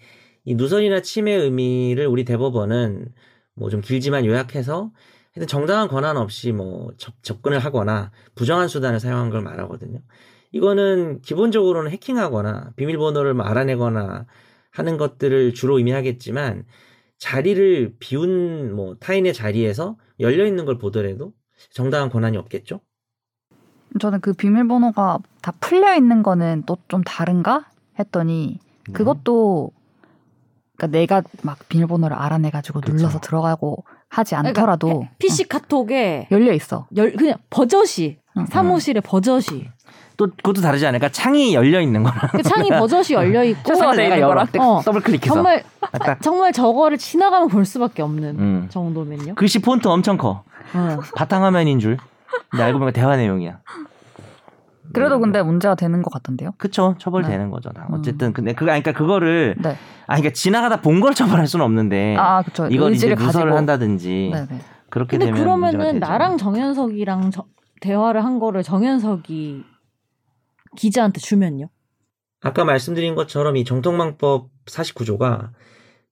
이 0.46 0.56
누설이나 0.56 1.02
침해 1.04 1.34
의미를 1.34 2.08
우리 2.08 2.26
대법원은 2.26 3.10
뭐 3.54 3.70
좀 3.70 3.82
길지만 3.82 4.26
요약해서 4.26 4.90
하여튼 5.34 5.48
정당한 5.48 5.88
권한 5.88 6.18
없이 6.18 6.52
뭐 6.52 6.92
접, 6.98 7.14
접근을 7.24 7.60
하거나 7.60 8.12
부정한 8.36 8.68
수단을 8.68 9.00
사용한 9.00 9.30
걸 9.30 9.42
말하거든요. 9.42 10.00
이거는 10.52 11.22
기본적으로는 11.22 11.92
해킹하거나 11.92 12.72
비밀번호를 12.76 13.34
뭐 13.34 13.46
알아내거나 13.46 14.26
하는 14.72 14.98
것들을 14.98 15.54
주로 15.54 15.78
의미하겠지만 15.78 16.66
자리를 17.18 17.96
비운 18.00 18.76
뭐 18.76 18.96
타인의 18.96 19.34
자리에서 19.34 19.98
열려 20.20 20.46
있는 20.46 20.66
걸 20.66 20.78
보더라도 20.78 21.34
정당한 21.72 22.10
권한이 22.10 22.36
없겠죠. 22.38 22.82
저는 24.00 24.22
그 24.22 24.34
비밀번호가 24.34 25.20
다 25.42 25.54
풀려 25.60 25.96
있는 25.96 26.24
거는 26.24 26.64
또 26.66 26.78
좀 26.88 27.04
다른가 27.04 27.70
했더니 28.00 28.60
네. 28.88 28.94
그것도 28.94 29.72
그러니까 30.78 30.98
내가 30.98 31.24
막 31.44 31.60
비밀번호를 31.70 32.16
알아내가지고 32.18 32.82
그쵸. 32.82 32.94
눌러서 32.94 33.20
들어가고 33.20 33.84
하지 34.12 34.36
않더라도 34.36 34.88
그러니까 34.88 35.12
PC 35.20 35.48
카톡에 35.48 36.28
어, 36.30 36.36
열려 36.36 36.52
있어. 36.54 36.86
열 36.98 37.14
그냥 37.14 37.38
버젓이 37.50 38.18
응. 38.38 38.46
사무실에 38.46 39.00
버젓이 39.00 39.70
또 40.18 40.28
그것도 40.28 40.62
다르지 40.62 40.86
않을까? 40.86 41.10
창이 41.10 41.56
열려 41.56 41.80
있는 41.80 42.04
거나 42.04 42.28
그 42.28 42.44
창이 42.44 42.70
버젓이 42.70 43.14
열려 43.14 43.44
있고 43.46 43.72
내가 43.96 44.20
열어 44.20 44.46
거랑 44.46 44.48
어, 44.60 44.82
더블 44.84 45.02
클릭해서 45.02 45.34
정말 45.34 45.64
딱 45.94 46.22
정말 46.22 46.52
저거를 46.52 46.98
지나가면 46.98 47.48
볼 47.48 47.66
수밖에 47.66 48.02
없는 48.02 48.38
음. 48.38 48.68
정도면요. 48.70 49.36
글씨 49.36 49.60
폰트 49.60 49.88
엄청 49.88 50.18
커. 50.18 50.44
어. 50.74 50.98
바탕화면인 51.16 51.80
줄. 51.80 51.98
근데 52.50 52.64
알고 52.64 52.80
보니까 52.80 52.94
대화 52.94 53.16
내용이야. 53.16 53.60
그래도 54.94 55.16
음, 55.16 55.22
근데 55.22 55.42
문제가 55.44 55.76
되는 55.76 56.02
것 56.02 56.12
같던데요. 56.12 56.52
그쵸 56.58 56.96
처벌되는 57.00 57.50
거죠. 57.50 57.70
다. 57.72 57.88
어쨌든 57.92 58.34
근데 58.34 58.54
그거 58.54 58.72
아니, 58.72 58.82
그러니까 58.84 58.98
그거를 58.98 59.56
네. 59.58 59.70
아 60.08 60.16
그러니까 60.16 60.32
지나가다 60.34 60.82
본 60.82 61.02
걸 61.02 61.14
처벌할 61.14 61.48
수는 61.48 61.66
없는데 61.66 62.16
아 62.18 62.42
그렇죠. 62.42 62.68
이걸 62.68 62.94
이제 62.94 63.10
누설을 63.10 63.26
가지고. 63.32 63.58
한다든지 63.58 64.30
네네. 64.34 64.62
그렇게 64.90 65.18
근데 65.18 65.26
되면 65.26 65.40
그러면은 65.42 65.94
되죠. 65.94 66.00
나랑 66.00 66.38
정현석이랑 66.38 67.32
저- 67.32 67.46
대화를 67.82 68.24
한 68.24 68.40
거를 68.40 68.62
정현석이 68.64 69.64
기자한테 70.78 71.20
주면요? 71.20 71.70
아까 72.42 72.64
말씀드린 72.66 73.16
것처럼 73.16 73.56
이 73.58 73.64
정통망법 73.66 74.50
49조가 74.66 75.50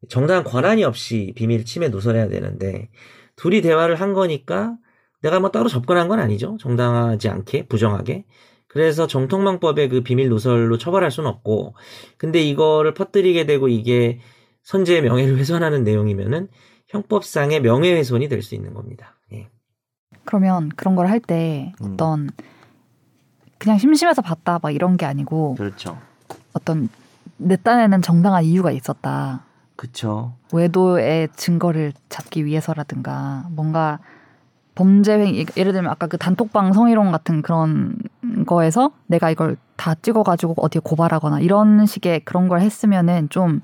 정당한 0.10 0.44
권한이 0.44 0.84
없이 0.84 1.34
비밀 1.36 1.66
침해 1.66 1.90
누설해야 1.90 2.28
되는데 2.30 2.90
둘이 3.36 3.62
대화를 3.62 3.96
한 3.96 4.14
거니까 4.14 4.76
내가 5.22 5.40
뭐 5.40 5.52
따로 5.52 5.68
접근한 5.68 6.08
건 6.08 6.20
아니죠. 6.20 6.58
정당하지 6.60 7.30
않게 7.30 7.68
부정하게. 7.68 8.26
그래서 8.70 9.08
정통망법의 9.08 9.90
그 9.90 10.02
비밀 10.02 10.30
누설로 10.30 10.78
처벌할 10.78 11.12
수는 11.12 11.30
없고 11.30 11.74
근데 12.18 12.40
이거를 12.40 12.94
퍼뜨리게 12.94 13.46
되고 13.46 13.68
이게 13.68 14.20
선제의 14.64 15.02
명예를 15.02 15.38
훼손하는 15.40 15.84
내용이면은 15.84 16.48
형법상의 16.88 17.62
명예훼손이 17.62 18.30
될 18.30 18.42
수 18.42 18.56
있는 18.56 18.74
겁니다. 18.74 19.18
예. 19.34 19.50
그러면 20.24 20.70
그런 20.76 20.96
걸 20.96 21.08
할때 21.08 21.74
음. 21.82 21.94
어떤 21.94 22.30
그냥 23.58 23.78
심심해서 23.78 24.22
봤다 24.22 24.60
막 24.62 24.72
이런 24.72 24.96
게 24.98 25.06
아니고 25.06 25.56
그렇죠. 25.56 25.98
어떤 26.54 26.90
내 27.38 27.56
딴에는 27.58 28.02
정당한 28.02 28.44
이유가 28.44 28.72
있었다. 28.72 29.46
그쵸. 29.76 30.36
외도의 30.54 31.30
증거를 31.36 31.94
잡기 32.10 32.46
위해서라든가 32.46 33.48
뭔가 33.50 34.00
범죄 34.80 35.20
행위 35.20 35.46
예를 35.58 35.74
들면 35.74 35.92
아까 35.92 36.08
그 36.08 36.18
단톡방 36.18 36.72
성희롱 36.72 37.12
같은 37.12 37.42
그런 37.42 37.98
거에서 38.46 38.92
내가 39.08 39.30
이걸 39.30 39.58
다 39.76 39.94
찍어가지고 39.94 40.54
어디에 40.58 40.80
고발하거나 40.82 41.42
이런 41.42 41.86
식의 41.86 42.22
그런 42.22 42.48
걸 42.48 42.62
했으면은 42.62 43.28
좀 43.28 43.60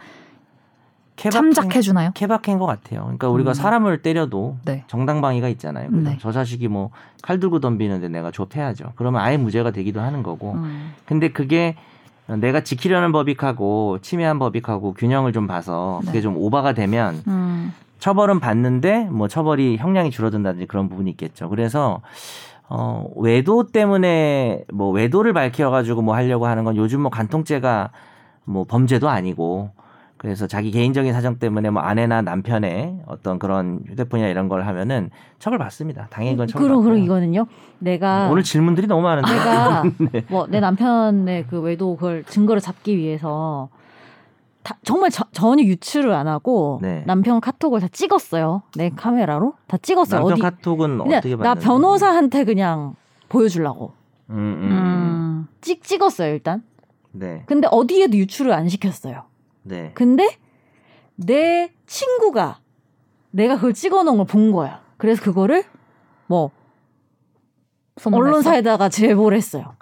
참작해 1.16 1.80
주나요? 1.80 2.12
케바케인 2.14 2.60
것 2.60 2.66
같아요. 2.66 3.04
그러니까 3.04 3.30
우리가 3.30 3.52
음. 3.52 3.54
사람을 3.54 4.02
때려도 4.02 4.58
네. 4.66 4.84
정당방위가 4.88 5.48
있잖아요. 5.48 5.90
네. 5.92 6.18
저 6.20 6.34
자식이 6.34 6.68
뭐 6.68 6.92
칼 7.26 7.40
들고 7.40 7.60
덤비는데 7.60 8.10
내가 8.10 8.30
좁혀야죠. 8.30 8.92
그러면 8.96 9.20
아예 9.22 9.36
무죄가 9.36 9.72
되기도 9.72 10.00
하는 10.00 10.22
거고. 10.22 10.52
음. 10.52 10.94
근데 11.06 11.30
그게 11.30 11.76
내가 12.28 12.62
지키려는 12.62 13.12
법익하고 13.12 13.98
침해한 14.04 14.38
법익하고 14.38 14.94
균형을 14.94 15.34
좀 15.34 15.48
봐서 15.48 16.02
그게 16.02 16.20
네. 16.20 16.22
좀 16.22 16.38
오바가 16.38 16.74
되면 16.74 17.24
음. 17.28 17.74
처벌은 18.00 18.40
받는데 18.40 19.06
뭐 19.06 19.28
처벌이 19.28 19.78
형량이 19.78 20.12
줄어든다든지 20.12 20.68
그런 20.68 20.90
부분이 20.90 21.10
있겠죠. 21.12 21.50
그래서 21.50 22.02
어 22.68 23.06
외도 23.16 23.68
때문에 23.68 24.66
뭐 24.74 24.90
외도를 24.92 25.34
밝혀 25.34 25.70
가지고 25.70 26.02
뭐 26.02 26.16
하려고 26.16 26.48
하는 26.48 26.64
건 26.64 26.76
요즘 26.76 27.02
뭐 27.02 27.12
간통죄가 27.12 27.92
뭐 28.46 28.66
범죄도 28.66 29.10
아니고 29.10 29.72
그래서 30.18 30.48
자기 30.48 30.72
개인적인 30.72 31.14
사정 31.14 31.38
때문에 31.38 31.70
뭐 31.70 31.84
아내나 31.84 32.22
남편의 32.22 33.02
어떤 33.06 33.38
그런 33.38 33.82
휴대폰이나 33.88 34.30
이런 34.30 34.48
걸 34.48 34.66
하면은 34.66 35.10
처벌 35.40 35.60
받습니다. 35.60 36.08
당연히 36.10 36.36
그건 36.36 36.48
처벌 36.48 36.68
그럼 36.68 36.84
그럼. 36.84 36.98
이거는요. 36.98 37.46
내가 37.80 38.30
오늘 38.32 38.42
질문들이 38.42 38.88
너무 38.88 39.04
많은데 39.04 39.30
내가 39.32 39.84
네. 40.12 40.24
뭐내 40.30 40.60
남편의 40.60 41.46
그 41.48 41.60
외도 41.60 41.96
그걸 41.96 42.24
증거를 42.24 42.62
잡기 42.62 42.98
위해서 42.98 43.70
다, 44.66 44.80
정말 44.84 45.12
저- 45.12 45.28
전혀 45.32 45.64
유출을 45.64 46.12
안 46.12 46.28
하고 46.28 46.80
네. 46.82 47.04
남편 47.06 47.40
카톡을 47.40 47.80
다 47.82 47.88
찍었어요. 47.88 48.64
내 48.76 48.90
카메라로 48.90 49.54
다 49.68 49.78
찍었어요. 49.78 50.22
남편 50.22 50.34
어디 50.34 50.42
카톡은 50.42 51.02
어떻게 51.02 51.36
나 51.36 51.44
받는데? 51.44 51.66
변호사한테 51.66 52.44
그냥 52.46 52.96
보여주려고 53.30 53.94
음, 54.32 54.36
음, 54.36 54.40
음. 54.64 54.72
음. 54.72 55.48
찍 55.62 55.84
찍었어요 55.84 56.34
일단. 56.34 56.64
네. 57.12 57.44
근데 57.46 57.68
어디에도 57.72 58.18
유출을 58.18 58.52
안 58.54 58.68
시켰어요. 58.68 59.26
네. 59.62 59.92
근데 59.94 60.36
내 61.16 61.72
친구가 61.86 62.58
내가 63.30 63.56
그걸 63.58 63.74
찍어놓은 63.74 64.18
걸 64.18 64.26
본 64.26 64.52
거야. 64.52 64.82
그래서 64.98 65.22
그거를 65.22 65.64
뭐? 66.26 66.50
언론사에다가 68.04 68.90
제보를 68.90 69.38
했어요. 69.38 69.76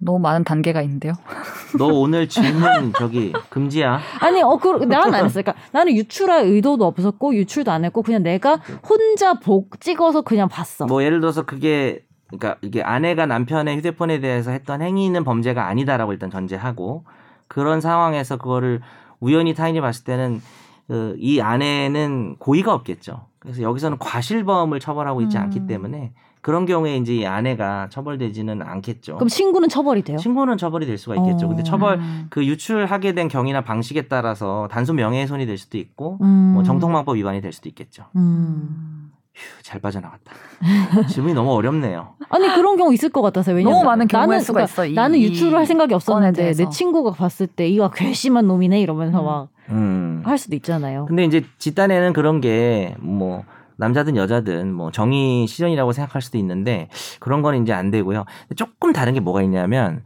너무 0.00 0.18
많은 0.18 0.44
단계가 0.44 0.82
있는데요. 0.82 1.14
너 1.78 1.86
오늘 1.86 2.28
질문 2.28 2.92
저기 2.98 3.32
금지야. 3.50 4.00
아니, 4.20 4.42
어, 4.42 4.56
그, 4.56 4.68
나는 4.84 5.14
안 5.14 5.24
했어. 5.24 5.40
그러니까 5.40 5.54
나는 5.72 5.94
유출할 5.94 6.44
의도도 6.46 6.84
없었고, 6.84 7.34
유출도 7.34 7.70
안 7.70 7.84
했고, 7.84 8.02
그냥 8.02 8.22
내가 8.22 8.56
혼자 8.88 9.34
복 9.34 9.80
찍어서 9.80 10.22
그냥 10.22 10.48
봤어. 10.48 10.86
뭐 10.86 11.04
예를 11.04 11.20
들어서 11.20 11.44
그게 11.44 12.04
그러니까 12.28 12.58
이게 12.62 12.82
아내가 12.82 13.26
남편의 13.26 13.76
휴대폰에 13.78 14.20
대해서 14.20 14.50
했던 14.50 14.82
행위는 14.82 15.24
범죄가 15.24 15.66
아니다라고 15.66 16.12
일단 16.12 16.30
전제하고 16.30 17.04
그런 17.48 17.80
상황에서 17.80 18.36
그거를 18.36 18.80
우연히 19.18 19.54
타인이 19.54 19.80
봤을 19.80 20.04
때는 20.04 20.40
그 20.40 21.14
이 21.18 21.40
아내는 21.40 22.34
고의가 22.40 22.74
없겠죠. 22.74 23.26
그래서 23.38 23.62
여기서는 23.62 23.98
과실범을 23.98 24.80
처벌하고 24.80 25.20
있지 25.22 25.36
음. 25.36 25.42
않기 25.42 25.68
때문에 25.68 26.12
그런 26.42 26.64
경우에 26.66 26.96
이제 26.96 27.14
이 27.16 27.26
아내가 27.26 27.88
처벌되지는 27.90 28.62
않겠죠. 28.62 29.16
그럼 29.16 29.28
친구는 29.28 29.68
처벌이 29.68 30.02
돼요? 30.02 30.16
친구는 30.18 30.56
처벌이 30.56 30.86
될 30.86 30.96
수가 30.96 31.16
있겠죠. 31.16 31.46
어. 31.46 31.48
근데 31.48 31.62
처벌 31.62 31.98
음. 31.98 32.26
그 32.30 32.44
유출하게 32.44 33.12
된 33.14 33.28
경위나 33.28 33.62
방식에 33.62 34.02
따라서 34.08 34.66
단순 34.70 34.96
명예훼손이 34.96 35.44
될 35.46 35.58
수도 35.58 35.76
있고 35.78 36.18
음. 36.22 36.52
뭐 36.54 36.62
정통망법 36.62 37.16
위반이 37.16 37.40
될 37.40 37.52
수도 37.52 37.68
있겠죠. 37.68 38.04
음. 38.16 39.10
휴, 39.34 39.62
잘 39.62 39.80
빠져나갔다. 39.80 40.32
질문이 41.08 41.34
너무 41.34 41.52
어렵네요. 41.52 42.14
아니, 42.30 42.46
그런 42.48 42.76
경우 42.76 42.92
있을 42.92 43.08
것 43.10 43.22
같아서. 43.22 43.52
왜냐면 43.52 43.72
너무 43.74 43.84
많은 43.84 44.08
경우일 44.08 44.28
나는, 44.28 44.40
수가 44.40 44.54
그러니까 44.66 44.72
있어. 44.72 44.86
이- 44.86 44.94
나는 44.94 45.20
유출을 45.20 45.56
할 45.56 45.66
생각이 45.66 45.94
없었는데. 45.94 46.52
내 46.52 46.68
친구가 46.68 47.12
봤을 47.12 47.46
때, 47.46 47.66
이거 47.68 47.90
괘씸한 47.90 48.46
놈이네, 48.46 48.80
이러면서 48.80 49.20
음. 49.20 49.24
막 49.24 49.48
음. 49.70 50.22
할 50.24 50.36
수도 50.36 50.56
있잖아요. 50.56 51.06
근데 51.06 51.24
이제 51.24 51.44
집단에는 51.58 52.12
그런 52.12 52.40
게뭐 52.40 53.44
남자든 53.80 54.14
여자든 54.16 54.72
뭐 54.74 54.90
정의 54.90 55.46
실현이라고 55.46 55.92
생각할 55.92 56.20
수도 56.20 56.36
있는데 56.36 56.88
그런 57.18 57.40
건 57.40 57.62
이제 57.62 57.72
안 57.72 57.90
되고요. 57.90 58.26
조금 58.54 58.92
다른 58.92 59.14
게 59.14 59.20
뭐가 59.20 59.42
있냐면 59.42 60.04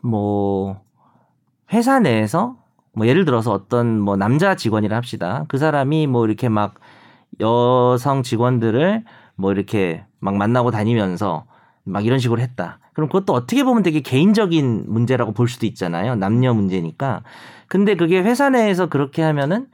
뭐 0.00 0.80
회사 1.72 1.98
내에서 1.98 2.56
뭐 2.92 3.06
예를 3.08 3.24
들어서 3.24 3.52
어떤 3.52 3.98
뭐 4.00 4.16
남자 4.16 4.54
직원이라 4.54 4.96
합시다. 4.96 5.44
그 5.48 5.58
사람이 5.58 6.06
뭐 6.06 6.24
이렇게 6.24 6.48
막 6.48 6.74
여성 7.40 8.22
직원들을 8.22 9.04
뭐 9.34 9.52
이렇게 9.52 10.04
막 10.20 10.36
만나고 10.36 10.70
다니면서 10.70 11.46
막 11.82 12.06
이런 12.06 12.20
식으로 12.20 12.40
했다. 12.40 12.78
그럼 12.94 13.08
그것도 13.08 13.32
어떻게 13.32 13.64
보면 13.64 13.82
되게 13.82 14.00
개인적인 14.00 14.84
문제라고 14.86 15.32
볼 15.32 15.48
수도 15.48 15.66
있잖아요. 15.66 16.14
남녀 16.14 16.54
문제니까. 16.54 17.22
근데 17.66 17.96
그게 17.96 18.20
회사 18.20 18.48
내에서 18.48 18.86
그렇게 18.88 19.20
하면은 19.22 19.66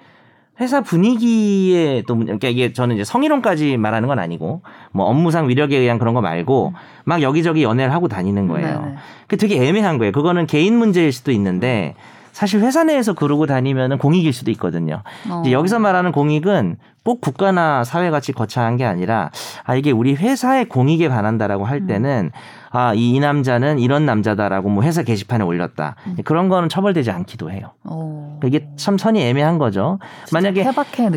회사 0.63 0.81
분위기에 0.81 2.03
또 2.07 2.15
문- 2.15 2.27
그러니까 2.27 2.49
이게 2.49 2.73
저는 2.73 2.95
이제 2.97 3.05
성희롱까지 3.05 3.77
말하는 3.77 4.09
건 4.09 4.19
아니고 4.19 4.63
뭐 4.93 5.07
업무상 5.07 5.49
위력에 5.49 5.77
의한 5.77 5.99
그런 5.99 6.15
거 6.15 6.21
말고 6.21 6.73
막 7.05 7.21
여기저기 7.21 7.63
연애를 7.65 7.93
하고 7.93 8.09
다니는 8.09 8.47
거예요. 8.49 8.95
그 9.27 9.37
되게 9.37 9.67
애매한 9.67 9.99
거예요. 9.99 10.13
그거는 10.13 10.47
개인 10.47 10.77
문제일 10.79 11.13
수도 11.13 11.33
있는데 11.33 11.95
사실 12.33 12.61
회사 12.61 12.83
내에서 12.85 13.13
그러고 13.13 13.47
다니면은 13.47 13.99
공익일 13.99 14.33
수도 14.33 14.51
있거든요. 14.53 15.03
어. 15.31 15.43
여기서 15.51 15.79
말하는 15.79 16.13
공익은 16.13 16.77
꼭 17.05 17.21
국가나 17.21 17.85
사회 17.85 18.11
같이 18.11 18.33
거창한 18.33 18.77
게 18.77 18.85
아니라 18.85 19.31
아 19.65 19.75
이게 19.75 19.91
우리 19.91 20.15
회사의 20.15 20.69
공익에 20.69 21.09
반한다라고 21.09 21.65
할 21.65 21.79
음. 21.79 21.87
때는 21.87 22.31
아 22.71 22.95
이 22.95 23.21
남자는 23.21 23.79
이런 23.79 24.07
남자다라고 24.07 24.71
뭐 24.71 24.83
회사 24.83 25.03
게시판에 25.03 25.45
올렸다 25.45 25.95
음. 26.07 26.17
그런 26.25 26.49
거는 26.49 26.71
처벌되지 26.71 27.11
않기도 27.11 27.51
해요. 27.51 27.73
어. 27.85 28.41
이게 28.45 28.67
참 28.77 28.97
선이 28.97 29.23
애매한 29.23 29.59
거죠. 29.59 29.99
만약에. 30.33 30.65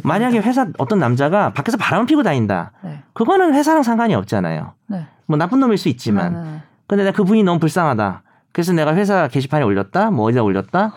만약에 0.04 0.40
회사 0.40 0.68
어떤 0.78 1.00
남자가 1.00 1.54
밖에서 1.54 1.78
바람을 1.78 2.08
피고 2.08 2.24
다닌다. 2.24 2.72
네. 2.84 3.00
그거는 3.14 3.54
회사랑 3.54 3.84
상관이 3.84 4.14
없잖아요. 4.16 4.74
네. 4.88 5.06
뭐 5.28 5.38
나쁜 5.38 5.60
놈일 5.62 5.78
수 5.78 5.88
있지만 5.90 6.34
네, 6.34 6.40
네. 6.42 6.62
근데 6.88 7.04
나 7.06 7.12
그분이 7.12 7.44
너무 7.44 7.60
불쌍하다. 7.60 8.22
그래서 8.56 8.72
내가 8.72 8.96
회사 8.96 9.28
게시판에 9.28 9.66
올렸다, 9.66 10.12
뭐 10.12 10.28
어디다 10.28 10.42
올렸다, 10.42 10.94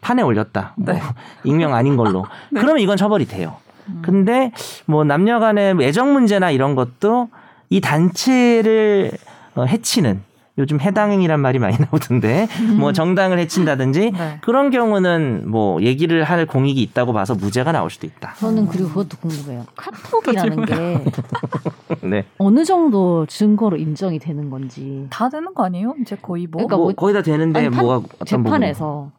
판에 0.00 0.22
올렸다, 0.22 0.72
뭐 0.78 0.94
네. 0.94 1.02
익명 1.44 1.74
아닌 1.74 1.94
걸로. 1.94 2.24
그러면 2.48 2.78
이건 2.78 2.96
처벌이 2.96 3.26
돼요. 3.26 3.56
음. 3.88 4.00
근데 4.02 4.50
뭐 4.86 5.04
남녀간의 5.04 5.76
애정 5.82 6.14
문제나 6.14 6.50
이런 6.50 6.74
것도 6.74 7.28
이 7.68 7.82
단체를 7.82 9.10
어, 9.54 9.64
해치는 9.64 10.22
요즘 10.58 10.80
해당행이란 10.80 11.40
말이 11.40 11.58
많이 11.58 11.76
나오던데 11.78 12.46
뭐 12.78 12.92
정당을 12.92 13.38
해친다든지 13.38 14.10
네. 14.10 14.38
그런 14.42 14.70
경우는 14.70 15.48
뭐 15.50 15.80
얘기를 15.82 16.24
할 16.24 16.44
공익이 16.46 16.82
있다고 16.82 17.14
봐서 17.14 17.34
무죄가 17.34 17.72
나올 17.72 17.88
수도 17.90 18.06
있다. 18.06 18.34
저는 18.34 18.66
그리고 18.68 18.88
그것도 18.88 19.16
궁금해요. 19.18 19.64
카톡이라는 19.76 20.64
게 20.66 21.04
네. 22.06 22.24
어느 22.38 22.64
정도 22.64 23.24
증거로 23.26 23.78
인정이 23.78 24.18
되는 24.18 24.50
건지. 24.50 25.06
다 25.10 25.30
되는 25.30 25.54
거 25.54 25.64
아니에요? 25.64 25.94
이제 26.02 26.16
거의 26.20 26.46
뭐. 26.46 26.58
그러니까 26.58 26.76
뭐, 26.76 26.86
뭐- 26.86 26.94
거의 26.94 27.14
다 27.14 27.22
되는데 27.22 27.58
아니, 27.60 27.70
판- 27.70 27.84
뭐가 27.86 28.06
어떤 28.20 28.26
재판에서 28.44 29.10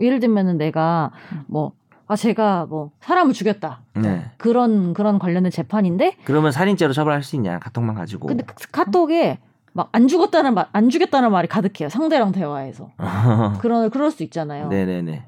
예를 0.00 0.18
들면은 0.18 0.58
내가 0.58 1.12
뭐 1.46 1.72
아 2.08 2.16
제가 2.16 2.66
뭐 2.68 2.90
사람을 3.00 3.32
죽였다? 3.32 3.80
네. 3.94 4.24
그런 4.36 4.92
그런 4.92 5.18
관련된 5.20 5.50
재판인데 5.52 6.16
그러면 6.24 6.50
살인죄로 6.52 6.92
처벌할 6.92 7.22
수 7.22 7.36
있냐 7.36 7.58
카톡만 7.60 7.94
가지고. 7.94 8.26
근데 8.26 8.44
그 8.44 8.54
카톡에 8.70 9.38
막 9.74 9.88
안 9.92 10.06
죽었다는 10.08 10.54
말 10.54 10.66
안 10.72 10.90
죽였다는 10.90 11.30
말이 11.32 11.48
가득해요 11.48 11.88
상대랑 11.88 12.32
대화해서 12.32 12.90
그런 13.60 13.90
그럴 13.90 14.10
수 14.10 14.22
있잖아요. 14.22 14.68
네네네. 14.68 15.24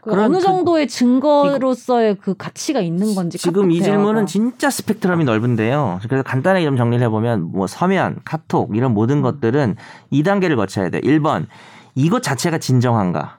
그 0.00 0.10
그런 0.10 0.26
어느 0.26 0.36
그- 0.36 0.42
정도의 0.42 0.86
증거로서의 0.88 2.16
그 2.20 2.34
가치가 2.36 2.80
있는 2.80 3.14
건지 3.14 3.36
지금 3.36 3.62
카톡 3.62 3.72
이 3.74 3.80
대화가. 3.80 3.96
질문은 3.96 4.26
진짜 4.26 4.70
스펙트럼이 4.70 5.24
넓은데요. 5.24 5.98
그래서 6.04 6.22
간단하게 6.22 6.64
좀 6.64 6.76
정리를 6.76 7.04
해보면 7.06 7.50
뭐 7.52 7.66
서면, 7.66 8.16
카톡 8.24 8.74
이런 8.76 8.94
모든 8.94 9.22
것들은 9.22 9.74
2 10.10 10.22
단계를 10.22 10.54
거쳐야 10.56 10.88
돼. 10.88 11.00
1번 11.00 11.46
이것 11.96 12.22
자체가 12.22 12.58
진정한가. 12.58 13.38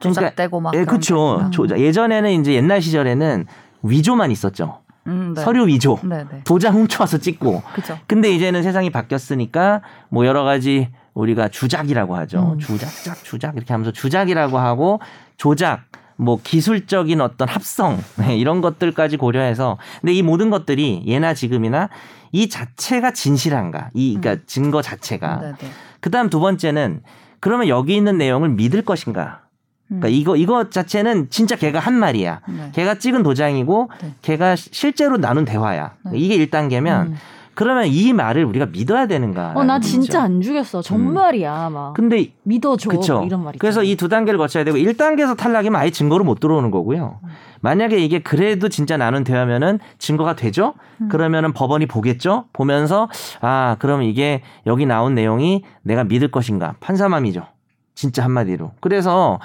그러니까 0.00 0.20
조작되고 0.22 0.60
막. 0.60 0.74
예, 0.74 0.84
그렇죠. 0.84 1.48
예전에는 1.78 2.30
이제 2.40 2.54
옛날 2.54 2.82
시절에는 2.82 3.46
위조만 3.84 4.30
있었죠. 4.32 4.80
음, 5.06 5.34
네. 5.34 5.42
서류 5.42 5.66
위조. 5.66 5.98
네, 6.02 6.24
네. 6.30 6.42
도장 6.44 6.74
훔쳐와서 6.74 7.18
찍고. 7.18 7.62
그죠. 7.74 7.98
근데 8.06 8.30
이제는 8.30 8.62
세상이 8.62 8.90
바뀌었으니까 8.90 9.82
뭐 10.08 10.26
여러 10.26 10.44
가지 10.44 10.88
우리가 11.14 11.48
주작이라고 11.48 12.16
하죠. 12.16 12.52
음. 12.54 12.58
주작 12.58 12.88
작 13.04 13.24
주작 13.24 13.56
이렇게 13.56 13.72
하면서 13.72 13.90
주작이라고 13.92 14.58
하고 14.58 15.00
조작 15.36 15.84
뭐 16.16 16.38
기술적인 16.42 17.20
어떤 17.20 17.48
합성 17.48 17.98
네, 18.16 18.36
이런 18.36 18.60
것들까지 18.60 19.16
고려해서 19.16 19.78
근데 20.00 20.12
이 20.12 20.22
모든 20.22 20.50
것들이 20.50 21.02
예나 21.06 21.34
지금이나 21.34 21.88
이 22.32 22.48
자체가 22.48 23.12
진실한가 23.12 23.90
이 23.94 24.18
그러니까 24.20 24.44
증거 24.46 24.82
자체가 24.82 25.40
네, 25.40 25.52
네. 25.58 25.68
그다음 26.00 26.30
두 26.30 26.40
번째는 26.40 27.02
그러면 27.40 27.68
여기 27.68 27.96
있는 27.96 28.18
내용을 28.18 28.50
믿을 28.50 28.82
것인가 28.82 29.40
그러니까 29.90 30.08
음. 30.08 30.12
이거 30.12 30.36
이거 30.36 30.70
자체는 30.70 31.28
진짜 31.30 31.56
걔가 31.56 31.80
한 31.80 31.94
말이야 31.94 32.40
네. 32.48 32.70
걔가 32.72 32.94
찍은 32.94 33.22
도장이고 33.24 33.90
네. 34.02 34.14
걔가 34.22 34.54
시- 34.56 34.70
실제로 34.72 35.16
나눈 35.18 35.44
대화야 35.44 35.94
네. 36.06 36.12
이게 36.18 36.38
1단계 36.46 36.80
면 36.80 37.08
음. 37.08 37.14
그러면 37.54 37.86
이 37.88 38.12
말을 38.14 38.44
우리가 38.44 38.66
믿어야 38.66 39.06
되는가? 39.06 39.52
어, 39.54 39.64
나 39.64 39.80
진짜 39.80 40.22
안 40.22 40.40
죽였어. 40.40 40.80
정말이야. 40.80 41.68
막. 41.68 41.92
근데 41.92 42.28
믿어줘. 42.44 42.88
그쵸. 42.88 43.22
이런 43.26 43.44
말이. 43.44 43.58
그래서 43.58 43.82
이 43.82 43.96
두 43.96 44.08
단계를 44.08 44.38
거쳐야 44.38 44.64
되고 44.64 44.78
1단계에서 44.78 45.36
탈락이면 45.36 45.78
아예 45.78 45.90
증거로 45.90 46.24
못 46.24 46.40
들어오는 46.40 46.70
거고요. 46.70 47.18
음. 47.22 47.28
만약에 47.60 47.98
이게 47.98 48.20
그래도 48.20 48.70
진짜 48.70 48.96
나눈 48.96 49.24
대화면은 49.24 49.78
증거가 49.98 50.36
되죠? 50.36 50.72
음. 51.02 51.08
그러면은 51.10 51.52
법원이 51.52 51.84
보겠죠? 51.86 52.46
보면서 52.54 53.10
아, 53.42 53.76
그럼 53.78 54.04
이게 54.04 54.40
여기 54.66 54.86
나온 54.86 55.14
내용이 55.14 55.62
내가 55.82 56.04
믿을 56.04 56.30
것인가? 56.30 56.76
판사맘이죠. 56.80 57.42
진짜 57.94 58.24
한마디로. 58.24 58.70
그래서 58.80 59.38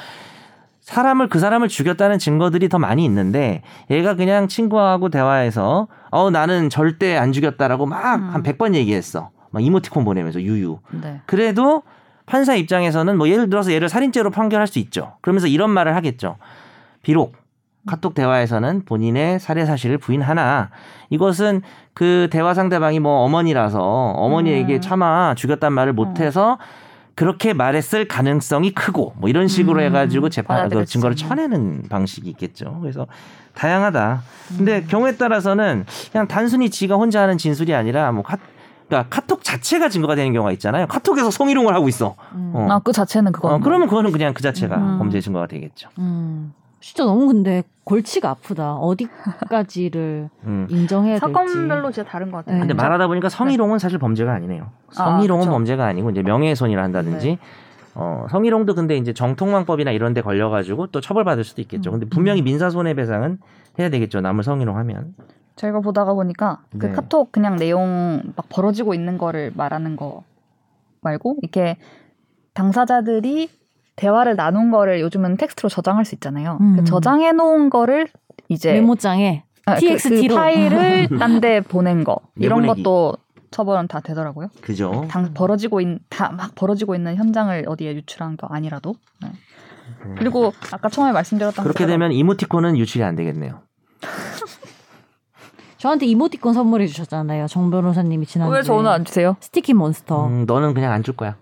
사람을 0.86 1.29
그 1.29 1.39
사람을 1.39 1.67
죽였다는 1.67 2.19
증거들이 2.19 2.69
더 2.69 2.77
많이 2.77 3.03
있는데 3.05 3.63
얘가 3.89 4.13
그냥 4.13 4.47
친구하고 4.47 5.09
대화해서 5.09 5.88
어 6.11 6.29
나는 6.29 6.69
절대 6.69 7.17
안 7.17 7.31
죽였다라고 7.31 7.88
막한 7.88 8.36
음. 8.36 8.43
100번 8.43 8.75
얘기했어. 8.75 9.31
막 9.49 9.63
이모티콘 9.63 10.05
보내면서 10.05 10.41
유유. 10.43 10.77
네. 11.01 11.21
그래도 11.25 11.81
판사 12.27 12.53
입장에서는 12.53 13.17
뭐 13.17 13.27
예를 13.29 13.49
들어서 13.49 13.73
얘를 13.73 13.89
살인죄로 13.89 14.29
판결할 14.29 14.67
수 14.67 14.77
있죠. 14.77 15.13
그러면서 15.21 15.47
이런 15.47 15.71
말을 15.71 15.95
하겠죠. 15.95 16.38
비록 17.01 17.33
카톡 17.88 18.13
대화에서는 18.13 18.86
본인의 18.86 19.39
살해 19.39 19.65
사실을 19.65 19.97
부인하나 19.97 20.69
이것은 21.09 21.63
그 21.95 22.27
대화 22.31 22.53
상대방이 22.53 22.99
뭐 22.99 23.23
어머니라서 23.23 23.79
어머니에게 23.81 24.75
음. 24.75 24.81
차마 24.81 25.33
죽였단 25.33 25.73
말을 25.73 25.93
못해서 25.93 26.59
그렇게 27.16 27.53
말했을 27.53 28.07
가능성이 28.07 28.72
크고 28.72 29.13
뭐 29.18 29.30
이런 29.30 29.47
식으로 29.47 29.80
음. 29.80 29.86
해가지고 29.86 30.30
재판 30.30 30.70
그 30.70 30.86
증거를. 30.86 31.16
쳐내는 31.16 31.84
방식이 31.89 32.30
있겠죠. 32.32 32.78
그래서 32.82 33.07
다양하다. 33.53 34.22
근데 34.57 34.80
음. 34.80 34.88
경우에 34.88 35.16
따라서는 35.16 35.86
그냥 36.11 36.28
단순히 36.28 36.70
지가 36.70 36.95
혼자 36.95 37.22
하는 37.22 37.38
진술이 37.38 37.74
아니라 37.74 38.11
뭐 38.11 38.22
카, 38.22 38.38
그러니까 38.88 39.09
카톡 39.09 39.43
자체가 39.43 39.88
증거가 39.88 40.16
되는 40.16 40.34
경우가 40.34 40.51
있잖아요. 40.53 40.88
카톡에서 40.88 41.32
성희롱을 41.32 41.74
하고 41.74 41.88
있어. 41.88 42.16
음. 42.34 42.51
어. 42.53 42.68
아, 42.70 42.80
그 42.80 42.91
자체는 42.91 43.32
그거. 43.32 43.47
어, 43.47 43.59
그러면 43.59 43.88
그거는 43.88 44.11
그냥 44.11 44.34
그 44.34 44.43
자체가 44.43 44.76
음. 44.76 44.97
범죄 44.99 45.22
증거가 45.22 45.47
되겠죠. 45.47 45.89
음. 46.86 46.88
진짜 46.88 47.03
너무 47.03 47.27
근데 47.27 47.63
골치가 47.83 48.29
아프다. 48.29 48.75
어디까지를 48.75 50.29
음. 50.45 50.67
인정해야 50.69 51.19
될지. 51.19 51.33
사건별로 51.33 51.91
진짜 51.91 52.07
다른 52.07 52.31
것 52.31 52.38
같아요. 52.38 52.55
네. 52.55 52.59
근데 52.59 52.73
말하다 52.75 53.07
보니까 53.07 53.29
성희롱은 53.29 53.79
사실 53.79 53.97
범죄가 53.97 54.31
아니네요. 54.33 54.69
성희롱은 54.91 55.45
그렇죠. 55.45 55.51
범죄가 55.51 55.86
아니고 55.86 56.11
이제 56.11 56.21
명예훼손이라 56.21 56.83
한다든지 56.83 57.27
네. 57.27 57.39
어, 57.95 58.27
성희롱도 58.29 58.75
근데 58.75 58.97
이제 58.97 59.13
정통망법이나 59.13 59.91
이런 59.91 60.13
데 60.13 60.21
걸려 60.21 60.49
가지고 60.49 60.88
또 60.88 61.01
처벌받을 61.01 61.43
수도 61.43 61.61
있겠죠. 61.61 61.91
근데 61.91 62.05
분명히 62.07 62.41
민사 62.41 62.69
손해 62.69 62.93
배상은 62.93 63.39
해야 63.79 63.89
되겠죠. 63.89 64.21
남을 64.21 64.43
성희롱하면. 64.43 65.15
저희가 65.55 65.79
보다가 65.79 66.13
보니까 66.13 66.59
그 66.77 66.88
네. 66.88 66.91
카톡 66.91 67.31
그냥 67.31 67.55
내용 67.55 68.21
막 68.36 68.47
벌어지고 68.49 68.93
있는 68.93 69.17
거를 69.17 69.53
말하는 69.55 69.95
거 69.95 70.23
말고 71.01 71.38
이렇게 71.41 71.77
당사자들이 72.53 73.49
대화를 73.96 74.36
나눈 74.36 74.72
거를 74.72 75.00
요즘은 75.02 75.38
텍스트로 75.38 75.70
저장할 75.70 76.06
수 76.06 76.16
있잖아요. 76.16 76.58
음. 76.62 76.76
그 76.78 76.84
저장해 76.84 77.32
놓은 77.32 77.70
거를 77.70 78.08
이제 78.50 78.74
메모장에 78.74 79.43
아, 79.66 79.76
그- 79.76 79.80
TXT로. 79.82 80.28
그 80.36 80.36
파일을 80.41 81.08
딴 81.20 81.39
데 81.41 81.62
보낸 81.62 82.04
거 82.04 82.18
이런 82.36 82.62
내보내기. 82.62 82.84
것도 82.84 83.16
처벌은 83.52 83.88
다 83.88 84.02
되더라고요. 84.02 84.50
그죠. 84.62 85.06
당 85.10 85.34
벌어지고 85.34 85.80
있다막 85.80 86.56
벌어지고 86.56 86.93
있는 86.96 87.16
현장을 87.16 87.64
어디에 87.68 87.96
유출한 87.96 88.36
거 88.38 88.48
아니라도. 88.48 88.96
네. 89.22 89.32
그리고 90.18 90.52
아까 90.74 90.89
처음에 90.89 91.12
말씀드렸던 91.14 91.64
그렇게 91.64 91.86
것처럼 91.86 91.89
되면 92.00 92.12
이모티콘은 92.12 92.78
유출이 92.78 93.04
안 93.04 93.16
되겠네요. 93.16 93.62
저한테 95.78 96.06
이모티콘 96.08 96.54
선물해 96.54 96.88
주셨잖아요. 96.88 97.48
정 97.48 97.70
변호사님이 97.70 98.26
지난주에. 98.26 98.58
왜 98.58 98.64
저는 98.64 98.89
안 98.89 99.06
주세요? 99.06 99.36
스티키 99.39 99.74
몬스터. 99.74 100.28
음, 100.28 100.46
너는 100.48 100.74
그냥 100.74 100.91
안 100.91 101.04
줄 101.04 101.16
거야. 101.16 101.36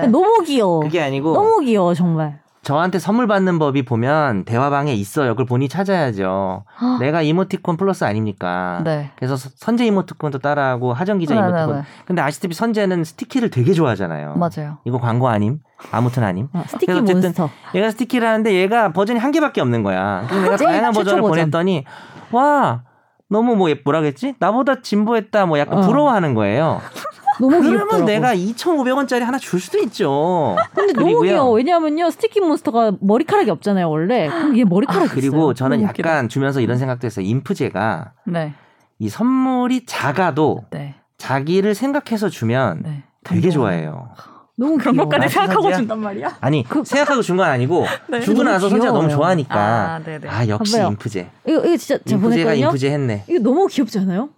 네. 0.00 0.06
너무 0.08 0.42
귀여워. 0.44 0.80
그게 0.80 1.02
아니고 1.02 1.32
너무 1.34 1.60
귀여워 1.60 1.94
정말. 1.94 2.40
저한테 2.62 2.98
선물 2.98 3.26
받는 3.26 3.58
법이 3.58 3.84
보면 3.86 4.44
대화방에 4.44 4.92
있어요. 4.92 5.30
그걸 5.30 5.46
본인이 5.46 5.68
찾아야죠. 5.70 6.64
내가 7.00 7.22
이모티콘 7.22 7.76
플러스 7.78 8.04
아닙니까? 8.04 8.82
네. 8.84 9.10
그래서 9.16 9.36
서- 9.36 9.48
선재 9.54 9.86
이모티콘도 9.86 10.38
따라하고 10.40 10.92
하정 10.92 11.18
기자 11.18 11.34
네, 11.34 11.40
이모티콘. 11.40 11.66
네, 11.76 11.80
네. 11.80 11.86
근데 12.04 12.20
아시다시피 12.20 12.54
선재는 12.54 13.04
스티키를 13.04 13.50
되게 13.50 13.72
좋아하잖아요. 13.72 14.34
맞아요. 14.34 14.78
이거 14.84 14.98
광고 14.98 15.28
아님? 15.28 15.60
아무튼 15.92 16.24
아님. 16.24 16.48
어, 16.52 16.62
스티키 16.66 16.86
그래서 16.86 17.02
어쨌든 17.02 17.22
몬스터. 17.22 17.50
얘가 17.74 17.90
스티키를 17.90 18.26
하는데 18.28 18.52
얘가 18.52 18.92
버전이 18.92 19.18
한 19.18 19.30
개밖에 19.30 19.60
없는 19.62 19.82
거야. 19.82 20.26
그래서 20.28 20.42
내가 20.44 20.56
다양한 20.72 20.92
버전을 20.92 21.22
버전. 21.22 21.30
보냈더니 21.30 21.84
와 22.32 22.82
너무 23.30 23.56
뭐 23.56 23.70
예- 23.70 23.80
뭐라 23.82 24.00
그랬지? 24.00 24.34
나보다 24.40 24.82
진보했다 24.82 25.46
뭐 25.46 25.58
약간 25.58 25.78
어. 25.78 25.86
부러워하는 25.86 26.34
거예요. 26.34 26.82
너무 27.40 27.58
그러면 27.60 27.78
귀엽더라고. 27.78 28.04
내가 28.06 28.34
2,500원짜리 28.34 29.20
하나 29.20 29.38
줄 29.38 29.60
수도 29.60 29.78
있죠. 29.78 30.56
근데 30.74 30.92
너무 30.92 31.06
그리고요. 31.06 31.22
귀여워. 31.30 31.50
왜냐하면요 31.52 32.10
스티키 32.10 32.40
몬스터가 32.40 32.92
머리카락이 33.00 33.50
없잖아요 33.50 33.88
원래. 33.90 34.28
그럼 34.28 34.58
얘 34.58 34.64
머리카락이 34.64 35.08
아, 35.08 35.12
그리고 35.12 35.36
있어요. 35.36 35.54
저는 35.54 35.82
약간 35.82 36.28
주면서 36.28 36.60
이런 36.60 36.78
생각도 36.78 37.06
했어요. 37.06 37.24
인프제가 37.26 38.12
네. 38.26 38.54
이 38.98 39.08
선물이 39.08 39.86
작아도 39.86 40.64
네. 40.70 40.94
자기를 41.18 41.74
생각해서 41.74 42.28
주면 42.28 42.82
네. 42.84 43.02
되게 43.24 43.50
좋아해요. 43.50 44.08
너무 44.56 44.76
그런 44.76 44.94
귀여워. 44.94 45.08
것까지 45.08 45.26
아, 45.26 45.28
생각하고 45.28 45.62
선지야? 45.62 45.76
준단 45.78 46.00
말이야? 46.00 46.36
아니 46.40 46.64
생각하고 46.84 47.22
준 47.22 47.36
건 47.36 47.48
아니고 47.48 47.86
네. 48.10 48.20
주고 48.20 48.42
나서 48.42 48.68
선재가 48.68 48.92
너무. 48.92 49.08
좋아하니까 49.08 49.54
아. 49.56 50.00
아 50.26 50.48
역시. 50.48 50.76
인프제. 50.80 51.30
이거 51.46 51.58
이거 51.64 51.76
진짜 51.76 52.02
제가 52.04 52.16
인프제가 52.16 52.20
보냈거든요. 52.50 52.66
인프제 52.66 52.90
했네. 52.90 53.24
이거 53.28 53.38
너무 53.40 53.66
귀엽지 53.68 54.00
않아요? 54.00 54.30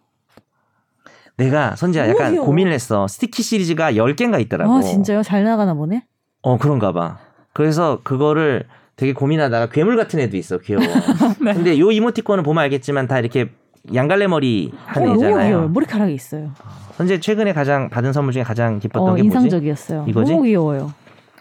내가 1.41 1.74
너무 1.74 2.09
약간 2.09 2.32
귀여워. 2.32 2.47
고민을 2.47 2.72
했어. 2.72 3.09
스티키 3.09 3.43
시리즈가 3.43 3.93
10개인가 3.93 4.41
있더라고. 4.43 4.74
아 4.74 4.82
진짜요? 4.82 5.22
잘 5.22 5.43
나가나 5.45 5.74
보네. 5.74 6.05
어 6.43 6.59
그런가 6.59 6.93
봐. 6.93 7.18
그래서 7.53 8.01
그거를 8.05 8.64
되게 8.97 9.12
고민하다가 9.12 9.70
괴물 9.70 9.97
같은 9.97 10.20
애도 10.20 10.36
있어. 10.36 10.59
귀여워. 10.59 10.82
네. 11.43 11.55
근데 11.55 11.78
요 11.78 11.91
이모티콘은 11.91 12.45
보면 12.45 12.62
알겠지만 12.64 13.09
다 13.09 13.18
이렇게 13.18 13.51
양갈래 13.95 14.26
머리 14.26 14.70
한 14.84 15.03
어, 15.03 15.07
너무 15.07 15.18
귀여워요. 15.18 15.41
애잖아요. 15.41 15.68
머리카락이 15.70 16.12
있어요. 16.12 16.51
현재 16.97 17.18
최근에 17.18 17.55
가장 17.55 17.88
받은 17.88 18.12
선물 18.12 18.34
중에 18.34 18.43
가장 18.43 18.78
기뻤던 18.78 19.03
어, 19.03 19.14
게 19.16 19.22
뭐지? 19.22 19.24
인상적이었어요. 19.36 20.05
이거지? 20.07 20.32
너무 20.32 20.45
귀여워요. 20.45 20.93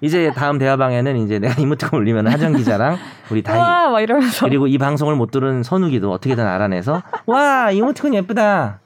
이제 0.00 0.30
다음 0.34 0.58
대화방에는 0.58 1.16
이제 1.18 1.38
내가 1.38 1.60
이모티콘 1.60 1.98
올리면 1.98 2.26
하정 2.26 2.52
기자랑 2.54 2.96
우리 3.30 3.42
다희 3.42 3.58
와, 3.58 3.88
막 3.90 4.00
이러면서. 4.00 4.46
그리고 4.46 4.66
이 4.66 4.78
방송을 4.78 5.16
못 5.16 5.30
들은 5.30 5.62
선우기도 5.62 6.10
어떻게든 6.12 6.46
알아내서 6.46 7.02
와 7.26 7.70
이모티콘 7.70 8.14
예쁘다. 8.14 8.80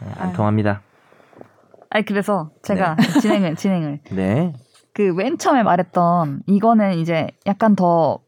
네, 0.00 0.12
안 0.18 0.32
통합니다. 0.32 0.82
아니, 1.90 2.04
그래서 2.04 2.50
제가 2.62 2.96
진행을, 3.20 3.56
진행을. 3.56 4.00
네. 4.10 4.52
그 4.94 5.12
맨 5.14 5.38
처음에 5.38 5.62
말했던 5.62 6.42
이거는 6.46 6.98
이제 6.98 7.28
약간 7.46 7.74
더 7.74 8.18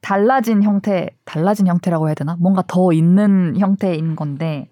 달라진 0.00 0.62
형태, 0.62 1.08
달라진 1.24 1.66
형태라고 1.66 2.08
해야 2.08 2.14
되나? 2.14 2.36
뭔가 2.38 2.62
더 2.66 2.92
있는 2.92 3.56
형태인 3.58 4.14
건데 4.16 4.68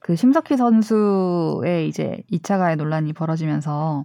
그 0.00 0.16
심석희 0.16 0.56
선수의 0.56 1.88
이제 1.88 2.18
2차 2.32 2.58
가해 2.58 2.74
논란이 2.76 3.12
벌어지면서 3.12 4.04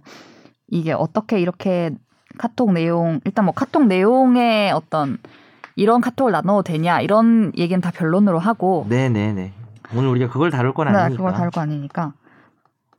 이게 0.68 0.92
어떻게 0.92 1.40
이렇게 1.40 1.90
카톡 2.38 2.72
내용 2.72 3.20
일단 3.24 3.44
뭐 3.44 3.54
카톡 3.54 3.86
내용의 3.86 4.72
어떤 4.72 5.18
이런 5.76 6.00
카톡을 6.00 6.32
나눠도 6.32 6.62
되냐 6.62 7.00
이런 7.00 7.52
얘기는 7.56 7.80
다 7.80 7.90
변론으로 7.90 8.38
하고 8.38 8.86
네네네. 8.88 9.52
오늘 9.94 10.08
우리가 10.10 10.28
그걸 10.30 10.50
다룰 10.50 10.72
건 10.72 10.90
네, 10.90 10.98
아니니까. 10.98 11.16
그걸 11.16 11.32
다룰 11.32 11.50
거 11.50 11.60
아니니까. 11.60 12.14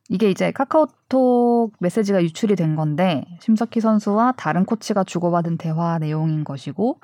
이게 0.09 0.29
이제 0.29 0.51
카카오톡 0.51 1.73
메시지가 1.79 2.21
유출이 2.23 2.55
된 2.55 2.75
건데 2.75 3.25
심석희 3.39 3.79
선수와 3.79 4.33
다른 4.37 4.65
코치가 4.65 5.03
주고받은 5.03 5.57
대화 5.57 5.97
내용인 5.97 6.43
것이고 6.43 6.99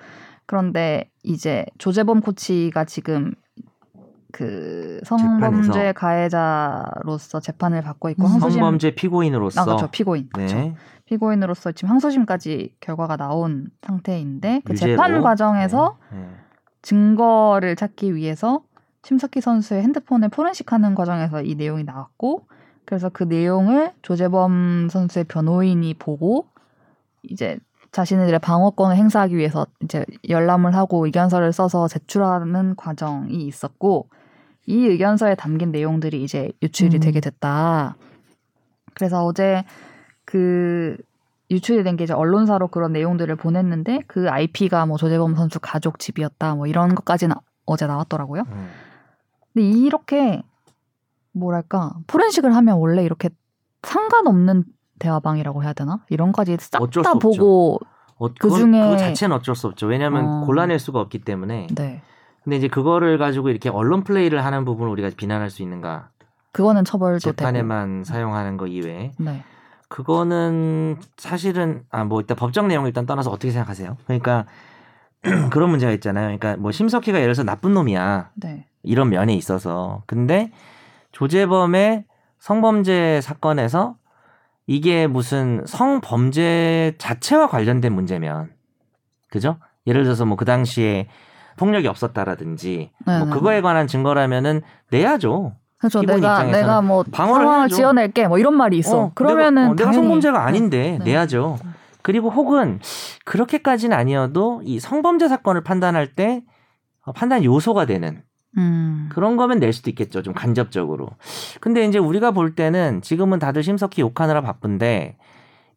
그런데 0.45 1.09
이제 1.23 1.65
조재범 1.77 2.21
코치가 2.21 2.84
지금 2.86 3.34
그 4.32 4.99
성범죄 5.05 5.71
재판에서. 5.71 5.93
가해자로서 5.93 7.39
재판을 7.39 7.82
받고 7.82 8.09
있고 8.11 8.27
음. 8.27 8.39
성범죄 8.39 8.95
피고인으로서 8.95 9.61
아 9.61 9.65
그렇죠 9.65 9.88
피고인 9.88 10.30
네. 10.38 10.45
그렇죠. 10.45 10.75
피고인으로서 11.10 11.72
지금 11.72 11.89
항소심까지 11.89 12.76
결과가 12.80 13.18
나온 13.18 13.72
상태인데 13.82 14.62
그 14.64 14.74
유죄로. 14.74 14.91
재판 14.91 15.22
과정에서 15.24 15.97
네. 16.12 16.24
증거를 16.84 17.76
찾기 17.76 18.14
위해서 18.14 18.62
심석희 19.01 19.41
선수의 19.41 19.82
핸드폰을 19.82 20.30
포렌식하는 20.30 20.93
과정에서 20.93 21.41
이 21.41 21.55
내용이 21.55 21.84
나왔고 21.84 22.45
그래서 22.86 23.10
그 23.10 23.24
내용을 23.24 23.91
조재범 24.03 24.89
선수의 24.91 25.26
변호인이 25.26 25.95
보고 25.95 26.45
이제 27.24 27.57
자신들의 27.91 28.38
방어권을 28.39 28.95
행사하기 28.95 29.36
위해서 29.36 29.66
이제 29.82 30.05
열람을 30.30 30.76
하고 30.76 31.05
의견서를 31.07 31.53
써서 31.53 31.88
제출하는 31.88 32.76
과정이 32.76 33.47
있었고 33.47 34.10
이 34.68 34.86
의견서에 34.86 35.34
담긴 35.34 35.72
내용들이 35.72 36.24
이제 36.24 36.51
유출이 36.62 36.97
음. 36.97 36.99
되게 36.99 37.20
됐다. 37.20 37.95
그래서 38.93 39.26
어제 39.26 39.64
그 40.30 40.95
유출이 41.49 41.82
된 41.84 41.97
게 41.97 42.03
이제 42.03 42.13
언론사로 42.13 42.67
그런 42.67 42.93
내용들을 42.93 43.36
보냈는데 43.38 44.01
그 44.05 44.30
IP가 44.30 44.86
뭐 44.86 44.97
조재범 44.97 45.34
선수 45.34 45.59
가족 45.59 45.97
집이었다 45.97 46.53
뭐 46.53 46.67
이런 46.67 46.93
것까지는 46.93 47.36
어제 47.65 47.88
나왔더라고요. 47.88 48.43
음. 48.51 48.69
근데 49.51 49.67
이렇게 49.67 50.43
뭐랄까 51.32 51.93
포렌식을 52.05 52.55
하면 52.55 52.77
원래 52.77 53.03
이렇게 53.03 53.30
상관없는 53.82 54.65
대화방이라고 54.99 55.63
해야 55.63 55.73
되나? 55.73 56.03
이런까지 56.09 56.57
싹 56.59 56.80
다. 57.01 57.13
보고 57.15 57.80
어, 58.17 58.27
그 58.39 58.49
중에- 58.49 58.84
그거 58.84 58.97
자체는 58.97 59.36
어쩔 59.36 59.55
수 59.55 59.65
없죠. 59.65 59.88
왜냐하면 59.88 60.25
어. 60.27 60.45
골라낼 60.45 60.77
수가 60.77 60.99
없기 60.99 61.19
때문에. 61.19 61.67
네 61.73 62.01
근데 62.43 62.57
이제 62.57 62.67
그거를 62.67 63.17
가지고 63.17 63.49
이렇게 63.49 63.69
언론 63.69 64.03
플레이를 64.03 64.45
하는 64.45 64.65
부분을 64.65 64.91
우리가 64.91 65.09
비난할 65.17 65.49
수 65.49 65.63
있는가? 65.63 66.09
그거는 66.51 66.86
처벌도 66.86 67.17
재판에만 67.19 68.03
사용하는 68.03 68.57
거 68.57 68.67
이외에. 68.67 69.13
네. 69.17 69.43
그거는 69.90 70.98
사실은 71.18 71.84
아 71.90 72.04
뭐 72.04 72.22
일단 72.22 72.38
법적 72.38 72.68
내용을 72.68 72.88
일단 72.90 73.06
떠나서 73.06 73.30
어떻게 73.32 73.52
생각하세요? 73.52 73.98
그러니까 74.06 74.46
그런 75.52 75.70
문제가 75.70 75.92
있잖아요. 75.94 76.26
그러니까 76.38 76.56
뭐 76.58 76.72
심석희가 76.72 77.18
예를 77.18 77.28
들어서 77.34 77.44
나쁜 77.44 77.74
놈이야 77.74 78.30
네. 78.36 78.66
이런 78.84 79.10
면에 79.10 79.34
있어서 79.34 80.04
근데 80.06 80.52
조재범의 81.12 82.06
성범죄 82.40 83.20
사건에서 83.22 83.96
이게 84.68 85.08
무슨 85.08 85.64
성범죄 85.66 86.96
자체와 87.00 87.48
관련된 87.50 87.92
문제면 87.94 88.52
그죠? 89.30 89.58
예를 89.88 90.04
들어서 90.04 90.26
뭐 90.26 90.38
그 90.38 90.46
당시에 90.46 91.08
폭력이 91.58 91.88
없었다라든지 91.88 92.92
네, 93.06 93.18
뭐 93.18 93.26
네. 93.28 93.34
그거에 93.34 93.62
관한 93.62 93.88
증거라면은 93.88 94.62
내야죠. 94.92 95.56
그렇죠. 95.80 96.01
내가 96.01 96.17
입장에서는 96.17 96.51
내가 96.51 96.82
뭐 96.82 97.03
방어를 97.09 97.47
해야죠. 97.47 97.75
지어낼게 97.75 98.27
뭐 98.27 98.38
이런 98.38 98.55
말이 98.55 98.77
있어. 98.77 98.99
어, 98.99 99.11
그러면은 99.15 99.61
내가, 99.63 99.71
어, 99.71 99.75
내가 99.75 99.93
성범죄가 99.93 100.45
아닌데 100.45 100.97
네. 100.99 101.05
내야죠. 101.05 101.57
그리고 102.01 102.30
혹은 102.30 102.80
그렇게까지는 103.25 103.97
아니어도 103.97 104.61
이 104.65 104.80
성범죄 104.80 105.27
사건을 105.27 105.63
판단할 105.63 106.13
때 106.15 106.43
어, 107.05 107.13
판단 107.13 107.43
요소가 107.43 107.86
되는 107.86 108.21
음. 108.57 109.09
그런 109.13 109.38
거면 109.38 109.59
낼 109.59 109.71
수도 109.71 109.89
있겠죠. 109.89 110.21
좀 110.21 110.34
간접적으로. 110.34 111.09
근데 111.61 111.86
이제 111.86 111.97
우리가 111.97 112.32
볼 112.32 112.55
때는 112.55 113.01
지금은 113.01 113.39
다들 113.39 113.63
심석희 113.63 113.99
욕하느라 114.01 114.41
바쁜데 114.41 115.17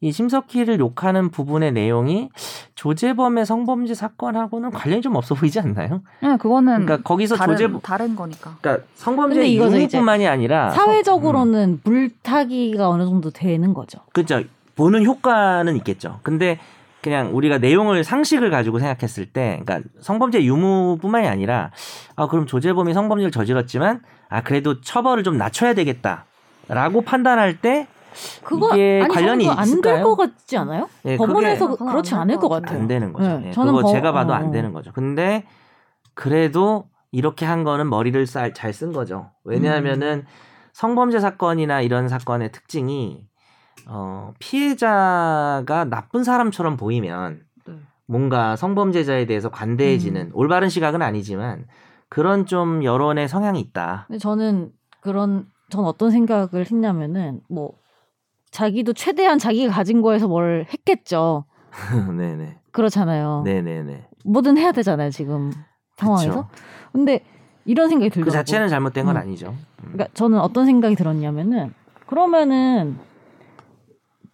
이 0.03 0.11
심석희를 0.11 0.81
욕하는 0.81 1.31
부분의 1.31 1.73
내용이 1.73 2.29
조재범의 2.75 3.47
성범죄 3.47 3.95
사건하고는 3.95 4.73
관련이 4.73 5.01
좀 5.01 5.15
없어 5.15 5.37
보이지 5.37 5.61
않나요? 5.61 6.03
네, 6.21 6.37
그거는 6.37 6.85
그러니까 6.85 7.09
거기서 7.09 7.37
다른 7.37 7.57
조재 7.57 7.73
다른 7.85 8.17
거니까. 8.17 8.57
그러니까 8.61 8.85
성범죄 8.97 9.55
유무뿐만이 9.55 10.27
아니라 10.27 10.71
사회적으로는 10.71 11.83
물타기가 11.85 12.89
어느 12.89 13.05
정도 13.05 13.31
되는 13.31 13.73
거죠. 13.73 14.01
그죠. 14.13 14.43
보는 14.75 15.05
효과는 15.05 15.77
있겠죠. 15.77 16.19
근데 16.25 16.59
그냥 17.01 17.31
우리가 17.37 17.59
내용을 17.59 18.03
상식을 18.03 18.51
가지고 18.51 18.81
생각했을 18.81 19.27
때, 19.27 19.61
그러니까 19.65 19.89
성범죄 20.01 20.43
유무뿐만이 20.43 21.29
아니라, 21.29 21.71
아 22.17 22.27
그럼 22.27 22.47
조재범이 22.47 22.93
성범죄를 22.93 23.31
저질렀지만, 23.31 24.01
아 24.29 24.43
그래도 24.43 24.81
처벌을 24.81 25.23
좀 25.23 25.39
낮춰야 25.39 25.75
되겠다라고 25.75 27.03
판단할 27.05 27.61
때, 27.61 27.87
그거 28.45 28.71
이게 28.75 29.01
아니 29.05 29.15
관련이 29.15 29.49
안될? 29.49 30.03
것 30.03 30.17
같지 30.17 30.57
않아요? 30.57 30.89
예, 31.05 31.17
법원에서 31.17 31.67
그게- 31.69 31.79
그- 31.85 31.91
그렇지 31.91 32.15
않을 32.15 32.37
것 32.37 32.49
같아요. 32.49 32.81
안 32.81 32.89
되는 32.89 33.13
거죠. 33.13 33.39
네, 33.41 33.49
예, 33.49 33.53
저는 33.53 33.73
그거 33.73 33.83
법- 33.87 33.93
제가 33.93 34.13
봐도 34.13 34.33
어, 34.33 34.37
안 34.37 34.49
어. 34.49 34.51
되는 34.51 34.73
거죠. 34.73 34.93
근데 34.93 35.45
그래도 36.15 36.87
이렇게 37.11 37.45
한 37.47 37.65
거는 37.65 37.89
머리를 37.91 38.25
잘 38.27 38.53
쓴 38.73 38.93
거죠. 38.93 39.31
왜냐하면은 39.45 40.25
성범죄 40.73 41.21
사건이나 41.21 41.81
이런 41.83 42.09
사건의 42.09 42.51
특징이 42.53 43.27
어, 43.87 44.33
피해자가 44.39 45.85
나쁜 45.89 46.25
사람처럼 46.25 46.77
보이면 46.77 47.41
네. 47.67 47.75
뭔가 48.07 48.57
성범죄자에 48.57 49.27
대해서 49.27 49.51
관대해지는 49.51 50.21
음. 50.27 50.31
올바른 50.35 50.69
시각은 50.69 51.03
아니지만 51.03 51.67
그런 52.09 52.47
좀 52.47 52.85
여론의 52.85 53.29
성향이 53.29 53.59
있다. 53.61 54.05
근데 54.07 54.19
저는 54.19 54.71
그런 55.01 55.47
전 55.71 55.85
어떤 55.85 56.11
생각을 56.11 56.67
했냐면은 56.71 57.41
뭐 57.49 57.73
자기도 58.53 58.93
최대한 58.93 59.39
자기가 59.39 59.73
가진 59.73 60.03
거에서 60.03 60.29
뭘 60.29 60.67
했겠죠. 60.73 61.47
네네. 62.17 62.59
그렇잖아요. 62.71 63.43
네네네. 63.45 64.07
뭐든 64.25 64.57
해야 64.59 64.71
되잖아요 64.73 65.11
지금 65.11 65.51
상황에서. 65.97 66.47
그쵸. 66.49 66.49
근데 66.93 67.25
이런 67.65 67.89
생각이 67.89 68.11
그 68.11 68.15
들더라고요. 68.17 68.39
자체는 68.41 68.69
잘못된 68.69 69.07
건 69.07 69.17
음. 69.17 69.21
아니죠. 69.21 69.49
음. 69.49 69.93
그러니까 69.93 70.07
저는 70.15 70.39
어떤 70.39 70.67
생각이 70.67 70.95
들었냐면은 70.95 71.73
그러면은 72.07 72.99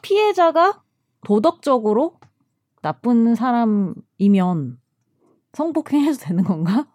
피해자가 0.03 0.83
도덕적으로 1.25 2.15
나쁜 2.83 3.35
사람이면 3.35 4.79
성폭행해도 5.53 6.17
되는 6.19 6.45
건가? 6.45 6.87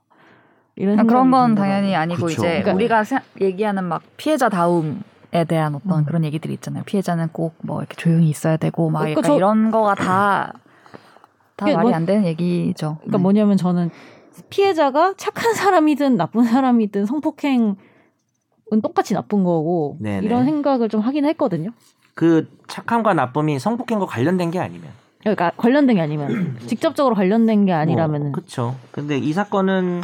이런 0.75 0.99
아, 0.99 1.03
그런 1.03 1.23
생각이 1.25 1.31
건. 1.31 1.55
당연히 1.55 1.95
아니고 1.95 2.25
그쵸. 2.25 2.33
이제 2.33 2.47
그러니까- 2.61 2.73
우리가 2.73 3.03
세- 3.03 3.19
얘기하는 3.41 3.83
막 3.85 4.01
피해자 4.17 4.49
다움 4.49 5.03
에 5.33 5.45
대한 5.45 5.73
어떤 5.75 5.99
음. 5.99 6.05
그런 6.05 6.23
얘기들이 6.25 6.53
있잖아요. 6.53 6.83
피해자는 6.85 7.29
꼭 7.31 7.55
뭐 7.63 7.79
이렇게 7.79 7.95
조용히 7.95 8.29
있어야 8.29 8.57
되고 8.57 8.89
막 8.89 8.99
그러니까 8.99 9.19
약간 9.19 9.29
저- 9.31 9.35
이런 9.37 9.71
거가 9.71 9.95
다 9.95 10.53
다 11.55 11.65
말이 11.67 11.77
뭐- 11.77 11.93
안 11.93 12.05
되는 12.05 12.25
얘기죠. 12.25 12.97
그러니까 13.01 13.17
네. 13.17 13.21
뭐냐면 13.21 13.57
저는 13.57 13.89
피해자가 14.49 15.13
착한 15.17 15.53
사람이든 15.53 16.17
나쁜 16.17 16.43
사람이든 16.43 17.05
성폭행은 17.05 17.75
똑같이 18.81 19.13
나쁜 19.13 19.43
거고 19.43 19.97
네네. 20.01 20.25
이런 20.25 20.45
생각을 20.45 20.89
좀 20.89 21.01
하긴 21.01 21.25
했거든요. 21.25 21.69
그 22.15 22.47
착함과 22.67 23.13
나쁨이 23.13 23.59
성폭행과 23.59 24.05
관련된 24.07 24.49
게 24.51 24.59
아니면 24.59 24.89
그러니까 25.19 25.51
관련된 25.57 25.95
게 25.95 26.01
아니면 26.01 26.57
직접적으로 26.67 27.15
관련된 27.15 27.65
게 27.65 27.71
아니라면은 27.71 28.31
그렇죠. 28.33 28.75
근데 28.91 29.17
이 29.17 29.31
사건은 29.33 30.01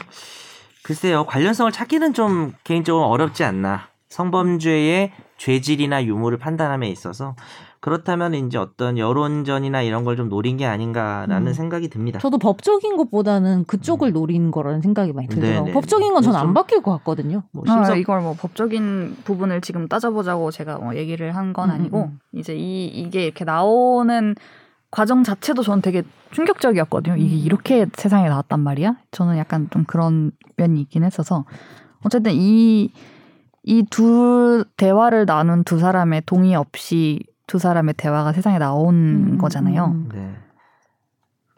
글쎄요 0.84 1.26
관련성을 1.26 1.72
찾기는 1.72 2.14
좀 2.14 2.54
개인적으로 2.64 3.06
어렵지 3.08 3.44
않나. 3.44 3.90
성범죄의 4.10 5.12
죄질이나 5.38 6.04
유무를 6.06 6.38
판단함에 6.38 6.90
있어서 6.90 7.36
그렇다면 7.80 8.34
이제 8.34 8.58
어떤 8.58 8.98
여론전이나 8.98 9.84
이런 9.84 10.04
걸 10.04 10.18
좀 10.18 10.28
노린 10.28 10.58
게 10.58 10.66
아닌가라는 10.66 11.48
음. 11.48 11.54
생각이 11.54 11.88
듭니다. 11.88 12.20
저도 12.20 12.38
법적인 12.38 12.98
것보다는 12.98 13.64
그쪽을 13.66 14.12
노리는 14.12 14.52
거라는 14.52 14.82
생각이 14.82 15.14
많이 15.14 15.30
들더라고요. 15.30 15.60
음. 15.62 15.64
네네. 15.66 15.74
법적인 15.74 16.14
건 16.14 16.22
전안 16.22 16.42
좀- 16.42 16.54
바뀔 16.54 16.82
것 16.82 16.92
같거든요. 16.98 17.44
뭐 17.52 17.64
아, 17.68 17.72
심석 17.72 17.98
이걸 17.98 18.20
뭐 18.22 18.34
법적인 18.34 19.18
부분을 19.24 19.62
지금 19.62 19.88
따져보자고 19.88 20.52
제가 20.52 20.80
뭐 20.80 20.96
얘기를 20.98 21.34
한건 21.36 21.70
음, 21.70 21.76
아니고 21.76 22.02
음. 22.12 22.20
이제 22.34 22.54
이 22.54 22.88
이게 22.88 23.24
이렇게 23.24 23.46
나오는 23.46 24.36
과정 24.92 25.24
자체도 25.24 25.62
저는 25.64 25.82
되게 25.82 26.04
충격적이었거든요. 26.32 27.16
이게 27.16 27.36
음. 27.36 27.40
이렇게 27.40 27.86
세상에 27.96 28.28
나왔단 28.28 28.60
말이야. 28.60 28.96
저는 29.12 29.38
약간 29.38 29.70
좀 29.72 29.86
그런 29.86 30.32
면이 30.58 30.82
있긴 30.82 31.06
했어서 31.06 31.46
어쨌든 32.04 32.34
이 32.34 32.92
이 33.70 33.84
두 33.90 34.66
대화를 34.78 35.26
나눈 35.28 35.64
두 35.64 35.78
사람의 35.80 36.24
동의 36.26 36.56
없이 36.56 37.20
두 37.46 37.60
사람의 37.60 37.94
대화가 37.98 38.34
세상에 38.34 38.58
나온 38.58 38.96
음, 39.34 39.38
거잖아요. 39.38 39.96
네. 40.12 40.20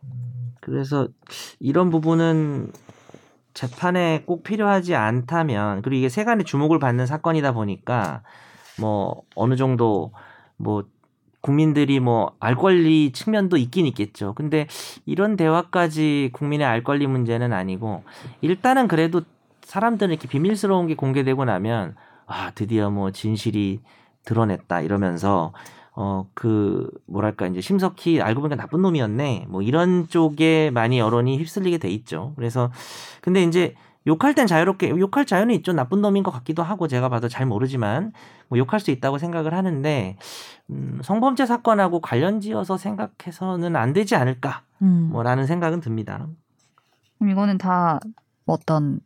음, 0.04 0.54
그래서 0.60 1.08
이런 1.60 1.90
부분은 1.90 2.72
재판에 3.54 4.24
꼭 4.26 4.44
필요하지 4.44 4.96
않다면 4.96 5.82
그리고 5.82 6.00
이게 6.00 6.10
세간의 6.10 6.46
주목을 6.46 6.80
받는 6.80 7.06
사건이다 7.06 7.54
보니까 7.54 8.24
뭐 8.80 9.24
어느 9.36 9.56
정도 9.56 10.12
뭐 10.58 10.84
국민들이 11.42 12.00
뭐 12.00 12.36
알 12.40 12.56
권리 12.56 13.12
측면도 13.12 13.58
있긴 13.58 13.86
있겠죠. 13.88 14.34
근데 14.36 14.68
이런 15.06 15.36
대화까지 15.38 16.30
국민의 16.34 16.68
알 16.68 16.84
권리 16.84 17.08
문제는 17.08 17.52
아니고 17.54 18.04
일단은 18.42 18.88
그래도 18.88 19.22
사람들은 19.72 20.12
이렇게 20.12 20.28
비밀스러운 20.28 20.88
게 20.88 20.96
공개되고 20.96 21.46
나면 21.46 21.96
아 22.26 22.52
드디어 22.52 22.90
뭐 22.90 23.12
진실이 23.12 23.80
드러냈다 24.26 24.82
이러면서 24.82 25.54
어 25.94 26.26
그 26.34 26.90
뭐랄까 27.06 27.48
이제 27.48 27.62
심석희 27.62 28.22
알고 28.22 28.42
보니까 28.42 28.56
나쁜 28.56 28.82
놈이었네 28.82 29.46
뭐 29.50 29.62
이런 29.62 30.08
쪽에 30.08 30.72
많이 30.72 31.00
여론이 31.00 31.38
휩쓸리게 31.38 31.78
돼 31.78 31.90
있죠. 31.90 32.34
그래서 32.36 32.72
근데 33.22 33.44
이제 33.44 33.76
욕할 34.08 34.34
땐 34.34 34.48
자유롭게 34.48 34.90
욕할 34.90 35.26
자유는 35.26 35.54
있죠. 35.56 35.72
나쁜 35.72 36.02
놈인 36.02 36.24
것 36.24 36.32
같기도 36.32 36.64
하고 36.64 36.88
제가 36.88 37.08
봐도 37.08 37.30
잘 37.30 37.46
모르지만 37.46 38.12
뭐 38.50 38.58
욕할 38.58 38.80
수 38.80 38.92
있다고 38.92 39.20
생각을 39.20 39.54
하는데 39.54 40.18
음, 40.72 41.00
성범죄 41.04 41.46
사건하고 41.46 42.02
관련지어서 42.02 42.78
생각해서는 42.78 43.76
안 43.76 43.94
되지 43.94 44.16
않을까 44.16 44.64
음. 44.82 45.10
뭐라는 45.12 45.46
생각은 45.46 45.80
듭니다. 45.80 46.28
그럼 47.20 47.30
이거는 47.30 47.58
다 47.58 48.00
어떤 48.46 49.00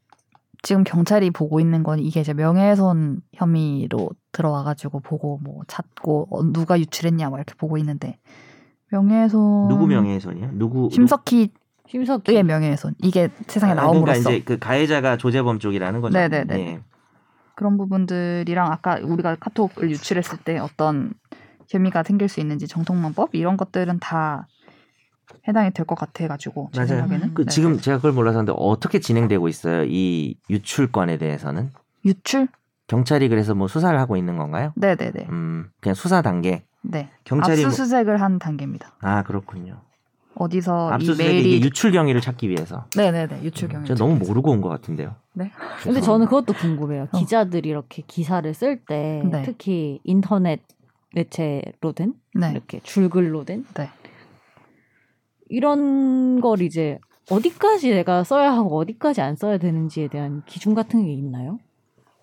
지금 0.65 0.83
경찰이 0.83 1.29
보고 1.29 1.59
있는 1.59 1.83
건 1.83 1.99
이게 1.99 2.21
이제 2.21 2.33
명예훼손 2.33 3.21
혐의로 3.35 4.09
들어와가지고 4.31 5.01
보고 5.01 5.39
뭐 5.43 5.61
찾고 5.67 6.27
어, 6.31 6.43
누가 6.43 6.79
유출했냐 6.79 7.29
뭐 7.29 7.37
이렇게 7.37 7.53
보고 7.53 7.77
있는데 7.77 8.17
명예훼손 8.89 9.67
누구 9.67 9.85
명예훼손이요? 9.85 10.49
누구 10.53 10.89
심석희의 10.91 11.49
심석희 11.87 12.41
명예훼손 12.41 12.95
이게 12.97 13.29
세상에 13.45 13.73
아, 13.73 13.75
나옴으로써 13.75 14.05
그러니까 14.05 14.31
이제 14.31 14.43
그 14.43 14.57
가해자가 14.57 15.17
조재범 15.17 15.59
쪽이라는 15.59 16.01
거죠. 16.01 16.17
네네네. 16.17 16.59
예. 16.59 16.81
그런 17.53 17.77
부분들이랑 17.77 18.71
아까 18.71 18.99
우리가 19.03 19.35
카톡을 19.35 19.91
유출했을 19.91 20.39
때 20.39 20.57
어떤 20.57 21.13
혐의가 21.69 22.01
생길 22.01 22.27
수 22.27 22.39
있는지 22.39 22.67
정통망법 22.67 23.35
이런 23.35 23.55
것들은 23.55 23.99
다 23.99 24.47
해당이 25.47 25.71
될 25.71 25.85
것 25.85 25.95
같아가지고 25.95 26.69
제 26.73 26.79
맞아요. 26.79 26.87
생각에는 27.01 27.33
그 27.33 27.45
네. 27.45 27.51
지금 27.51 27.79
제가 27.79 27.97
그걸 27.97 28.11
몰라서 28.13 28.39
근데 28.39 28.53
어떻게 28.55 28.99
진행되고 28.99 29.47
있어요? 29.47 29.83
이 29.87 30.35
유출권에 30.49 31.17
대해서는 31.17 31.69
유출 32.05 32.47
경찰이 32.87 33.29
그래서 33.29 33.53
뭐 33.55 33.67
수사를 33.67 33.97
하고 33.99 34.17
있는 34.17 34.37
건가요? 34.37 34.71
네네네 34.75 35.27
음, 35.29 35.69
그냥 35.81 35.93
수사 35.95 36.21
단계. 36.21 36.63
네 36.81 37.09
경찰이 37.23 37.61
뭐- 37.61 37.67
압수수색을 37.69 38.21
한 38.21 38.39
단계입니다. 38.39 38.93
아 39.01 39.23
그렇군요. 39.23 39.81
어디서 40.37 40.89
이 40.89 40.93
압수수색 40.93 41.25
메일이 41.27 41.55
이게 41.57 41.65
유출 41.65 41.91
경위를 41.91 42.21
찾기 42.21 42.49
위해서. 42.49 42.85
네네네 42.95 43.41
유출 43.43 43.69
경위. 43.69 43.85
제가 43.87 43.97
너무 43.97 44.15
모르고 44.17 44.51
온 44.51 44.61
것 44.61 44.69
같은데요. 44.69 45.15
네. 45.33 45.51
근데 45.83 46.01
저는 46.01 46.25
그것도 46.27 46.53
궁금해요. 46.53 47.07
어. 47.11 47.17
기자들이 47.17 47.69
이렇게 47.69 48.03
기사를 48.05 48.51
쓸때 48.53 49.23
네. 49.31 49.43
특히 49.43 49.99
인터넷 50.03 50.61
매체로 51.13 51.93
된 51.95 52.13
네. 52.33 52.51
이렇게 52.51 52.79
줄글로 52.81 53.45
된 53.45 53.65
네. 53.75 53.89
이런 55.49 56.41
걸 56.41 56.61
이제 56.61 56.99
어디까지 57.29 57.91
내가 57.91 58.23
써야 58.23 58.53
하고 58.53 58.77
어디까지 58.77 59.21
안 59.21 59.35
써야 59.35 59.57
되는지에 59.57 60.07
대한 60.09 60.43
기준 60.45 60.75
같은 60.75 61.03
게 61.05 61.11
있나요? 61.13 61.59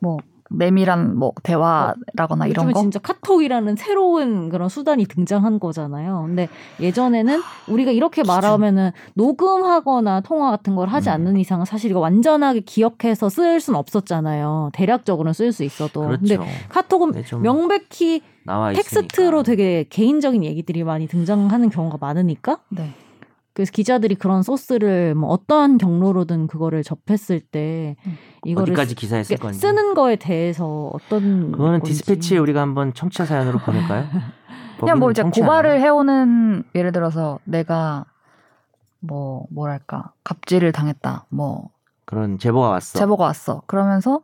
뭐 0.00 0.18
내밀한 0.54 1.16
뭐 1.16 1.32
대화라거나 1.42 2.46
이런 2.46 2.66
요즘에 2.66 2.72
거. 2.74 2.80
진짜 2.80 2.98
카톡이라는 2.98 3.76
새로운 3.76 4.50
그런 4.50 4.68
수단이 4.68 5.06
등장한 5.06 5.58
거잖아요. 5.60 6.24
근데 6.26 6.48
예전에는 6.78 7.40
우리가 7.68 7.90
이렇게 7.90 8.22
말하면은 8.22 8.90
녹음하거나 9.14 10.20
통화 10.20 10.50
같은 10.50 10.76
걸 10.76 10.88
하지 10.88 11.08
음. 11.08 11.14
않는 11.14 11.36
이상은 11.38 11.64
사실 11.64 11.90
이거 11.90 12.00
완전하게 12.00 12.60
기억해서 12.60 13.28
쓸 13.30 13.60
수는 13.60 13.78
없었잖아요. 13.78 14.70
대략적으로는 14.74 15.32
쓸 15.32 15.52
수 15.52 15.64
있어도. 15.64 16.02
근데 16.08 16.36
그렇죠. 16.36 16.52
카톡은 16.68 17.12
네, 17.12 17.24
좀 17.24 17.40
명백히 17.42 18.20
텍스트로. 18.74 19.42
되게 19.44 19.86
개인적인 19.88 20.44
얘기들이 20.44 20.84
많이 20.84 21.06
등장하는 21.06 21.70
경우가 21.70 21.96
많으니까 22.00 22.58
네. 22.68 22.92
그래서 23.54 23.70
기자들이 23.72 24.14
그런 24.14 24.42
소스를 24.42 25.14
뭐 25.14 25.30
어떠한 25.30 25.78
경로로든 25.78 26.46
그거를 26.46 26.82
접했을 26.82 27.40
때 27.40 27.96
음. 28.06 28.16
이거를 28.44 28.72
어디까지 28.72 28.94
기사에 28.94 29.22
쓸 29.24 29.36
쓰, 29.36 29.42
건지. 29.42 29.58
쓰는 29.58 29.94
거에 29.94 30.16
대해서 30.16 30.90
어떤 30.92 31.52
그거는 31.52 31.80
건지. 31.80 31.92
디스패치에 31.92 32.38
우리가 32.38 32.60
한번 32.60 32.94
청취자 32.94 33.26
사연으로 33.26 33.58
보낼까요? 33.58 34.06
그냥 34.80 34.98
뭐 34.98 35.10
이제 35.10 35.22
고발을? 35.22 35.80
해오는 35.80 36.64
예를 36.74 36.92
들어서 36.92 37.38
내가 37.44 38.06
뭐 39.00 39.46
뭐랄까 39.50 40.12
갑질을 40.24 40.72
당했다. 40.72 41.26
뭐 41.28 41.68
그런 42.04 42.38
제보가 42.38 42.68
왔어. 42.70 42.98
제보가 42.98 43.24
왔어. 43.24 43.62
그러면서 43.66 44.22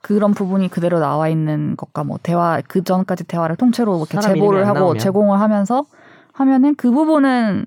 그런 0.00 0.32
부분이 0.34 0.68
그대로 0.68 0.98
나와 0.98 1.28
있는 1.28 1.76
것과 1.76 2.04
뭐 2.04 2.18
대화 2.22 2.60
그 2.66 2.82
전까지 2.82 3.24
대화를 3.24 3.56
통째로 3.56 3.98
이렇게 3.98 4.18
제보를 4.18 4.66
하고 4.66 4.78
나오면. 4.80 4.98
제공을 4.98 5.40
하면서 5.40 5.84
하면은 6.32 6.74
그 6.74 6.90
부분은 6.90 7.66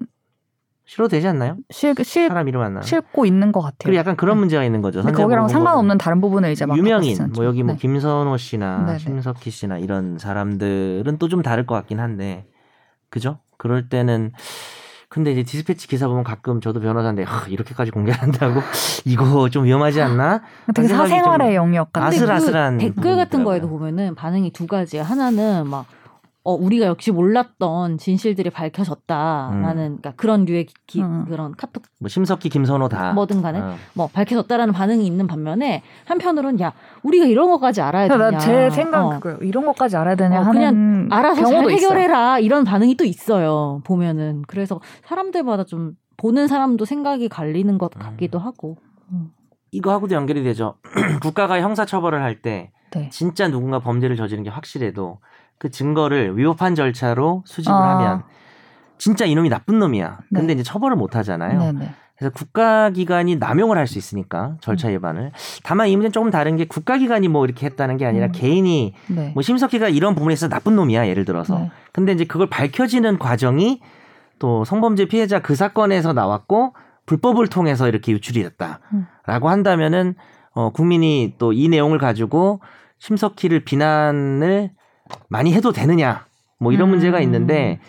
싫어도 0.85 1.09
되지 1.09 1.27
않나요? 1.27 1.57
실, 1.71 1.95
실, 2.03 2.27
사람 2.27 2.47
이름 2.47 2.61
안 2.61 2.73
나면. 2.73 2.83
싣고 2.83 3.25
있는 3.25 3.51
것 3.51 3.61
같아요. 3.61 3.77
그리고 3.85 3.97
약간 3.97 4.15
그런 4.15 4.37
문제가 4.37 4.63
있는 4.63 4.81
거죠. 4.81 5.01
거기랑. 5.01 5.47
상관없는 5.47 5.97
다른 5.97 6.21
부분을 6.21 6.51
이제 6.51 6.65
막 6.65 6.77
유명인 6.77 7.17
뭐 7.35 7.45
여기 7.45 7.63
뭐 7.63 7.73
않죠. 7.73 7.81
김선호 7.81 8.37
씨나 8.37 8.85
네네. 8.85 8.99
심석희 8.99 9.49
씨나 9.49 9.77
이런 9.79 10.17
사람들은 10.19 11.17
또 11.17 11.27
좀 11.27 11.41
다를 11.41 11.65
것 11.65 11.73
같긴 11.75 11.99
한데 11.99 12.45
그죠? 13.09 13.39
그럴 13.57 13.89
때는 13.89 14.31
근데 15.09 15.31
이제 15.31 15.41
디스패치 15.43 15.87
기사 15.87 16.07
보면 16.07 16.23
가끔 16.23 16.61
저도 16.61 16.79
변호사인데 16.81 17.23
하, 17.23 17.47
이렇게까지 17.47 17.89
공개한다고 17.89 18.59
이거 19.05 19.49
좀 19.49 19.63
위험하지 19.63 20.01
않나? 20.01 20.41
네. 20.67 20.73
되게 20.75 20.87
사생활의 20.89 21.47
좀 21.49 21.55
영역 21.55 21.93
같은. 21.93 22.09
근데 22.09 22.23
아슬아슬한 22.23 22.77
그 22.77 22.83
댓글 22.85 23.15
같은. 23.15 23.43
거에도 23.43 23.67
보면은 23.69 24.13
반응이 24.13 24.51
두 24.51 24.67
가지야. 24.67 25.03
하나는 25.03 25.67
막 25.67 25.85
어, 26.47 26.53
우리가 26.53 26.85
역시 26.85 27.11
몰랐던 27.11 27.97
진실들이 27.97 28.51
밝혀졌다라는 28.51 29.73
그러니까 29.97 30.13
그런 30.15 30.45
류의 30.45 30.67
기- 30.85 31.01
음. 31.01 31.25
그런 31.27 31.55
카톡 31.57 31.81
뭐 31.99 32.07
심석희 32.07 32.49
김선호 32.49 32.87
다 32.87 33.13
뭐든 33.13 33.41
간에 33.41 33.59
어. 33.59 33.75
뭐 33.95 34.05
밝혀졌다라는 34.07 34.71
반응이 34.71 35.07
있는 35.07 35.25
반면에 35.25 35.81
한편으로는 36.05 36.59
야 36.61 36.73
우리가 37.01 37.25
이런 37.25 37.49
것까지 37.49 37.81
알아야 37.81 38.07
되냐. 38.07 38.29
나제 38.29 38.69
생각 38.69 39.05
어. 39.07 39.11
은 39.13 39.19
그거예요. 39.19 39.39
이런 39.41 39.65
것까지 39.65 39.97
알아야 39.97 40.15
되냐 40.15 40.39
어, 40.39 40.43
하는 40.43 40.53
그냥 40.53 41.07
알아서 41.11 41.41
잘 41.41 41.51
경우도 41.51 41.71
있어요. 41.71 41.89
해결해라 41.89 42.37
이런 42.39 42.63
반응이 42.63 42.95
또 42.95 43.05
있어요. 43.05 43.81
보면은 43.83 44.43
그래서 44.47 44.79
사람들마다 45.05 45.63
좀 45.63 45.93
보는 46.17 46.47
사람도 46.47 46.85
생각이 46.85 47.27
갈리는 47.27 47.75
것 47.79 47.91
음. 47.95 47.99
같기도 47.99 48.37
하고. 48.37 48.77
이거하고도 49.71 50.13
연결이 50.15 50.43
되죠. 50.43 50.75
국가가 51.23 51.59
형사 51.59 51.85
처벌을 51.85 52.21
할때 52.23 52.71
네. 52.91 53.09
진짜 53.09 53.49
누군가 53.49 53.79
범죄를 53.79 54.15
저지른 54.15 54.43
게 54.43 54.49
확실해도 54.49 55.19
그 55.57 55.69
증거를 55.71 56.37
위법한 56.37 56.75
절차로 56.75 57.43
수집을 57.45 57.75
아. 57.75 57.97
하면 57.97 58.23
진짜 58.97 59.25
이놈이 59.25 59.49
나쁜 59.49 59.79
놈이야. 59.79 60.19
근데 60.29 60.47
네. 60.47 60.53
이제 60.53 60.63
처벌을 60.63 60.95
못 60.95 61.15
하잖아요. 61.15 61.59
네네. 61.59 61.93
그래서 62.17 62.33
국가기관이 62.33 63.35
남용을 63.35 63.77
할 63.77 63.87
수 63.87 63.97
있으니까 63.97 64.55
절차 64.61 64.87
위반을. 64.87 65.31
다만 65.63 65.89
이 65.89 65.95
문제는 65.97 66.13
조금 66.13 66.31
다른 66.31 66.55
게 66.55 66.63
국가기관이 66.65 67.27
뭐 67.27 67.43
이렇게 67.45 67.65
했다는 67.65 67.97
게 67.97 68.05
아니라 68.05 68.27
음. 68.27 68.31
개인이 68.31 68.93
네. 69.07 69.31
뭐 69.33 69.43
심석희가 69.43 69.89
이런 69.89 70.15
부분에 70.15 70.33
있어서 70.33 70.49
나쁜 70.49 70.75
놈이야 70.77 71.07
예를 71.09 71.25
들어서. 71.25 71.59
네. 71.59 71.71
근데 71.91 72.13
이제 72.13 72.23
그걸 72.23 72.49
밝혀지는 72.49 73.19
과정이 73.19 73.81
또 74.39 74.63
성범죄 74.63 75.05
피해자 75.07 75.41
그 75.41 75.55
사건에서 75.55 76.13
나왔고 76.13 76.73
불법을 77.05 77.47
통해서 77.47 77.87
이렇게 77.89 78.13
유출이 78.13 78.41
음. 78.43 78.49
됐다라고 78.49 79.49
한다면은 79.49 80.15
어 80.53 80.69
국민이 80.71 81.35
또 81.37 81.51
이 81.51 81.67
내용을 81.67 81.97
가지고 81.97 82.61
심석희를 82.99 83.65
비난을 83.65 84.71
많이 85.29 85.53
해도 85.53 85.71
되느냐 85.71 86.25
뭐 86.59 86.71
이런 86.71 86.89
음. 86.89 86.91
문제가 86.91 87.19
있는데 87.21 87.79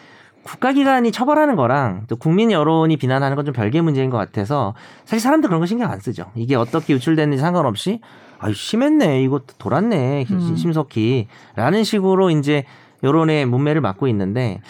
국가기관이 0.42 1.10
처벌하는 1.12 1.56
거랑 1.56 2.04
또 2.08 2.16
국민 2.16 2.50
여론이 2.52 2.96
비난하는 2.98 3.34
건 3.36 3.44
좀 3.44 3.52
별개 3.52 3.80
문제인 3.80 4.10
것 4.10 4.16
같아서 4.16 4.74
사실 5.04 5.20
사람들 5.20 5.48
그런 5.48 5.60
거 5.60 5.66
신경 5.66 5.90
안 5.90 5.98
쓰죠. 6.00 6.30
이게 6.36 6.54
어떻게 6.54 6.92
유출됐는지 6.94 7.40
상관없이 7.40 8.00
아유 8.38 8.52
심했네 8.54 9.22
이거 9.22 9.40
돌았네 9.58 10.26
음. 10.30 10.56
심석희라는 10.56 11.84
식으로 11.84 12.30
이제 12.30 12.64
여론의 13.02 13.46
문매를 13.46 13.80
맡고 13.80 14.08
있는데 14.08 14.60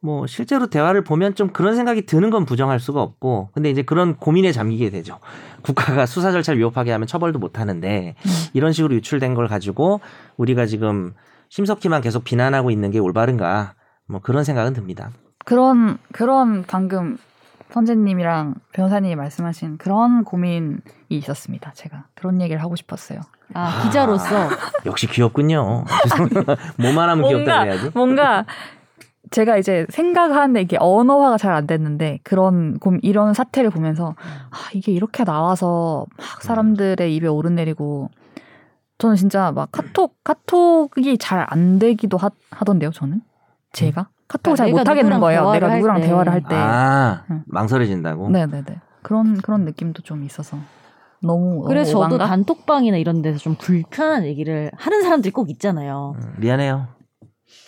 뭐 0.00 0.26
실제로 0.26 0.66
대화를 0.66 1.04
보면 1.04 1.34
좀 1.34 1.48
그런 1.48 1.76
생각이 1.76 2.06
드는 2.06 2.30
건 2.30 2.44
부정할 2.44 2.80
수가 2.80 3.00
없고 3.00 3.50
근데 3.54 3.70
이제 3.70 3.82
그런 3.82 4.16
고민에 4.16 4.50
잠기게 4.52 4.90
되죠. 4.90 5.18
국가가 5.62 6.06
수사 6.06 6.32
절차를 6.32 6.58
위협하게 6.58 6.90
하면 6.92 7.06
처벌도 7.06 7.38
못 7.38 7.58
하는데 7.60 8.16
이런 8.52 8.72
식으로 8.72 8.94
유출된 8.96 9.34
걸 9.34 9.46
가지고 9.46 10.00
우리가 10.36 10.66
지금 10.66 11.14
심석희만 11.56 12.00
계속 12.00 12.24
비난하고 12.24 12.70
있는 12.70 12.90
게 12.90 12.98
올바른가 12.98 13.74
뭐 14.08 14.20
그런 14.22 14.42
생각은 14.42 14.72
듭니다. 14.72 15.10
그런 15.44 15.98
그런 16.10 16.64
방금 16.66 17.18
선재님이랑 17.72 18.54
변호사님이 18.72 19.16
말씀하신 19.16 19.76
그런 19.76 20.24
고민이 20.24 20.78
있었습니다. 21.10 21.72
제가 21.74 22.04
그런 22.14 22.40
얘기를 22.40 22.62
하고 22.62 22.74
싶었어요. 22.74 23.20
아 23.52 23.82
기자로서 23.84 24.48
역시 24.86 25.06
귀엽군요. 25.08 25.84
뭐만 26.78 27.10
하면 27.10 27.28
귀엽다 27.28 27.64
그래야지. 27.64 27.90
뭔가 27.92 28.46
제가 29.30 29.58
이제 29.58 29.84
생각하는데 29.90 30.62
이게 30.62 30.78
언어화가 30.80 31.36
잘 31.36 31.52
안 31.52 31.66
됐는데 31.66 32.20
그런 32.22 32.78
고- 32.78 32.96
이런 33.02 33.34
사태를 33.34 33.68
보면서 33.68 34.14
아, 34.50 34.56
이게 34.72 34.90
이렇게 34.92 35.24
나와서 35.24 36.06
막 36.16 36.42
사람들의 36.42 37.14
입에 37.14 37.26
오르내리고 37.26 38.08
저는 39.02 39.16
진짜 39.16 39.50
막 39.50 39.70
카톡 39.72 40.16
카톡이 40.22 41.18
잘 41.18 41.44
안 41.50 41.80
되기도 41.80 42.16
하, 42.18 42.30
하던데요. 42.52 42.92
저는 42.92 43.20
제가 43.72 44.08
카톡을 44.28 44.56
잘 44.56 44.70
못하겠는 44.70 45.18
거예요. 45.18 45.50
내가 45.50 45.68
할 45.70 45.78
누구랑 45.78 46.00
때. 46.00 46.06
대화를 46.06 46.32
할 46.32 46.40
때. 46.42 46.54
아 46.54 47.24
응. 47.30 47.42
망설여진다고. 47.46 48.30
네네네. 48.30 48.80
그런 49.02 49.36
그런 49.38 49.64
느낌도 49.64 50.02
좀 50.02 50.22
있어서 50.22 50.56
너무 51.20 51.62
그래서 51.62 51.92
너무 51.94 52.04
저도 52.04 52.14
오반가? 52.14 52.26
단톡방이나 52.28 52.96
이런 52.96 53.22
데서 53.22 53.38
좀 53.38 53.56
불편한 53.56 54.24
얘기를 54.24 54.70
하는 54.76 55.02
사람들이 55.02 55.32
꼭 55.32 55.50
있잖아요. 55.50 56.14
음, 56.16 56.34
미안해요. 56.38 56.86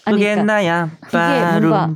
아니, 0.07 0.17
그게 0.19 0.35
그러니까 0.35 0.45
나야. 0.45 0.91
이게 1.09 1.67
뭔가 1.67 1.95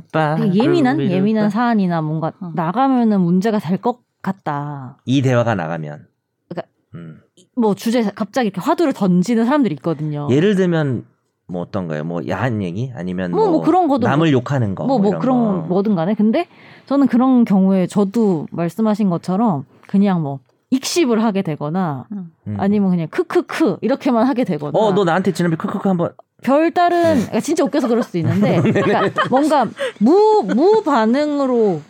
예민한. 0.53 0.99
예민한 0.99 1.49
사안이나 1.49 2.01
뭔가 2.01 2.33
어. 2.41 2.51
나가면은 2.55 3.21
문제가 3.21 3.59
될 3.59 3.77
것 3.79 3.99
같다. 4.21 4.97
이 5.05 5.21
대화가 5.21 5.55
나가면. 5.55 6.07
그러니까 6.49 6.69
음. 6.95 7.21
뭐 7.59 7.75
주제 7.75 8.03
갑자기 8.15 8.47
이렇게 8.47 8.61
화두를 8.61 8.93
던지는 8.93 9.45
사람들이 9.45 9.75
있거든요. 9.75 10.27
예를 10.31 10.55
들면 10.55 11.05
뭐 11.47 11.61
어떤 11.61 11.87
거예요? 11.87 12.03
뭐 12.03 12.21
야한 12.27 12.61
얘기 12.61 12.91
아니면 12.95 13.31
뭐, 13.31 13.49
뭐 13.49 13.61
그런 13.61 13.87
것도 13.87 14.07
남을 14.07 14.31
욕하는 14.31 14.75
거. 14.75 14.85
뭐뭐 14.85 15.07
이런 15.09 15.19
그런 15.19 15.61
거. 15.61 15.67
뭐든 15.67 15.95
간에 15.95 16.13
근데 16.13 16.47
저는 16.85 17.07
그런 17.07 17.43
경우에 17.43 17.87
저도 17.87 18.47
말씀하신 18.51 19.09
것처럼 19.09 19.65
그냥 19.87 20.21
뭐 20.21 20.39
익십을 20.71 21.23
하게 21.23 21.41
되거나 21.41 22.05
음. 22.11 22.31
아니면 22.57 22.91
그냥 22.91 23.07
크크크 23.09 23.77
이렇게만 23.81 24.27
하게 24.27 24.43
되거나 24.43 24.77
어, 24.77 24.93
너 24.93 25.03
나한테 25.03 25.33
지난번에 25.33 25.57
크크크 25.57 25.87
한번 25.87 26.11
별다른 26.43 27.01
네. 27.01 27.15
그러니까 27.15 27.39
진짜 27.39 27.63
웃겨서 27.63 27.87
그럴 27.87 28.03
수도 28.03 28.19
있는데 28.19 28.61
그러니까 28.61 29.01
뭔가 29.29 29.67
무 29.99 30.43
무반응으로 30.43 31.81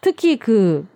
특히 0.00 0.36
그 0.38 0.86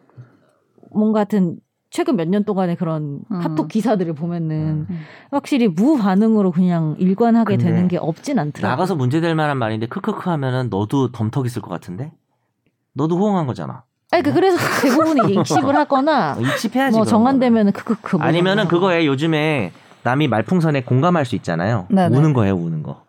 뭔가 0.93 1.21
같은 1.21 1.57
최근 1.91 2.17
몇 2.17 2.29
년 2.29 2.45
동안의 2.45 2.77
그런 2.77 3.21
음. 3.31 3.41
카톡 3.41 3.67
기사들을 3.69 4.13
보면은 4.15 4.87
음. 4.89 5.01
확실히 5.33 5.67
무반응으로 5.69 6.53
그냥 6.53 6.95
일관하게 6.99 7.57
되는 7.57 7.89
게 7.89 7.97
없진 7.99 8.39
않더라고요. 8.39 8.71
나가서 8.71 8.95
문제될 8.95 9.35
만한 9.35 9.59
말인데 9.59 9.87
크크크 9.87 10.31
하면은 10.31 10.69
너도 10.71 11.11
덤턱 11.11 11.47
있을 11.47 11.61
것 11.63 11.69
같은데? 11.69 12.13
너도 12.95 13.17
호응한 13.19 13.47
거잖아. 13.47 13.83
아니 14.13 14.23
그 14.23 14.33
그래서 14.33 14.57
대부분 14.83 15.19
이제 15.19 15.41
익십을 15.41 15.75
하거나 15.77 16.37
어, 16.37 16.41
익십해야지. 16.41 16.97
뭐 16.97 17.05
그런 17.05 17.07
정한되면은 17.11 17.73
크크크. 17.73 18.17
뭐 18.17 18.25
아니면은. 18.25 18.69
그거에 18.69 19.07
요즘에 19.07 19.73
남이 20.05 20.29
말풍선에 20.29 20.83
공감할 20.85 21.25
수 21.27 21.35
있잖아요. 21.37 21.87
네네. 21.91 22.17
우는 22.17 22.33
거예요, 22.33 22.55
우는 22.55 22.83
거. 22.85 23.05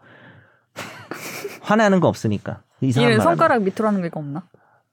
화나는 1.61 1.99
거 1.99 2.07
없으니까. 2.07 2.61
이상한. 2.81 3.19
손가락 3.19 3.61
밑으로 3.61 3.87
하는 3.87 4.01
거 4.01 4.07
이거 4.07 4.19
없나? 4.19 4.43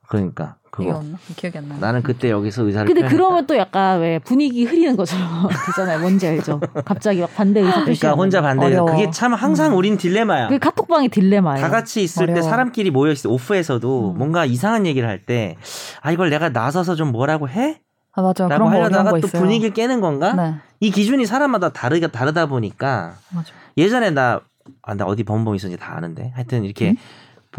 그러니까 0.09 0.57
그거. 0.85 0.97
없나? 0.99 1.19
기억이 1.37 1.59
안 1.59 1.69
나요. 1.69 1.79
나는 1.81 2.03
그때 2.03 2.31
여기서 2.31 2.63
의사를 2.65 2.87
근데 2.87 3.01
표현했다. 3.03 3.17
그러면 3.17 3.47
또 3.47 3.57
약간 3.57 4.01
왜 4.01 4.19
분위기 4.19 4.65
흐리는 4.65 4.97
것처럼 4.97 5.49
되잖아요. 5.67 5.99
뭔지 6.01 6.27
알죠? 6.27 6.61
갑자기 6.85 7.21
막 7.21 7.35
반대 7.35 7.61
의사 7.61 7.85
표시. 7.85 8.01
그러니까 8.01 8.21
혼자 8.23 8.41
반대. 8.43 8.67
어려워. 8.67 8.91
그게 8.91 9.11
참 9.11 9.35
항상 9.35 9.77
우린 9.77 9.97
딜레마야. 9.97 10.49
그 10.49 10.59
카톡방의 10.59 11.09
딜레마예요. 11.09 11.61
다 11.61 11.71
같이 11.71 12.03
있을 12.03 12.27
때 12.27 12.33
어려워. 12.33 12.49
사람끼리 12.49 12.91
모여 12.91 13.13
있을 13.13 13.29
때 13.29 13.35
오프에서도 13.35 14.13
음. 14.13 14.19
뭔가 14.19 14.45
이상한 14.45 14.87
얘기를 14.87 15.09
할 15.09 15.19
때 15.27 15.57
아 16.01 16.13
이걸 16.13 16.31
내가 16.31 16.49
나서서 16.49 16.95
좀 16.95 17.11
뭐라고 17.13 17.49
해? 17.49 17.81
아 18.13 18.23
맞아. 18.23 18.49
라고 18.49 18.55
그런 18.55 18.61
거 18.71 18.77
어려운 18.79 18.85
하려다가 18.85 19.11
거또 19.11 19.27
있어요. 19.27 19.43
분위기를 19.43 19.73
깨는 19.75 20.01
건가? 20.01 20.33
네, 20.33 20.55
이 20.81 20.91
기준이 20.91 21.27
사람마다 21.27 21.69
다르가 21.71 22.07
다르다 22.09 22.47
보니까 22.47 23.15
맞아. 23.31 23.53
예전에 23.77 24.11
나, 24.11 24.41
아, 24.83 24.95
나 24.95 25.05
어디 25.05 25.23
범범 25.25 25.55
있었는지 25.55 25.81
다 25.81 25.95
아는데 25.97 26.33
하여튼 26.35 26.65
이렇게 26.65 26.91
음? 26.91 26.97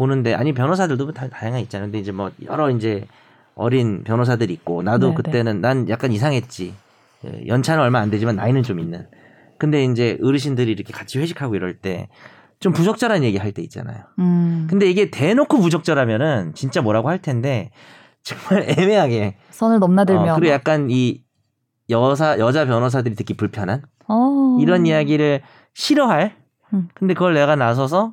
보는데 0.00 0.34
아니 0.34 0.52
변호사들도 0.52 1.12
다 1.12 1.28
다양한 1.28 1.60
있잖아요. 1.62 1.86
근데 1.86 1.98
이제 1.98 2.10
뭐 2.10 2.30
여러 2.44 2.70
이제 2.70 3.06
어린 3.54 4.02
변호사들이 4.04 4.52
있고 4.54 4.82
나도 4.82 5.10
네, 5.10 5.14
그때는 5.14 5.60
난 5.60 5.88
약간 5.88 6.10
이상했지. 6.12 6.74
예, 7.26 7.46
연차는 7.46 7.82
얼마 7.82 8.00
안 8.00 8.10
되지만 8.10 8.36
나이는 8.36 8.62
좀 8.62 8.80
있는. 8.80 9.06
근데 9.58 9.84
이제 9.84 10.18
어르신들이 10.22 10.72
이렇게 10.72 10.92
같이 10.92 11.18
회식하고 11.18 11.54
이럴 11.54 11.78
때 11.78 12.08
좀 12.60 12.74
부적절한 12.74 13.24
얘기 13.24 13.38
할 13.38 13.52
때 13.52 13.62
있잖아요. 13.62 14.04
음. 14.18 14.66
근데 14.68 14.88
이게 14.88 15.10
대놓고 15.10 15.58
부적절하면은 15.58 16.52
진짜 16.54 16.82
뭐라고 16.82 17.08
할 17.08 17.20
텐데 17.20 17.70
정말 18.22 18.66
애매하게 18.78 19.36
선을 19.50 19.78
넘나들면. 19.80 20.28
어, 20.28 20.34
그리고 20.34 20.52
약간 20.52 20.88
이 20.90 21.22
여사 21.88 22.38
여자 22.38 22.66
변호사들이 22.66 23.14
듣기 23.16 23.34
불편한 23.34 23.82
어. 24.08 24.58
이런 24.60 24.86
이야기를 24.86 25.40
싫어할 25.74 26.36
음. 26.74 26.88
근데 26.94 27.14
그걸 27.14 27.32
내가 27.34 27.56
나서서 27.56 28.12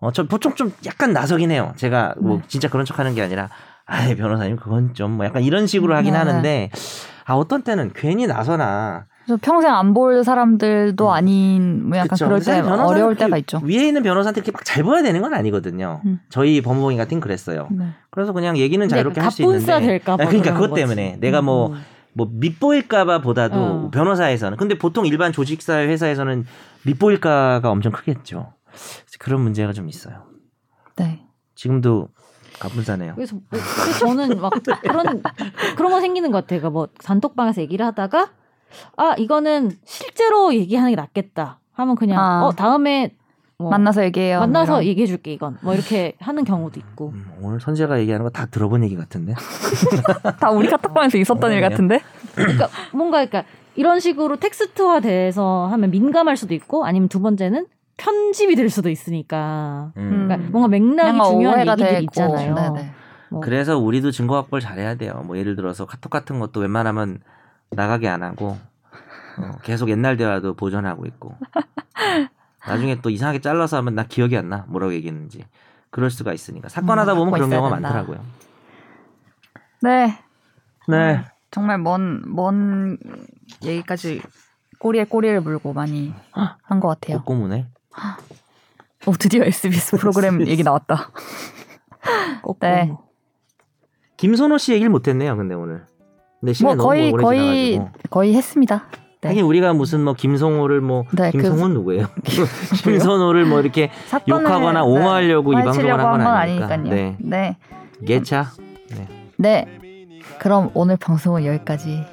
어 0.00 0.10
저 0.12 0.24
보통 0.26 0.54
좀 0.54 0.72
약간 0.86 1.12
나서긴 1.12 1.50
해요. 1.50 1.72
제가 1.76 2.14
뭐 2.20 2.36
네. 2.38 2.42
진짜 2.48 2.68
그런 2.68 2.84
척 2.84 2.98
하는 2.98 3.14
게 3.14 3.22
아니라 3.22 3.48
아이 3.86 4.14
변호사님 4.16 4.56
그건 4.56 4.94
좀 4.94 5.12
뭐 5.12 5.24
약간 5.26 5.42
이런 5.42 5.66
식으로 5.66 5.94
하긴 5.96 6.12
네, 6.12 6.18
하는데 6.18 6.70
아 7.24 7.34
어떤 7.34 7.62
때는 7.62 7.92
괜히 7.94 8.26
나서나 8.26 9.06
평생 9.42 9.74
안 9.74 9.92
볼 9.94 10.22
사람들도 10.22 11.12
아닌 11.12 11.88
뭐 11.88 11.96
약간 11.98 12.10
그쵸. 12.10 12.26
그럴 12.26 12.40
때 12.40 12.60
어려울 12.60 13.14
그 13.14 13.20
때가 13.24 13.36
있죠. 13.38 13.60
위에 13.64 13.86
있는 13.88 14.02
변호사한테 14.02 14.40
이렇게 14.40 14.52
막 14.52 14.62
잘 14.64 14.84
보여야 14.84 15.02
되는 15.02 15.20
건 15.20 15.34
아니거든요. 15.34 16.00
음. 16.04 16.20
저희 16.28 16.60
법무법인 16.60 16.96
같은 16.98 17.18
그랬어요. 17.18 17.66
네. 17.72 17.86
그래서 18.10 18.32
그냥 18.32 18.56
얘기는 18.56 18.86
자유롭게 18.88 19.20
할 19.20 19.30
수 19.32 19.42
있는데 19.42 19.80
될까 19.80 20.16
봐. 20.16 20.22
아, 20.22 20.26
그러니까 20.26 20.52
그러는 20.52 20.60
그것 20.60 20.70
거지. 20.70 20.82
때문에 20.82 21.16
내가 21.20 21.42
뭐 21.42 21.68
음. 21.70 21.80
뭐 22.12 22.28
밑보일까봐 22.32 23.20
보다도 23.20 23.56
어. 23.58 23.90
변호사에서는 23.92 24.56
근데 24.58 24.78
보통 24.78 25.06
일반 25.06 25.32
조직사회 25.32 25.86
회사에서는 25.88 26.44
밑보일까가 26.84 27.68
엄청 27.68 27.92
크겠죠. 27.92 28.52
그런 29.18 29.40
문제가 29.40 29.72
좀 29.72 29.88
있어요. 29.88 30.24
네. 30.96 31.24
지금도 31.54 32.08
갑분싸네요. 32.58 33.14
그래서, 33.14 33.34
뭐- 33.36 33.44
그래서 33.50 33.98
저는 34.06 34.40
막 34.40 34.52
그런 34.82 35.22
그런 35.76 35.92
거 35.92 36.00
생기는 36.00 36.30
것 36.30 36.38
같아요. 36.42 36.60
그러니까 36.60 36.70
뭐 36.70 36.88
단톡방에서 37.02 37.60
얘기를 37.60 37.84
하다가 37.86 38.30
아 38.96 39.14
이거는 39.18 39.72
실제로 39.84 40.54
얘기하는 40.54 40.90
게 40.90 40.96
낫겠다 40.96 41.60
하면 41.72 41.94
그냥 41.96 42.18
아. 42.20 42.44
어 42.46 42.52
다음에 42.52 43.14
뭐 43.58 43.70
만나서 43.70 44.04
얘기해요. 44.04 44.40
만나서 44.40 44.72
뭐 44.72 44.80
이런. 44.82 44.90
얘기해줄게 44.90 45.32
이건 45.32 45.58
뭐 45.62 45.72
이렇게 45.74 46.14
하는 46.20 46.44
경우도 46.44 46.78
있고 46.80 47.08
음, 47.10 47.26
오늘 47.40 47.60
선재가 47.60 47.98
얘기하는 48.00 48.24
거 48.24 48.30
다 48.30 48.46
들어본 48.46 48.84
얘기 48.84 48.96
같은데. 48.96 49.34
다 50.40 50.50
우리 50.50 50.68
카톡방에서 50.68 51.18
있었던 51.18 51.52
일 51.52 51.62
어, 51.64 51.68
같은데. 51.68 52.00
그러니까 52.34 52.68
뭔가 52.92 53.24
그러니까 53.24 53.44
이런 53.74 54.00
식으로 54.00 54.36
텍스트화 54.36 55.00
돼서 55.00 55.68
하면 55.70 55.90
민감할 55.90 56.36
수도 56.36 56.54
있고 56.54 56.84
아니면 56.84 57.08
두 57.08 57.20
번째는 57.20 57.66
편집이 57.96 58.56
될 58.56 58.68
수도 58.70 58.88
있으니까 58.90 59.92
음. 59.96 60.26
그러니까 60.28 60.50
뭔가 60.50 60.68
맥락이 60.68 61.12
뭔가 61.16 61.24
중요한 61.30 61.56
오해가 61.58 61.72
얘기들 61.72 61.88
되고. 61.88 62.00
있잖아요. 62.04 62.54
네네. 62.54 62.90
뭐 63.30 63.40
그래서 63.40 63.78
우리도 63.78 64.10
증거 64.10 64.36
확보를 64.36 64.60
잘해야 64.60 64.94
돼요. 64.96 65.22
뭐 65.26 65.36
예를 65.38 65.56
들어서 65.56 65.86
카톡 65.86 66.10
같은 66.10 66.38
것도 66.38 66.60
웬만하면 66.60 67.20
나가게 67.70 68.08
안 68.08 68.22
하고 68.22 68.58
어, 69.38 69.50
계속 69.62 69.88
옛날 69.90 70.16
대화도 70.16 70.54
보존하고 70.54 71.06
있고. 71.06 71.34
나중에 72.66 73.00
또 73.00 73.10
이상하게 73.10 73.40
잘라서 73.40 73.76
하면 73.78 73.94
나 73.94 74.04
기억이 74.04 74.36
안 74.36 74.48
나. 74.48 74.64
뭐라고 74.68 74.92
얘기했는지. 74.94 75.44
그럴 75.90 76.10
수가 76.10 76.32
있으니까 76.32 76.68
사건 76.68 76.98
음, 76.98 77.02
하다 77.02 77.14
보면 77.14 77.32
그런 77.34 77.48
경우가 77.50 77.76
된다. 77.76 77.88
많더라고요. 77.88 78.24
네. 79.82 80.18
네. 80.88 81.24
정말 81.50 81.78
먼, 81.78 82.22
먼 82.26 82.98
얘기까지 83.64 84.20
꼬리에 84.78 85.04
꼬리를 85.04 85.40
물고 85.40 85.72
많이 85.72 86.12
한 86.32 86.80
것 86.80 86.88
같아요. 86.88 87.18
꽃고무네. 87.18 87.66
오, 89.06 89.12
드디어 89.12 89.44
SBS 89.44 89.96
프로그램 89.98 90.46
얘기 90.46 90.62
나왔다. 90.62 91.10
꼭 92.42 92.58
네. 92.60 92.84
뭐. 92.86 93.04
김선호 94.16 94.58
씨 94.58 94.72
얘기를 94.72 94.90
못했네요. 94.90 95.36
근데 95.36 95.54
오늘. 95.54 95.84
근데 96.40 96.52
시간이 96.52 96.74
뭐 96.76 96.84
너무 96.84 96.88
거의, 96.88 97.12
오래 97.12 97.22
거의, 97.22 97.72
지나가지고. 97.72 98.08
거의 98.10 98.34
했습니다. 98.34 98.84
네. 99.22 99.28
하긴 99.28 99.44
우리가 99.44 99.72
무슨 99.72 100.02
뭐 100.04 100.14
김성호를 100.14 100.80
뭐 100.80 101.04
네, 101.12 101.30
그- 101.30 101.38
김성호는 101.38 101.74
누구예요? 101.74 102.06
김선호를 102.84 103.44
뭐 103.46 103.60
이렇게 103.60 103.90
사건을 104.06 104.44
욕하거나 104.44 104.84
옹호하려고 104.84 105.52
이 105.52 105.56
방송을 105.56 105.88
파헤치려고 105.90 106.02
한건건 106.02 106.34
아니니까. 106.34 106.66
아니니까 106.72 106.90
요. 106.90 106.94
네. 106.94 107.16
네. 107.20 107.56
예차 108.08 108.50
네. 109.38 109.66
그럼 110.38 110.70
오늘 110.74 110.96
방송은 110.96 111.44
여기까지 111.44 112.04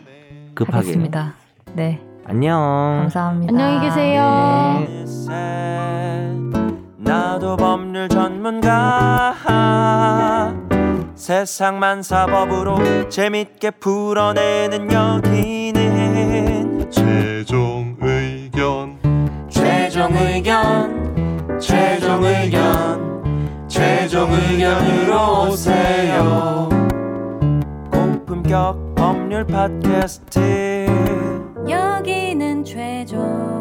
급하게. 0.55 0.77
하겠습니다. 0.77 1.33
네. 1.73 2.01
안녕. 2.25 2.99
감사합니다. 3.01 3.53
안녕히 3.53 3.79
계세요. 3.87 4.85
네. 4.87 5.03
나도 6.97 7.57
법률 7.57 8.07
전문가 8.09 9.33
세상만 11.15 12.01
사법으로 12.03 13.09
재밌게 13.09 13.71
풀어내는 13.71 14.91
여기는 14.91 16.89
최종 16.91 17.95
의견 18.01 18.97
최종 19.49 20.15
의견 20.17 21.59
최종 21.59 22.23
의견 22.23 23.67
최종 23.67 24.31
의견으로 24.33 25.49
오세요 25.49 26.69
고품격 27.91 28.95
법률 28.95 29.45
팟캐스트 29.45 31.22
여기는 31.69 32.65
최종 32.65 33.52